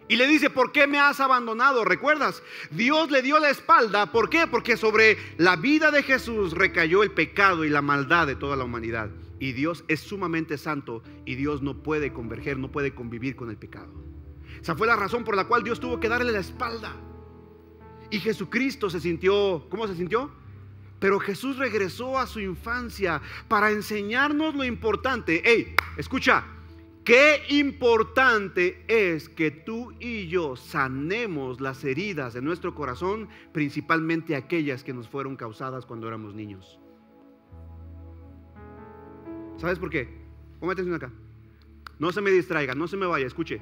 Y 0.07 0.17
le 0.17 0.27
dice, 0.27 0.51
¿por 0.51 0.71
qué 0.71 0.85
me 0.85 0.99
has 0.99 1.19
abandonado? 1.19 1.83
¿Recuerdas? 1.83 2.43
Dios 2.69 3.09
le 3.09 3.23
dio 3.23 3.39
la 3.39 3.49
espalda. 3.49 4.11
¿Por 4.11 4.29
qué? 4.29 4.45
Porque 4.45 4.77
sobre 4.77 5.17
la 5.37 5.55
vida 5.55 5.89
de 5.89 6.03
Jesús 6.03 6.53
recayó 6.53 7.01
el 7.01 7.09
pecado 7.09 7.65
y 7.65 7.69
la 7.69 7.81
maldad 7.81 8.27
de 8.27 8.35
toda 8.35 8.55
la 8.55 8.65
humanidad. 8.65 9.09
Y 9.39 9.51
Dios 9.51 9.83
es 9.87 9.99
sumamente 9.99 10.57
santo 10.57 11.03
y 11.25 11.35
Dios 11.35 11.61
no 11.61 11.83
puede 11.83 12.13
converger, 12.13 12.57
no 12.57 12.71
puede 12.71 12.93
convivir 12.93 13.35
con 13.35 13.49
el 13.49 13.57
pecado. 13.57 13.93
Esa 14.61 14.75
fue 14.75 14.87
la 14.87 14.95
razón 14.95 15.23
por 15.23 15.35
la 15.35 15.47
cual 15.47 15.63
Dios 15.63 15.79
tuvo 15.79 15.99
que 15.99 16.09
darle 16.09 16.31
la 16.31 16.39
espalda. 16.39 16.95
Y 18.11 18.19
Jesucristo 18.19 18.89
se 18.89 18.99
sintió, 18.99 19.67
¿cómo 19.69 19.87
se 19.87 19.95
sintió? 19.95 20.31
Pero 20.99 21.19
Jesús 21.19 21.57
regresó 21.57 22.17
a 22.17 22.27
su 22.27 22.39
infancia 22.39 23.21
para 23.47 23.71
enseñarnos 23.71 24.55
lo 24.55 24.63
importante. 24.63 25.41
Hey, 25.43 25.75
escucha, 25.97 26.45
Qué 27.05 27.43
importante 27.49 28.83
es 28.87 29.29
que 29.29 29.51
tú 29.51 29.93
y 29.99 30.27
yo 30.27 30.55
sanemos 30.55 31.61
las 31.61 31.83
heridas 31.83 32.33
de 32.33 32.41
nuestro 32.41 32.73
corazón, 32.73 33.29
principalmente 33.51 34.35
aquellas 34.35 34.83
que 34.83 34.91
nos 34.91 35.07
fueron 35.07 35.35
causadas 35.35 35.85
cuando 35.85 36.07
éramos 36.07 36.33
niños. 36.33 36.79
¿Sabes 39.57 39.79
por 39.79 39.89
qué? 39.89 40.09
Ponme 40.59 40.73
atención 40.73 40.95
acá. 40.95 41.11
No 41.99 42.11
se 42.11 42.21
me 42.21 42.31
distraiga, 42.31 42.75
no 42.75 42.87
se 42.87 42.97
me 42.97 43.05
vaya, 43.05 43.25
escuche. 43.25 43.61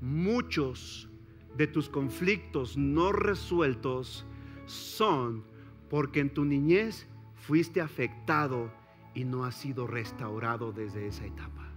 Muchos 0.00 1.08
de 1.56 1.66
tus 1.66 1.88
conflictos 1.88 2.76
no 2.76 3.12
resueltos 3.12 4.26
son 4.66 5.44
porque 5.88 6.20
en 6.20 6.30
tu 6.30 6.44
niñez 6.44 7.06
fuiste 7.34 7.80
afectado 7.80 8.72
y 9.14 9.24
no 9.24 9.44
has 9.44 9.56
sido 9.56 9.86
restaurado 9.86 10.72
desde 10.72 11.06
esa 11.06 11.24
etapa. 11.24 11.70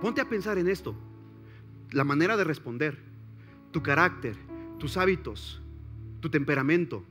Ponte 0.00 0.20
a 0.20 0.28
pensar 0.28 0.58
en 0.58 0.68
esto. 0.68 0.94
La 1.90 2.04
manera 2.04 2.36
de 2.36 2.44
responder, 2.44 2.98
tu 3.70 3.82
carácter, 3.82 4.36
tus 4.78 4.96
hábitos, 4.96 5.62
tu 6.20 6.30
temperamento, 6.30 7.04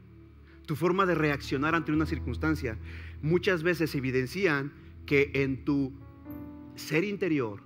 tu 0.67 0.75
forma 0.75 1.05
de 1.05 1.15
reaccionar 1.15 1.73
ante 1.73 1.93
una 1.93 2.05
circunstancia, 2.05 2.77
muchas 3.21 3.63
veces 3.63 3.95
evidencian 3.95 4.73
que 5.05 5.31
en 5.33 5.63
tu 5.63 5.93
ser 6.75 7.05
interior 7.05 7.61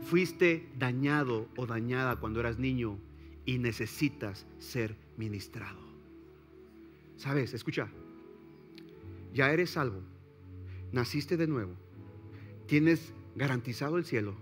fuiste 0.00 0.66
dañado 0.76 1.48
o 1.56 1.66
dañada 1.66 2.16
cuando 2.16 2.40
eras 2.40 2.58
niño 2.58 2.98
y 3.44 3.58
necesitas 3.58 4.46
ser 4.58 4.96
ministrado. 5.18 5.78
¿Sabes? 7.18 7.52
Escucha, 7.52 7.88
ya 9.34 9.52
eres 9.52 9.70
salvo, 9.70 10.00
naciste 10.92 11.36
de 11.36 11.46
nuevo, 11.46 11.76
tienes 12.66 13.12
garantizado 13.36 13.98
el 13.98 14.04
cielo, 14.06 14.34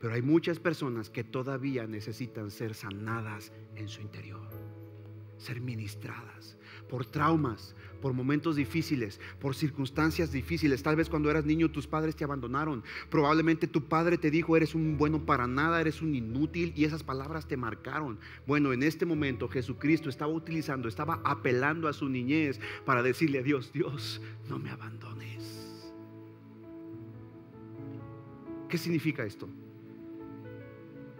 pero 0.00 0.12
hay 0.12 0.22
muchas 0.22 0.58
personas 0.58 1.08
que 1.08 1.22
todavía 1.22 1.86
necesitan 1.86 2.50
ser 2.50 2.74
sanadas 2.74 3.52
en 3.76 3.88
su 3.88 4.02
interior, 4.02 4.48
ser 5.38 5.60
ministradas 5.60 6.56
por 6.88 7.06
traumas, 7.06 7.74
por 8.00 8.12
momentos 8.12 8.56
difíciles, 8.56 9.20
por 9.40 9.54
circunstancias 9.54 10.32
difíciles. 10.32 10.82
Tal 10.82 10.96
vez 10.96 11.08
cuando 11.08 11.30
eras 11.30 11.44
niño 11.44 11.70
tus 11.70 11.86
padres 11.86 12.14
te 12.16 12.24
abandonaron. 12.24 12.84
Probablemente 13.10 13.66
tu 13.66 13.84
padre 13.84 14.18
te 14.18 14.30
dijo, 14.30 14.56
eres 14.56 14.74
un 14.74 14.96
bueno 14.96 15.24
para 15.24 15.46
nada, 15.46 15.80
eres 15.80 16.02
un 16.02 16.14
inútil 16.14 16.72
y 16.76 16.84
esas 16.84 17.02
palabras 17.02 17.48
te 17.48 17.56
marcaron. 17.56 18.18
Bueno, 18.46 18.72
en 18.72 18.82
este 18.82 19.06
momento 19.06 19.48
Jesucristo 19.48 20.08
estaba 20.08 20.32
utilizando, 20.32 20.88
estaba 20.88 21.20
apelando 21.24 21.88
a 21.88 21.92
su 21.92 22.08
niñez 22.08 22.60
para 22.84 23.02
decirle 23.02 23.40
a 23.40 23.42
Dios, 23.42 23.72
Dios, 23.72 24.20
no 24.48 24.58
me 24.58 24.70
abandones. 24.70 25.82
¿Qué 28.68 28.78
significa 28.78 29.24
esto? 29.24 29.48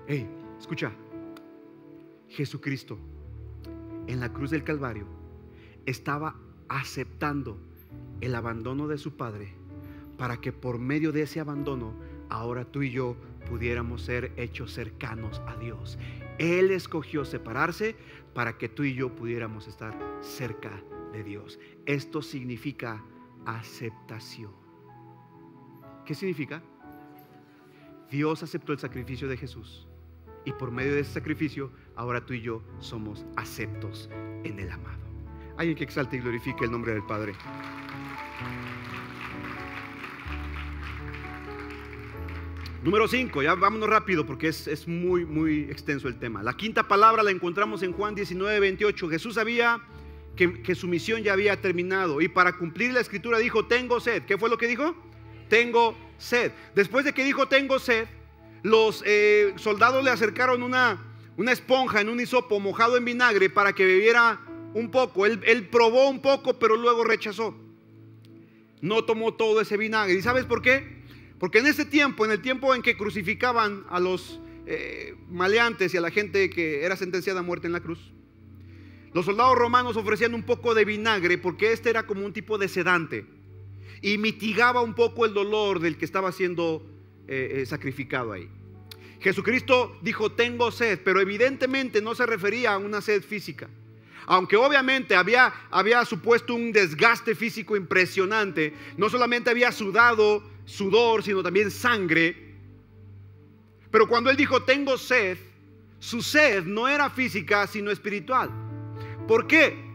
Hey, 0.08 0.28
escucha. 0.58 0.92
Jesucristo 2.28 2.98
en 4.08 4.20
la 4.20 4.32
cruz 4.32 4.50
del 4.50 4.62
Calvario 4.62 5.15
estaba 5.86 6.36
aceptando 6.68 7.58
el 8.20 8.34
abandono 8.34 8.88
de 8.88 8.98
su 8.98 9.16
padre 9.16 9.54
para 10.18 10.38
que 10.38 10.52
por 10.52 10.78
medio 10.78 11.12
de 11.12 11.22
ese 11.22 11.40
abandono 11.40 11.94
ahora 12.28 12.64
tú 12.64 12.82
y 12.82 12.90
yo 12.90 13.16
pudiéramos 13.48 14.02
ser 14.02 14.32
hechos 14.36 14.72
cercanos 14.72 15.40
a 15.46 15.56
Dios. 15.56 15.98
Él 16.38 16.70
escogió 16.70 17.24
separarse 17.24 17.96
para 18.34 18.58
que 18.58 18.68
tú 18.68 18.82
y 18.82 18.94
yo 18.94 19.14
pudiéramos 19.14 19.68
estar 19.68 19.96
cerca 20.20 20.82
de 21.12 21.22
Dios. 21.22 21.58
Esto 21.86 22.20
significa 22.22 23.02
aceptación. 23.46 24.52
¿Qué 26.04 26.14
significa? 26.14 26.62
Dios 28.10 28.42
aceptó 28.42 28.72
el 28.72 28.78
sacrificio 28.78 29.28
de 29.28 29.36
Jesús 29.36 29.86
y 30.44 30.52
por 30.52 30.70
medio 30.70 30.94
de 30.94 31.00
ese 31.00 31.12
sacrificio 31.12 31.72
ahora 31.96 32.24
tú 32.24 32.34
y 32.34 32.40
yo 32.40 32.62
somos 32.78 33.24
aceptos 33.36 34.08
en 34.44 34.58
el 34.60 34.70
amado. 34.70 35.05
Alguien 35.56 35.76
que 35.76 35.84
exalte 35.84 36.16
y 36.16 36.20
glorifique 36.20 36.64
el 36.64 36.70
nombre 36.70 36.92
del 36.92 37.02
Padre. 37.02 37.34
Número 42.82 43.08
5, 43.08 43.42
ya 43.42 43.54
vámonos 43.54 43.88
rápido 43.88 44.24
porque 44.24 44.48
es, 44.48 44.86
muy, 44.86 45.24
muy 45.24 45.62
extenso 45.62 46.08
el 46.08 46.18
tema. 46.18 46.42
La 46.42 46.56
quinta 46.56 46.86
palabra 46.86 47.22
la 47.22 47.32
encontramos 47.32 47.82
en 47.82 47.92
Juan 47.92 48.14
19, 48.14 48.60
28. 48.60 49.08
Jesús 49.08 49.34
sabía 49.34 49.80
que, 50.36 50.62
que 50.62 50.74
su 50.74 50.86
misión 50.86 51.22
ya 51.22 51.32
había 51.32 51.60
terminado 51.60 52.20
y 52.20 52.28
para 52.28 52.52
cumplir 52.52 52.92
la 52.92 53.00
escritura 53.00 53.38
dijo, 53.38 53.64
tengo 53.64 53.98
sed. 53.98 54.22
¿Qué 54.24 54.38
fue 54.38 54.48
lo 54.48 54.58
que 54.58 54.68
dijo? 54.68 54.94
Tengo 55.48 55.96
sed. 56.18 56.52
Después 56.76 57.04
de 57.04 57.12
que 57.12 57.24
dijo, 57.24 57.48
tengo 57.48 57.80
sed, 57.80 58.06
los 58.62 59.02
eh, 59.04 59.52
soldados 59.56 60.04
le 60.04 60.10
acercaron 60.10 60.62
una, 60.62 60.98
una 61.36 61.50
esponja 61.50 62.02
en 62.02 62.08
un 62.08 62.20
hisopo 62.20 62.60
mojado 62.60 62.96
en 62.96 63.04
vinagre 63.04 63.50
para 63.50 63.72
que 63.72 63.84
bebiera 63.84 64.38
un 64.76 64.90
poco. 64.90 65.24
Él, 65.24 65.68
probó 65.70 66.08
un 66.10 66.20
poco, 66.20 66.58
pero 66.58 66.76
luego 66.76 67.02
rechazó. 67.02 67.54
No 68.82 69.04
tomó 69.04 69.32
todo 69.32 69.62
ese 69.62 69.78
vinagre. 69.78 70.14
¿Y 70.14 70.22
sabes 70.22 70.44
por 70.44 70.60
qué? 70.60 71.02
Porque 71.38 71.58
en 71.58 71.66
ese 71.66 71.86
tiempo, 71.86 72.26
en 72.26 72.30
el 72.30 72.42
tiempo 72.42 72.74
en 72.74 72.82
que 72.82 72.96
crucificaban 72.96 73.84
a 73.88 74.00
los 74.00 74.38
eh, 74.66 75.14
maleantes 75.30 75.94
y 75.94 75.96
a 75.96 76.02
la 76.02 76.10
gente 76.10 76.50
que 76.50 76.84
era 76.84 76.94
sentenciada 76.96 77.40
a 77.40 77.42
muerte 77.42 77.66
en 77.66 77.72
la 77.72 77.80
cruz, 77.80 78.12
los 79.14 79.24
soldados 79.24 79.56
romanos 79.56 79.96
ofrecían 79.96 80.34
un 80.34 80.42
poco 80.42 80.74
de 80.74 80.84
vinagre 80.84 81.38
porque 81.38 81.72
este 81.72 81.88
era 81.88 82.06
como 82.06 82.26
un 82.26 82.34
tipo 82.34 82.58
de 82.58 82.68
sedante 82.68 83.24
y 84.02 84.18
mitigaba 84.18 84.82
un 84.82 84.94
poco 84.94 85.24
el 85.24 85.32
dolor 85.32 85.80
del 85.80 85.96
que 85.96 86.04
estaba 86.04 86.32
siendo 86.32 86.86
eh, 87.28 87.60
eh, 87.62 87.66
sacrificado 87.66 88.32
ahí. 88.32 88.48
Jesucristo 89.20 89.98
dijo, 90.02 90.32
tengo 90.32 90.70
sed, 90.70 91.00
pero 91.02 91.20
evidentemente 91.20 92.02
no 92.02 92.14
se 92.14 92.26
refería 92.26 92.74
a 92.74 92.78
una 92.78 93.00
sed 93.00 93.22
física. 93.22 93.70
Aunque 94.26 94.56
obviamente 94.56 95.14
había, 95.14 95.52
había 95.70 96.04
supuesto 96.04 96.54
un 96.54 96.72
desgaste 96.72 97.34
físico 97.34 97.76
impresionante, 97.76 98.74
no 98.96 99.08
solamente 99.08 99.50
había 99.50 99.70
sudado 99.70 100.42
sudor, 100.64 101.22
sino 101.22 101.42
también 101.42 101.70
sangre. 101.70 102.54
Pero 103.90 104.08
cuando 104.08 104.28
él 104.30 104.36
dijo, 104.36 104.62
tengo 104.64 104.98
sed, 104.98 105.38
su 106.00 106.22
sed 106.22 106.64
no 106.64 106.88
era 106.88 107.08
física, 107.08 107.66
sino 107.66 107.90
espiritual. 107.90 108.50
¿Por 109.28 109.46
qué? 109.46 109.86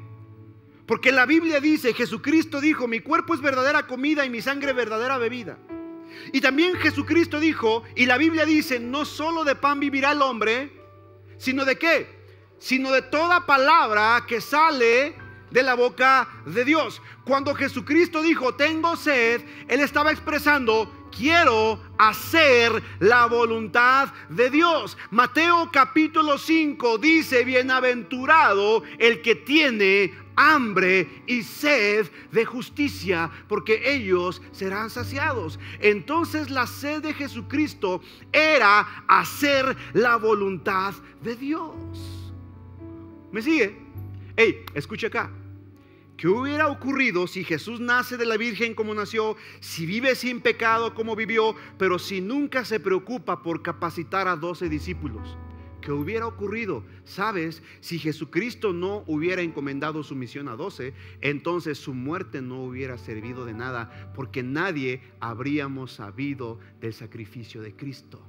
Porque 0.85 1.11
la 1.11 1.25
Biblia 1.25 1.59
dice, 1.59 1.93
Jesucristo 1.93 2.59
dijo, 2.61 2.87
mi 2.87 3.01
cuerpo 3.01 3.33
es 3.33 3.41
verdadera 3.41 3.85
comida 3.85 4.25
y 4.25 4.29
mi 4.29 4.41
sangre 4.41 4.73
verdadera 4.73 5.17
bebida. 5.17 5.57
Y 6.33 6.41
también 6.41 6.75
Jesucristo 6.75 7.39
dijo, 7.39 7.83
y 7.95 8.05
la 8.05 8.17
Biblia 8.17 8.45
dice, 8.45 8.79
no 8.79 9.05
solo 9.05 9.43
de 9.43 9.55
pan 9.55 9.79
vivirá 9.79 10.11
el 10.11 10.21
hombre, 10.21 10.71
sino 11.37 11.65
de 11.65 11.77
qué? 11.77 12.20
Sino 12.61 12.91
de 12.91 13.01
toda 13.01 13.47
palabra 13.47 14.23
que 14.27 14.39
sale 14.39 15.15
de 15.49 15.63
la 15.63 15.73
boca 15.73 16.29
de 16.45 16.63
Dios. 16.63 17.01
Cuando 17.25 17.55
Jesucristo 17.55 18.21
dijo, 18.21 18.53
tengo 18.53 18.95
sed, 18.95 19.41
Él 19.67 19.81
estaba 19.81 20.11
expresando, 20.11 21.09
quiero 21.11 21.79
hacer 21.97 22.71
la 22.99 23.25
voluntad 23.25 24.09
de 24.29 24.51
Dios. 24.51 24.95
Mateo 25.09 25.69
capítulo 25.71 26.37
5 26.37 26.99
dice, 26.99 27.43
bienaventurado 27.43 28.83
el 28.99 29.21
que 29.21 29.35
tiene 29.35 30.13
hambre 30.35 31.23
y 31.27 31.41
sed 31.41 32.09
de 32.31 32.45
justicia, 32.45 33.29
porque 33.47 33.93
ellos 33.93 34.39
serán 34.51 34.91
saciados. 34.91 35.59
Entonces 35.79 36.51
la 36.51 36.67
sed 36.67 37.01
de 37.01 37.13
Jesucristo 37.15 38.01
era 38.31 39.03
hacer 39.07 39.75
la 39.93 40.15
voluntad 40.15 40.93
de 41.21 41.35
Dios. 41.35 42.20
¿Me 43.31 43.41
sigue? 43.41 43.77
Hey, 44.35 44.65
escucha 44.73 45.07
acá. 45.07 45.31
¿Qué 46.17 46.27
hubiera 46.27 46.67
ocurrido 46.67 47.27
si 47.27 47.43
Jesús 47.43 47.79
nace 47.79 48.17
de 48.17 48.25
la 48.25 48.37
Virgen 48.37 48.75
como 48.75 48.93
nació, 48.93 49.37
si 49.61 49.85
vive 49.85 50.15
sin 50.15 50.41
pecado 50.41 50.93
como 50.93 51.15
vivió, 51.15 51.55
pero 51.77 51.97
si 51.97 52.19
nunca 52.19 52.65
se 52.65 52.79
preocupa 52.79 53.41
por 53.41 53.61
capacitar 53.61 54.27
a 54.27 54.35
doce 54.35 54.67
discípulos? 54.67 55.37
¿Qué 55.81 55.91
hubiera 55.91 56.27
ocurrido? 56.27 56.83
Sabes, 57.05 57.63
si 57.79 57.97
Jesucristo 57.97 58.71
no 58.73 59.03
hubiera 59.07 59.41
encomendado 59.41 60.03
su 60.03 60.13
misión 60.13 60.47
a 60.47 60.55
doce, 60.55 60.93
entonces 61.21 61.79
su 61.79 61.93
muerte 61.93 62.41
no 62.41 62.61
hubiera 62.63 62.99
servido 62.99 63.45
de 63.45 63.53
nada, 63.53 64.11
porque 64.13 64.43
nadie 64.43 65.01
habríamos 65.19 65.93
sabido 65.93 66.59
del 66.81 66.93
sacrificio 66.93 67.61
de 67.63 67.75
Cristo. 67.75 68.21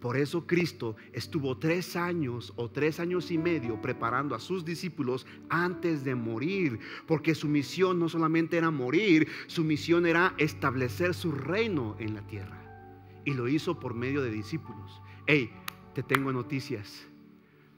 Por 0.00 0.16
eso 0.16 0.46
Cristo 0.46 0.96
estuvo 1.12 1.56
tres 1.56 1.96
años 1.96 2.52
o 2.56 2.70
tres 2.70 3.00
años 3.00 3.30
y 3.30 3.38
medio 3.38 3.80
preparando 3.80 4.34
a 4.34 4.40
sus 4.40 4.64
discípulos 4.64 5.26
antes 5.48 6.04
de 6.04 6.14
morir, 6.14 6.78
porque 7.06 7.34
su 7.34 7.48
misión 7.48 7.98
no 7.98 8.08
solamente 8.08 8.56
era 8.56 8.70
morir, 8.70 9.28
su 9.46 9.64
misión 9.64 10.06
era 10.06 10.34
establecer 10.38 11.14
su 11.14 11.32
reino 11.32 11.96
en 11.98 12.14
la 12.14 12.26
tierra. 12.26 12.62
Y 13.24 13.34
lo 13.34 13.48
hizo 13.48 13.80
por 13.80 13.94
medio 13.94 14.22
de 14.22 14.30
discípulos. 14.30 15.00
Hey, 15.26 15.50
te 15.94 16.02
tengo 16.02 16.32
noticias. 16.32 17.08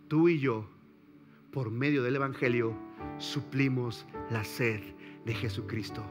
Tú 0.09 0.29
y 0.29 0.39
yo, 0.41 0.69
por 1.53 1.71
medio 1.71 2.03
del 2.03 2.17
Evangelio, 2.17 2.77
suplimos 3.19 4.07
la 4.31 4.45
sed 4.45 4.81
de 5.25 5.35
Jesucristo 5.35 6.05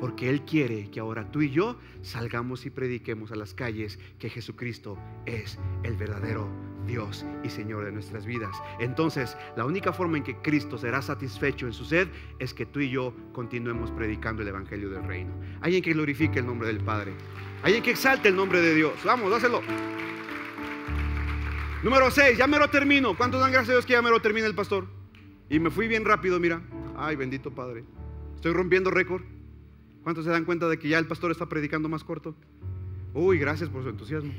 porque 0.00 0.28
Él 0.30 0.42
quiere 0.42 0.90
que 0.90 1.00
ahora 1.00 1.30
tú 1.30 1.42
y 1.42 1.50
yo 1.50 1.78
salgamos 2.02 2.66
y 2.66 2.70
prediquemos 2.70 3.32
a 3.32 3.36
las 3.36 3.54
calles 3.54 3.98
que 4.18 4.30
Jesucristo 4.30 4.98
es 5.26 5.58
el 5.82 5.96
verdadero 5.96 6.48
Dios 6.86 7.24
y 7.44 7.50
Señor 7.50 7.84
de 7.84 7.92
nuestras 7.92 8.26
vidas. 8.26 8.56
Entonces, 8.80 9.36
la 9.56 9.64
única 9.64 9.92
forma 9.92 10.16
en 10.16 10.24
que 10.24 10.36
Cristo 10.36 10.78
será 10.78 11.02
satisfecho 11.02 11.66
en 11.66 11.72
su 11.72 11.84
sed 11.84 12.08
es 12.38 12.54
que 12.54 12.66
tú 12.66 12.80
y 12.80 12.90
yo 12.90 13.14
continuemos 13.32 13.90
predicando 13.92 14.42
el 14.42 14.48
Evangelio 14.48 14.90
del 14.90 15.04
Reino. 15.04 15.32
Alguien 15.60 15.82
que 15.82 15.92
glorifique 15.92 16.40
el 16.40 16.46
nombre 16.46 16.68
del 16.68 16.80
Padre. 16.80 17.12
Alguien 17.62 17.82
que 17.82 17.90
exalte 17.90 18.28
el 18.28 18.36
nombre 18.36 18.60
de 18.60 18.74
Dios. 18.74 18.94
Vamos, 19.04 19.30
dáselo. 19.30 19.60
Número 21.82 22.10
6, 22.10 22.36
ya 22.36 22.46
me 22.46 22.58
lo 22.58 22.68
termino. 22.68 23.16
¿Cuántos 23.16 23.40
dan 23.40 23.52
gracias 23.52 23.70
a 23.70 23.72
Dios 23.74 23.86
que 23.86 23.92
ya 23.92 24.02
me 24.02 24.10
lo 24.10 24.20
termina 24.20 24.46
el 24.46 24.54
pastor? 24.54 24.86
Y 25.48 25.60
me 25.60 25.70
fui 25.70 25.86
bien 25.86 26.04
rápido, 26.04 26.40
mira. 26.40 26.60
Ay, 26.96 27.14
bendito 27.16 27.54
Padre. 27.54 27.84
Estoy 28.34 28.52
rompiendo 28.52 28.90
récord. 28.90 29.22
¿Cuántos 30.08 30.24
se 30.24 30.30
dan 30.30 30.46
cuenta 30.46 30.66
de 30.70 30.78
que 30.78 30.88
ya 30.88 30.98
el 30.98 31.06
pastor 31.06 31.30
está 31.30 31.44
predicando 31.44 31.86
más 31.86 32.02
corto? 32.02 32.34
Uy, 33.12 33.38
gracias 33.38 33.68
por 33.68 33.82
su 33.82 33.90
entusiasmo. 33.90 34.32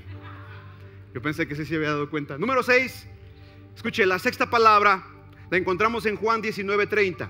Yo 1.13 1.21
pensé 1.21 1.47
que 1.47 1.53
sí 1.53 1.63
se 1.63 1.75
había 1.75 1.89
dado 1.89 2.09
cuenta. 2.09 2.39
Número 2.39 2.63
6. 2.63 3.07
Escuche, 3.75 4.03
la 4.07 4.17
sexta 4.17 4.49
palabra 4.49 5.05
la 5.51 5.57
encontramos 5.59 6.07
en 6.07 6.15
Juan 6.15 6.41
19:30. 6.41 7.29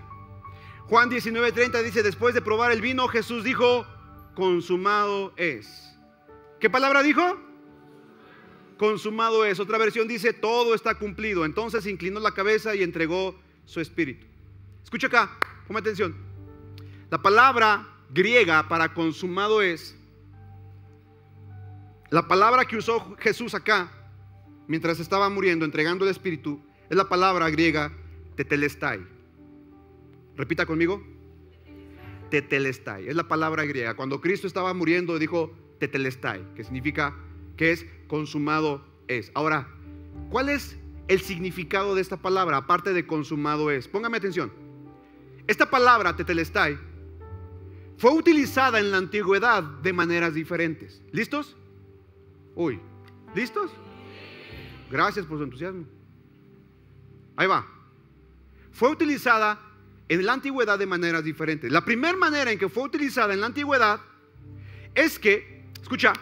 Juan 0.88 1.10
19:30 1.10 1.84
dice, 1.84 2.02
después 2.02 2.34
de 2.34 2.42
probar 2.42 2.72
el 2.72 2.80
vino, 2.80 3.10
Jesús 3.10 3.44
dijo, 3.44 3.86
consumado 4.36 5.34
es. 5.36 5.94
¿Qué 6.62 6.70
palabra 6.70 7.04
dijo? 7.04 7.38
Consumado 8.78 9.44
es. 9.44 9.60
Otra 9.60 9.78
versión 9.78 10.08
dice, 10.08 10.32
todo 10.32 10.76
está 10.76 10.96
cumplido. 10.96 11.44
Entonces 11.44 11.86
inclinó 11.88 12.22
la 12.22 12.32
cabeza 12.32 12.74
y 12.74 12.84
entregó 12.84 13.38
su 13.66 13.82
espíritu. 13.82 14.26
Escucha 14.82 15.08
acá, 15.08 15.30
ponme 15.68 15.82
atención. 15.82 16.16
La 17.10 17.22
palabra 17.22 17.99
griega 18.10 18.68
para 18.68 18.94
consumado 18.94 19.62
es, 19.62 19.96
la 22.10 22.28
palabra 22.28 22.66
que 22.66 22.78
usó 22.78 23.16
Jesús 23.18 23.54
acá, 23.54 23.92
mientras 24.68 25.00
estaba 25.00 25.30
muriendo, 25.30 25.66
entregando 25.66 26.06
el 26.06 26.12
Espíritu, 26.12 26.60
es 26.90 26.98
la 26.98 27.08
palabra 27.08 27.50
griega 27.50 27.92
tetelestai. 28.36 29.06
Repita 30.36 30.66
conmigo. 30.66 31.04
Tetelestai. 32.32 33.08
Es 33.08 33.16
la 33.16 33.28
palabra 33.28 33.66
griega. 33.66 33.96
Cuando 33.96 34.22
Cristo 34.22 34.48
estaba 34.48 34.74
muriendo, 34.74 35.20
dijo 35.20 35.56
tetelestai, 35.80 36.56
que 36.56 36.64
significa 36.64 37.16
que 37.58 37.72
es 37.72 37.86
consumado 38.08 38.86
es. 39.08 39.32
Ahora, 39.36 39.68
¿cuál 40.30 40.50
es 40.50 40.78
el 41.08 41.20
significado 41.22 41.94
de 41.94 42.02
esta 42.02 42.18
palabra? 42.18 42.58
Aparte 42.58 42.94
de 42.94 43.06
consumado 43.06 43.70
es. 43.70 43.88
Póngame 43.88 44.18
atención. 44.18 44.52
Esta 45.46 45.70
palabra 45.70 46.16
tetelestai 46.16 46.78
fue 48.00 48.12
utilizada 48.14 48.80
en 48.80 48.92
la 48.92 48.98
antigüedad 48.98 49.62
de 49.62 49.92
maneras 49.92 50.34
diferentes. 50.34 51.02
¿Listos? 51.12 51.58
Uy, 52.56 52.80
¿listos? 53.36 53.72
Gracias 54.90 55.26
por 55.26 55.38
su 55.38 55.44
entusiasmo. 55.44 55.86
Ahí 57.36 57.46
va. 57.46 57.68
Fue 58.72 58.90
utilizada 58.90 59.60
en 60.08 60.26
la 60.26 60.32
antigüedad 60.32 60.80
de 60.80 60.86
maneras 60.86 61.26
diferentes. 61.26 61.70
La 61.70 61.84
primera 61.84 62.18
manera 62.18 62.50
en 62.50 62.58
que 62.58 62.70
fue 62.70 62.84
utilizada 62.84 63.34
en 63.34 63.42
la 63.42 63.48
antigüedad 63.48 64.00
es 64.96 65.20
que, 65.20 65.66
escucha, 65.82 66.14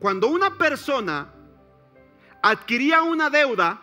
cuando 0.00 0.26
una 0.26 0.58
persona 0.58 1.32
adquiría 2.42 3.02
una 3.02 3.30
deuda 3.30 3.80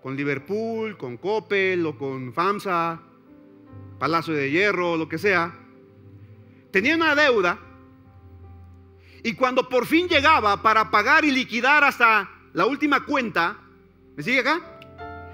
con 0.00 0.14
Liverpool, 0.14 0.96
con 0.96 1.16
Coppel 1.16 1.84
o 1.84 1.98
con 1.98 2.32
FAMSA, 2.32 3.02
Palacio 3.98 4.34
de 4.34 4.50
Hierro, 4.50 4.96
lo 4.96 5.08
que 5.08 5.18
sea, 5.18 5.54
tenía 6.70 6.94
una 6.94 7.14
deuda 7.14 7.58
y 9.22 9.34
cuando 9.34 9.68
por 9.68 9.86
fin 9.86 10.08
llegaba 10.08 10.62
para 10.62 10.90
pagar 10.90 11.24
y 11.24 11.30
liquidar 11.30 11.82
hasta 11.82 12.30
la 12.52 12.66
última 12.66 13.04
cuenta, 13.04 13.56
¿me 14.16 14.22
sigue 14.22 14.40
acá? 14.40 14.60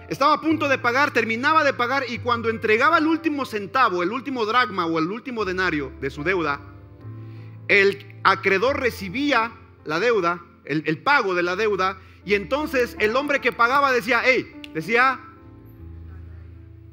Estaba 0.08 0.34
a 0.34 0.40
punto 0.40 0.68
de 0.68 0.78
pagar, 0.78 1.10
terminaba 1.12 1.64
de 1.64 1.72
pagar 1.72 2.04
y 2.08 2.18
cuando 2.18 2.48
entregaba 2.48 2.98
el 2.98 3.06
último 3.06 3.44
centavo, 3.44 4.02
el 4.02 4.12
último 4.12 4.46
dragma 4.46 4.86
o 4.86 4.98
el 4.98 5.10
último 5.10 5.44
denario 5.44 5.92
de 6.00 6.10
su 6.10 6.22
deuda, 6.22 6.60
el 7.68 8.20
acreedor 8.22 8.80
recibía 8.80 9.52
la 9.84 10.00
deuda, 10.00 10.42
el, 10.64 10.84
el 10.86 10.98
pago 10.98 11.34
de 11.34 11.42
la 11.42 11.56
deuda, 11.56 11.98
y 12.24 12.34
entonces 12.34 12.96
el 13.00 13.16
hombre 13.16 13.40
que 13.40 13.52
pagaba 13.52 13.92
decía, 13.92 14.22
hey, 14.24 14.54
decía, 14.74 15.20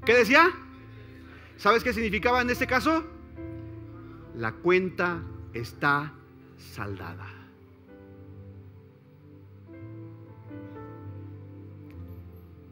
¿qué 0.06 0.14
decía? 0.16 0.52
¿Sabes 1.60 1.84
qué 1.84 1.92
significaba 1.92 2.42
en 2.42 2.50
este 2.50 2.66
caso? 2.66 3.04
La 4.34 4.54
cuenta 4.54 5.22
está 5.54 6.14
saldada. 6.56 7.28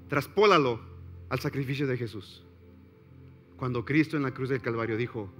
Traspólalo 0.07 0.79
al 1.27 1.39
sacrificio 1.41 1.85
de 1.85 1.97
Jesús. 1.97 2.45
Cuando 3.57 3.83
Cristo 3.83 4.15
en 4.15 4.23
la 4.23 4.33
cruz 4.33 4.47
del 4.47 4.61
Calvario 4.61 4.95
dijo, 4.95 5.33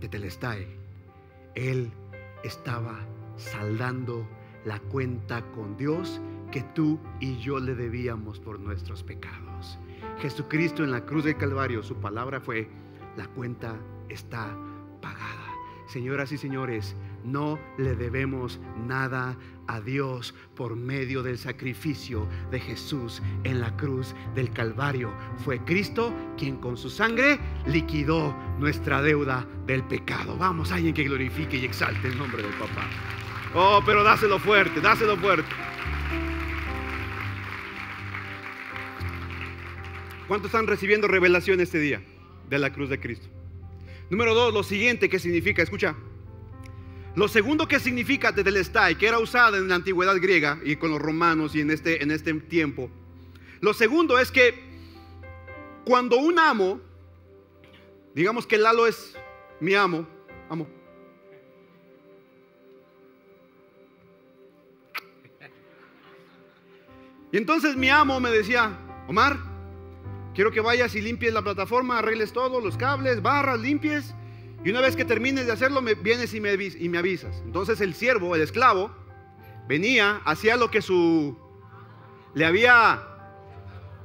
Tetelestai, 0.00 0.66
Él 1.54 1.92
estaba 2.42 2.98
saldando 3.36 4.28
la 4.64 4.80
cuenta 4.80 5.48
con 5.52 5.76
Dios 5.76 6.20
que 6.50 6.62
tú 6.74 6.98
y 7.20 7.38
yo 7.38 7.60
le 7.60 7.76
debíamos 7.76 8.40
por 8.40 8.58
nuestros 8.58 9.04
pecados. 9.04 9.78
Jesucristo 10.18 10.82
en 10.82 10.90
la 10.90 11.06
cruz 11.06 11.22
del 11.22 11.36
Calvario, 11.36 11.84
su 11.84 11.94
palabra 11.94 12.40
fue, 12.40 12.68
la 13.18 13.26
cuenta 13.26 13.76
está 14.08 14.56
pagada. 15.02 15.52
Señoras 15.88 16.30
y 16.30 16.38
señores, 16.38 16.94
no 17.24 17.58
le 17.76 17.96
debemos 17.96 18.60
nada 18.86 19.36
a 19.66 19.80
Dios 19.80 20.34
por 20.54 20.76
medio 20.76 21.24
del 21.24 21.36
sacrificio 21.36 22.28
de 22.52 22.60
Jesús 22.60 23.20
en 23.42 23.60
la 23.60 23.76
cruz 23.76 24.14
del 24.36 24.52
Calvario. 24.52 25.12
Fue 25.44 25.58
Cristo 25.64 26.14
quien 26.36 26.58
con 26.58 26.76
su 26.76 26.90
sangre 26.90 27.40
liquidó 27.66 28.36
nuestra 28.60 29.02
deuda 29.02 29.44
del 29.66 29.82
pecado. 29.82 30.36
Vamos, 30.36 30.70
alguien 30.70 30.94
que 30.94 31.04
glorifique 31.04 31.56
y 31.56 31.64
exalte 31.64 32.08
el 32.08 32.18
nombre 32.18 32.42
del 32.42 32.52
papá. 32.52 32.88
Oh, 33.54 33.82
pero 33.84 34.04
dáselo 34.04 34.38
fuerte, 34.38 34.80
dáselo 34.80 35.16
fuerte. 35.16 35.50
¿Cuántos 40.28 40.50
están 40.50 40.68
recibiendo 40.68 41.08
revelación 41.08 41.60
este 41.60 41.78
día? 41.80 42.00
De 42.48 42.58
la 42.58 42.72
cruz 42.72 42.88
de 42.88 43.00
Cristo. 43.00 43.28
Número 44.10 44.34
dos, 44.34 44.54
lo 44.54 44.62
siguiente 44.62 45.08
que 45.08 45.18
significa, 45.18 45.62
escucha. 45.62 45.94
Lo 47.14 47.28
segundo 47.28 47.66
que 47.66 47.80
significa 47.80 48.34
tetelestai, 48.34 48.96
que 48.96 49.06
era 49.06 49.18
usada 49.18 49.58
en 49.58 49.68
la 49.68 49.74
antigüedad 49.74 50.16
griega 50.20 50.60
y 50.64 50.76
con 50.76 50.90
los 50.90 51.00
romanos 51.00 51.54
y 51.54 51.60
en 51.60 51.70
este, 51.70 52.02
en 52.02 52.10
este 52.10 52.32
tiempo. 52.34 52.90
Lo 53.60 53.74
segundo 53.74 54.18
es 54.18 54.30
que 54.30 54.54
cuando 55.84 56.16
un 56.16 56.38
amo, 56.38 56.80
digamos 58.14 58.46
que 58.46 58.56
Lalo 58.56 58.86
es 58.86 59.16
mi 59.60 59.74
amo, 59.74 60.06
amo. 60.48 60.66
Y 67.30 67.36
entonces 67.36 67.76
mi 67.76 67.90
amo 67.90 68.20
me 68.20 68.30
decía, 68.30 68.78
Omar, 69.06 69.47
Quiero 70.38 70.52
que 70.52 70.60
vayas 70.60 70.94
y 70.94 71.00
limpies 71.00 71.34
la 71.34 71.42
plataforma, 71.42 71.98
arregles 71.98 72.32
todo, 72.32 72.60
los 72.60 72.76
cables, 72.76 73.22
barras, 73.22 73.58
limpies. 73.58 74.14
Y 74.64 74.70
una 74.70 74.80
vez 74.80 74.94
que 74.94 75.04
termines 75.04 75.46
de 75.46 75.50
hacerlo, 75.52 75.82
me 75.82 75.94
vienes 75.94 76.32
y 76.32 76.40
me, 76.40 76.50
avisas. 76.96 77.42
Entonces 77.44 77.80
el 77.80 77.92
siervo, 77.92 78.36
el 78.36 78.42
esclavo, 78.42 78.92
venía, 79.66 80.22
hacía 80.24 80.56
lo 80.56 80.70
que 80.70 80.80
su... 80.80 81.36
Le 82.34 82.46
había... 82.46 83.02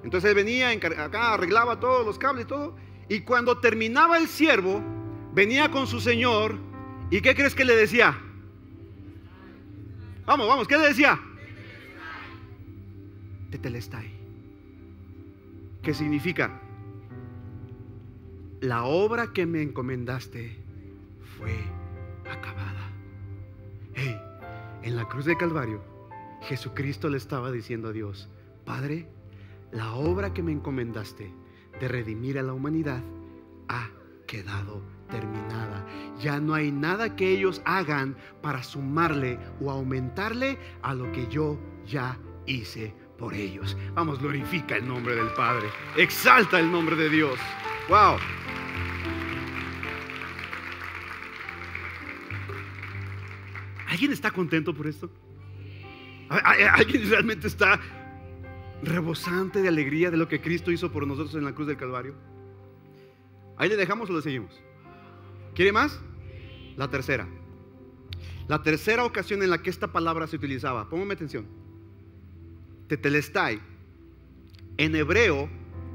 Entonces 0.04 0.32
él 0.32 0.36
venía, 0.36 0.72
acá 0.72 1.36
arreglaba 1.36 1.80
todos 1.80 2.04
los 2.04 2.18
cables, 2.18 2.48
todo. 2.48 2.76
Y 3.10 3.20
cuando 3.20 3.60
terminaba 3.60 4.18
el 4.18 4.28
siervo, 4.28 4.82
venía 5.36 5.70
con 5.70 5.86
su 5.86 6.02
señor. 6.02 6.58
¿Y 7.12 7.22
qué 7.22 7.36
crees 7.36 7.54
que 7.54 7.64
le 7.64 7.76
decía? 7.76 8.20
Vamos, 10.26 10.48
vamos, 10.48 10.68
¿qué 10.68 10.80
le 10.80 10.88
decía? 10.88 11.22
Tetelestai. 13.52 14.13
¿Qué 15.84 15.94
significa? 15.94 16.62
La 18.62 18.86
obra 18.86 19.34
que 19.34 19.46
me 19.46 19.62
encomendaste 19.62 20.58
fue 21.38 21.54
acabada. 22.32 22.90
Hey, 23.94 24.18
en 24.84 24.96
la 24.96 25.04
cruz 25.10 25.26
de 25.26 25.36
Calvario, 25.36 25.84
Jesucristo 26.44 27.10
le 27.10 27.18
estaba 27.18 27.52
diciendo 27.52 27.90
a 27.90 27.92
Dios, 27.92 28.30
Padre, 28.64 29.10
la 29.74 29.94
obra 29.96 30.34
que 30.34 30.42
me 30.42 30.54
encomendaste 30.54 31.34
de 31.82 31.88
redimir 31.90 32.40
a 32.40 32.44
la 32.44 32.54
humanidad 32.54 33.04
ha 33.68 33.90
quedado 34.26 34.82
terminada. 35.10 35.86
Ya 36.18 36.40
no 36.40 36.54
hay 36.54 36.72
nada 36.72 37.18
que 37.18 37.30
ellos 37.30 37.62
hagan 37.66 38.16
para 38.42 38.64
sumarle 38.64 39.38
o 39.60 39.70
aumentarle 39.70 40.58
a 40.82 40.94
lo 40.94 41.12
que 41.12 41.28
yo 41.28 41.60
ya 41.86 42.18
hice 42.46 42.94
por 43.18 43.34
ellos. 43.34 43.78
Vamos, 43.94 44.20
glorifica 44.20 44.76
el 44.76 44.88
nombre 44.88 45.16
del 45.16 45.28
Padre. 45.34 45.68
Exalta 45.98 46.60
el 46.60 46.72
nombre 46.72 46.96
de 46.96 47.10
Dios. 47.10 47.40
Wow. 47.90 48.18
¿Alguien 53.88 54.12
está 54.12 54.32
contento 54.32 54.74
por 54.74 54.88
esto? 54.88 55.10
¿Alguien 56.30 57.10
realmente 57.10 57.48
está 57.48 57.80
rebosante 58.82 59.62
de 59.62 59.68
alegría 59.68 60.10
de 60.10 60.18
lo 60.18 60.28
que 60.28 60.42
Cristo 60.42 60.72
hizo 60.72 60.92
por 60.92 61.06
nosotros 61.06 61.36
en 61.36 61.46
la 61.46 61.54
cruz 61.54 61.68
del 61.68 61.78
Calvario? 61.78 62.16
¿Ahí 63.58 63.70
le 63.70 63.76
dejamos 63.76 64.10
o 64.10 64.14
le 64.14 64.22
seguimos? 64.22 64.62
¿Quiere 65.54 65.72
más? 65.72 66.02
La 66.76 66.90
tercera. 66.90 67.28
La 68.48 68.64
tercera 68.64 69.06
ocasión 69.06 69.44
en 69.44 69.52
la 69.52 69.62
que 69.62 69.70
esta 69.70 69.92
palabra 69.92 70.28
se 70.28 70.36
utilizaba, 70.36 70.90
póngame 70.90 71.14
atención. 71.14 71.63
Tetelestai. 72.94 73.60
En 74.78 74.96
hebreo 74.96 75.50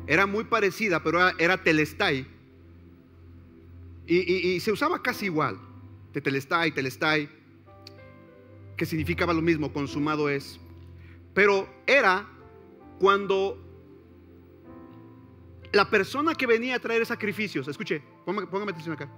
era 0.08 0.26
muy 0.26 0.42
parecida, 0.42 1.00
pero 1.00 1.28
era, 1.38 1.62
telestai. 1.62 2.26
Y, 4.04 4.58
se 4.58 4.72
usaba 4.72 5.00
casi 5.00 5.26
igual. 5.26 5.60
Tetelestai, 6.12 6.72
telestai 6.72 7.28
que 8.76 8.84
significaba 8.84 9.32
lo 9.32 9.42
mismo, 9.42 9.72
consumado 9.72 10.28
es. 10.28 10.58
Pero 11.34 11.68
era 11.86 12.26
cuando 12.98 13.64
la 15.70 15.88
persona 15.88 16.34
que 16.34 16.46
venía 16.46 16.76
a 16.76 16.78
traer 16.80 17.06
sacrificios, 17.06 17.68
escuche, 17.68 18.02
póngame, 18.24 18.72
atención 18.72 18.94
acá. 18.94 19.08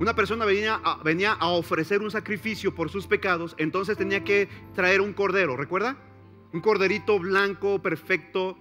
Una 0.00 0.14
persona 0.14 0.46
venía 0.46 0.80
a, 0.82 1.02
venía 1.02 1.32
a 1.32 1.48
ofrecer 1.48 2.00
un 2.00 2.10
sacrificio 2.10 2.74
por 2.74 2.88
sus 2.88 3.06
pecados, 3.06 3.54
entonces 3.58 3.98
tenía 3.98 4.24
que 4.24 4.48
traer 4.74 5.02
un 5.02 5.12
cordero, 5.12 5.56
¿recuerda? 5.56 6.07
Un 6.52 6.60
corderito 6.60 7.18
blanco, 7.18 7.80
perfecto. 7.82 8.56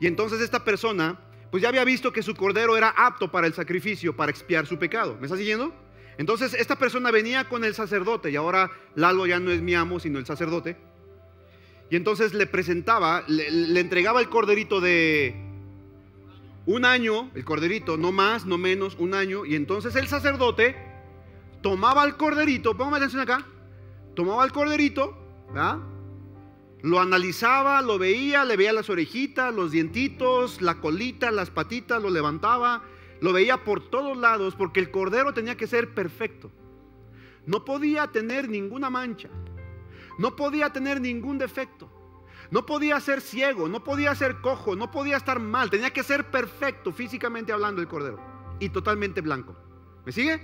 Y 0.00 0.06
entonces 0.06 0.40
esta 0.40 0.64
persona, 0.64 1.20
pues 1.50 1.62
ya 1.62 1.68
había 1.68 1.84
visto 1.84 2.12
que 2.12 2.22
su 2.22 2.34
cordero 2.34 2.76
era 2.76 2.90
apto 2.90 3.30
para 3.30 3.46
el 3.46 3.54
sacrificio, 3.54 4.16
para 4.16 4.30
expiar 4.30 4.66
su 4.66 4.78
pecado. 4.78 5.16
¿Me 5.20 5.26
está 5.26 5.36
siguiendo? 5.36 5.72
Entonces 6.18 6.54
esta 6.54 6.76
persona 6.76 7.10
venía 7.10 7.48
con 7.48 7.64
el 7.64 7.74
sacerdote 7.74 8.30
y 8.30 8.36
ahora 8.36 8.70
Lalo 8.94 9.26
ya 9.26 9.38
no 9.38 9.50
es 9.50 9.62
mi 9.62 9.74
amo, 9.74 10.00
sino 10.00 10.18
el 10.18 10.26
sacerdote. 10.26 10.76
Y 11.90 11.96
entonces 11.96 12.32
le 12.32 12.46
presentaba, 12.46 13.22
le, 13.28 13.78
entregaba 13.78 14.20
el 14.20 14.28
corderito 14.28 14.80
de 14.80 15.34
un 16.64 16.84
año, 16.84 17.30
el 17.34 17.44
corderito, 17.44 17.96
no 17.96 18.12
más, 18.12 18.46
no 18.46 18.56
menos, 18.56 18.96
un 18.98 19.14
año. 19.14 19.44
Y 19.44 19.56
entonces 19.56 19.94
el 19.96 20.08
sacerdote 20.08 20.74
tomaba 21.60 22.04
el 22.04 22.16
corderito, 22.16 22.76
póngame 22.76 22.96
atención 22.96 23.20
acá, 23.20 23.46
tomaba 24.14 24.44
el 24.44 24.52
corderito, 24.52 25.16
lo 26.82 27.00
analizaba, 27.00 27.80
lo 27.80 27.98
veía, 27.98 28.44
le 28.44 28.56
veía 28.56 28.72
las 28.72 28.90
orejitas, 28.90 29.54
los 29.54 29.70
dientitos, 29.70 30.60
la 30.60 30.80
colita, 30.80 31.30
las 31.30 31.50
patitas, 31.50 32.02
lo 32.02 32.10
levantaba, 32.10 32.82
lo 33.20 33.32
veía 33.32 33.62
por 33.62 33.88
todos 33.88 34.16
lados 34.16 34.56
porque 34.56 34.80
el 34.80 34.90
cordero 34.90 35.32
tenía 35.32 35.56
que 35.56 35.68
ser 35.68 35.94
perfecto. 35.94 36.50
No 37.46 37.64
podía 37.64 38.08
tener 38.08 38.48
ninguna 38.48 38.90
mancha. 38.90 39.28
No 40.18 40.34
podía 40.34 40.70
tener 40.70 41.00
ningún 41.00 41.38
defecto. 41.38 41.88
No 42.50 42.66
podía 42.66 42.98
ser 43.00 43.20
ciego, 43.20 43.68
no 43.68 43.84
podía 43.84 44.14
ser 44.16 44.40
cojo, 44.40 44.74
no 44.74 44.90
podía 44.90 45.16
estar 45.16 45.38
mal. 45.38 45.70
Tenía 45.70 45.90
que 45.90 46.02
ser 46.02 46.30
perfecto 46.30 46.92
físicamente 46.92 47.52
hablando 47.52 47.80
el 47.80 47.88
cordero. 47.88 48.18
Y 48.58 48.68
totalmente 48.70 49.20
blanco. 49.20 49.56
¿Me 50.04 50.10
sigue? 50.10 50.40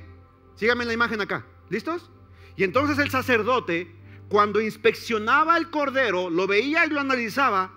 Sígame 0.55 0.85
en 0.85 0.89
la 0.89 0.95
imagen 0.95 1.21
acá. 1.21 1.45
¿Listos? 1.69 2.11
Y 2.57 2.65
entonces 2.65 2.99
el 2.99 3.11
sacerdote, 3.11 3.95
cuando 4.29 4.61
inspeccionaba 4.61 5.57
el 5.57 5.71
cordero, 5.71 6.31
lo 6.31 6.47
veía 6.47 6.87
y 6.87 6.91
lo 6.91 7.01
analizaba 7.01 7.73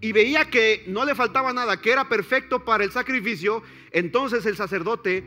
y 0.00 0.10
veía 0.10 0.50
que 0.50 0.84
no 0.88 1.04
le 1.04 1.14
faltaba 1.14 1.52
nada, 1.52 1.80
que 1.80 1.92
era 1.92 2.08
perfecto 2.08 2.64
para 2.64 2.82
el 2.82 2.90
sacrificio, 2.90 3.62
entonces 3.92 4.44
el 4.46 4.56
sacerdote 4.56 5.24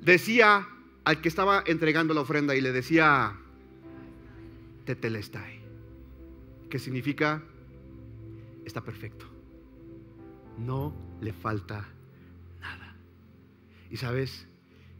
decía 0.00 0.68
al 1.04 1.22
que 1.22 1.28
estaba 1.28 1.64
entregando 1.66 2.12
la 2.12 2.20
ofrenda 2.20 2.54
y 2.54 2.60
le 2.60 2.70
decía, 2.70 3.34
tetelestai, 4.84 5.60
que 6.68 6.78
significa, 6.78 7.42
está 8.66 8.82
perfecto, 8.82 9.24
no 10.58 10.94
le 11.22 11.32
falta 11.32 11.88
nada. 12.60 12.94
Y 13.90 13.96
sabes, 13.96 14.46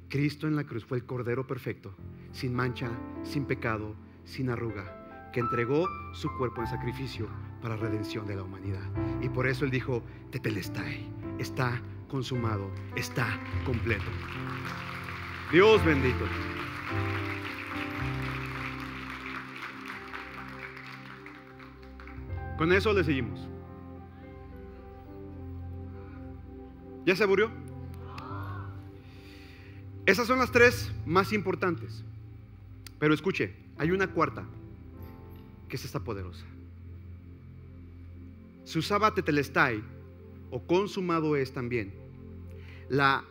Cristo 0.08 0.46
en 0.46 0.56
la 0.56 0.64
cruz 0.64 0.86
fue 0.86 0.96
el 0.96 1.04
Cordero 1.04 1.46
perfecto, 1.46 1.94
sin 2.32 2.54
mancha, 2.54 2.90
sin 3.22 3.44
pecado, 3.44 3.94
sin 4.28 4.50
arruga, 4.50 5.30
que 5.32 5.40
entregó 5.40 5.88
su 6.12 6.28
cuerpo 6.36 6.60
en 6.60 6.68
sacrificio 6.68 7.28
para 7.62 7.76
redención 7.76 8.26
de 8.26 8.36
la 8.36 8.42
humanidad. 8.42 8.82
Y 9.22 9.28
por 9.28 9.46
eso 9.46 9.64
él 9.64 9.70
dijo, 9.70 10.02
tetelestai, 10.30 11.08
está 11.38 11.80
consumado, 12.08 12.70
está 12.94 13.26
completo. 13.64 14.04
Dios 15.50 15.84
bendito. 15.84 16.24
Con 22.58 22.72
eso 22.72 22.92
le 22.92 23.04
seguimos. 23.04 23.48
¿Ya 27.06 27.16
se 27.16 27.24
aburrió? 27.24 27.50
Esas 30.04 30.26
son 30.26 30.38
las 30.38 30.50
tres 30.50 30.92
más 31.06 31.32
importantes. 31.32 32.04
Pero 32.98 33.14
escuche, 33.14 33.54
hay 33.78 33.90
una 33.90 34.08
cuarta 34.08 34.44
que 35.68 35.76
es 35.76 35.84
esta 35.84 36.00
poderosa. 36.00 36.44
Se 38.64 38.78
usaba 38.78 39.14
tetelestai 39.14 39.82
o 40.50 40.60
consumado 40.60 41.36
es 41.36 41.52
también. 41.52 41.94
La 42.88 43.24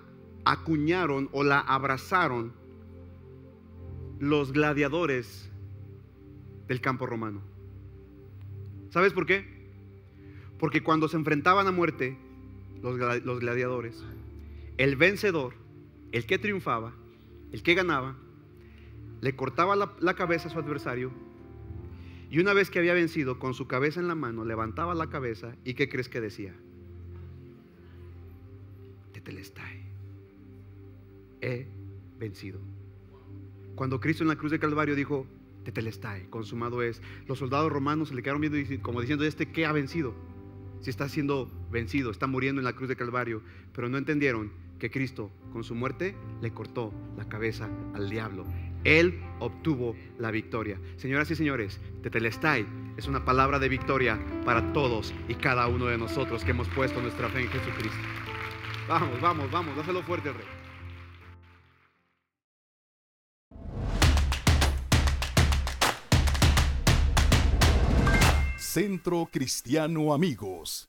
acuñaron 0.45 1.29
o 1.31 1.43
la 1.43 1.59
abrazaron 1.59 2.53
los 4.19 4.51
gladiadores 4.51 5.49
del 6.67 6.81
campo 6.81 7.05
romano. 7.05 7.41
¿Sabes 8.89 9.13
por 9.13 9.25
qué? 9.25 9.45
Porque 10.57 10.81
cuando 10.81 11.07
se 11.07 11.17
enfrentaban 11.17 11.67
a 11.67 11.71
muerte 11.71 12.17
los, 12.81 12.97
gladiadores, 13.39 14.03
el 14.77 14.95
vencedor, 14.95 15.53
el 16.11 16.25
que 16.25 16.37
triunfaba, 16.37 16.93
el 17.51 17.61
que 17.61 17.75
ganaba, 17.75 18.15
le 19.21 19.35
cortaba 19.35 19.75
la 19.75 20.13
cabeza 20.15 20.47
a 20.47 20.51
su 20.51 20.59
adversario 20.59 21.11
y 22.29 22.39
una 22.39 22.53
vez 22.53 22.69
que 22.69 22.79
había 22.79 22.93
vencido, 22.93 23.39
con 23.39 23.53
su 23.53 23.67
cabeza 23.67 23.99
en 23.99 24.07
la 24.07 24.15
mano, 24.15 24.43
levantaba 24.43 24.93
la 24.93 25.09
cabeza 25.09 25.55
y 25.63 25.75
¿qué 25.75 25.87
crees 25.87 26.09
que 26.09 26.19
decía? 26.19 26.53
Tetelestai. 29.13 29.81
He 31.41 31.67
vencido. 32.19 32.59
Cuando 33.75 33.99
Cristo 33.99 34.23
en 34.23 34.27
la 34.27 34.35
cruz 34.35 34.51
de 34.51 34.59
Calvario 34.59 34.95
dijo, 34.95 35.25
Tetelestai, 35.63 36.27
consumado 36.29 36.81
es, 36.81 37.01
los 37.27 37.39
soldados 37.39 37.71
romanos 37.71 38.09
se 38.09 38.15
le 38.15 38.23
quedaron 38.23 38.41
viendo 38.41 38.57
como 38.81 38.99
diciendo, 38.99 39.23
¿este 39.23 39.51
qué 39.51 39.65
ha 39.65 39.71
vencido? 39.71 40.13
Si 40.81 40.89
está 40.89 41.07
siendo 41.07 41.49
vencido, 41.71 42.11
está 42.11 42.27
muriendo 42.27 42.59
en 42.59 42.65
la 42.65 42.73
cruz 42.73 42.89
de 42.89 42.95
Calvario, 42.95 43.41
pero 43.73 43.87
no 43.87 43.97
entendieron 43.97 44.51
que 44.79 44.91
Cristo 44.91 45.31
con 45.53 45.63
su 45.63 45.75
muerte 45.75 46.15
le 46.41 46.51
cortó 46.51 46.93
la 47.17 47.27
cabeza 47.27 47.69
al 47.93 48.09
diablo. 48.09 48.45
Él 48.83 49.19
obtuvo 49.39 49.95
la 50.17 50.31
victoria. 50.31 50.79
Señoras 50.97 51.29
y 51.31 51.35
señores, 51.35 51.79
Tetelestai 52.01 52.65
es 52.97 53.07
una 53.07 53.23
palabra 53.23 53.59
de 53.59 53.69
victoria 53.69 54.19
para 54.45 54.73
todos 54.73 55.13
y 55.27 55.35
cada 55.35 55.67
uno 55.67 55.85
de 55.85 55.97
nosotros 55.97 56.43
que 56.43 56.51
hemos 56.51 56.67
puesto 56.69 57.01
nuestra 57.01 57.29
fe 57.29 57.41
en 57.41 57.49
Jesucristo. 57.49 57.97
Vamos, 58.87 59.19
vamos, 59.21 59.51
vamos, 59.51 59.75
dáselo 59.75 60.01
fuerte, 60.01 60.31
Rey. 60.31 60.45
Centro 68.57 69.27
Cristiano 69.31 70.13
Amigos. 70.13 70.87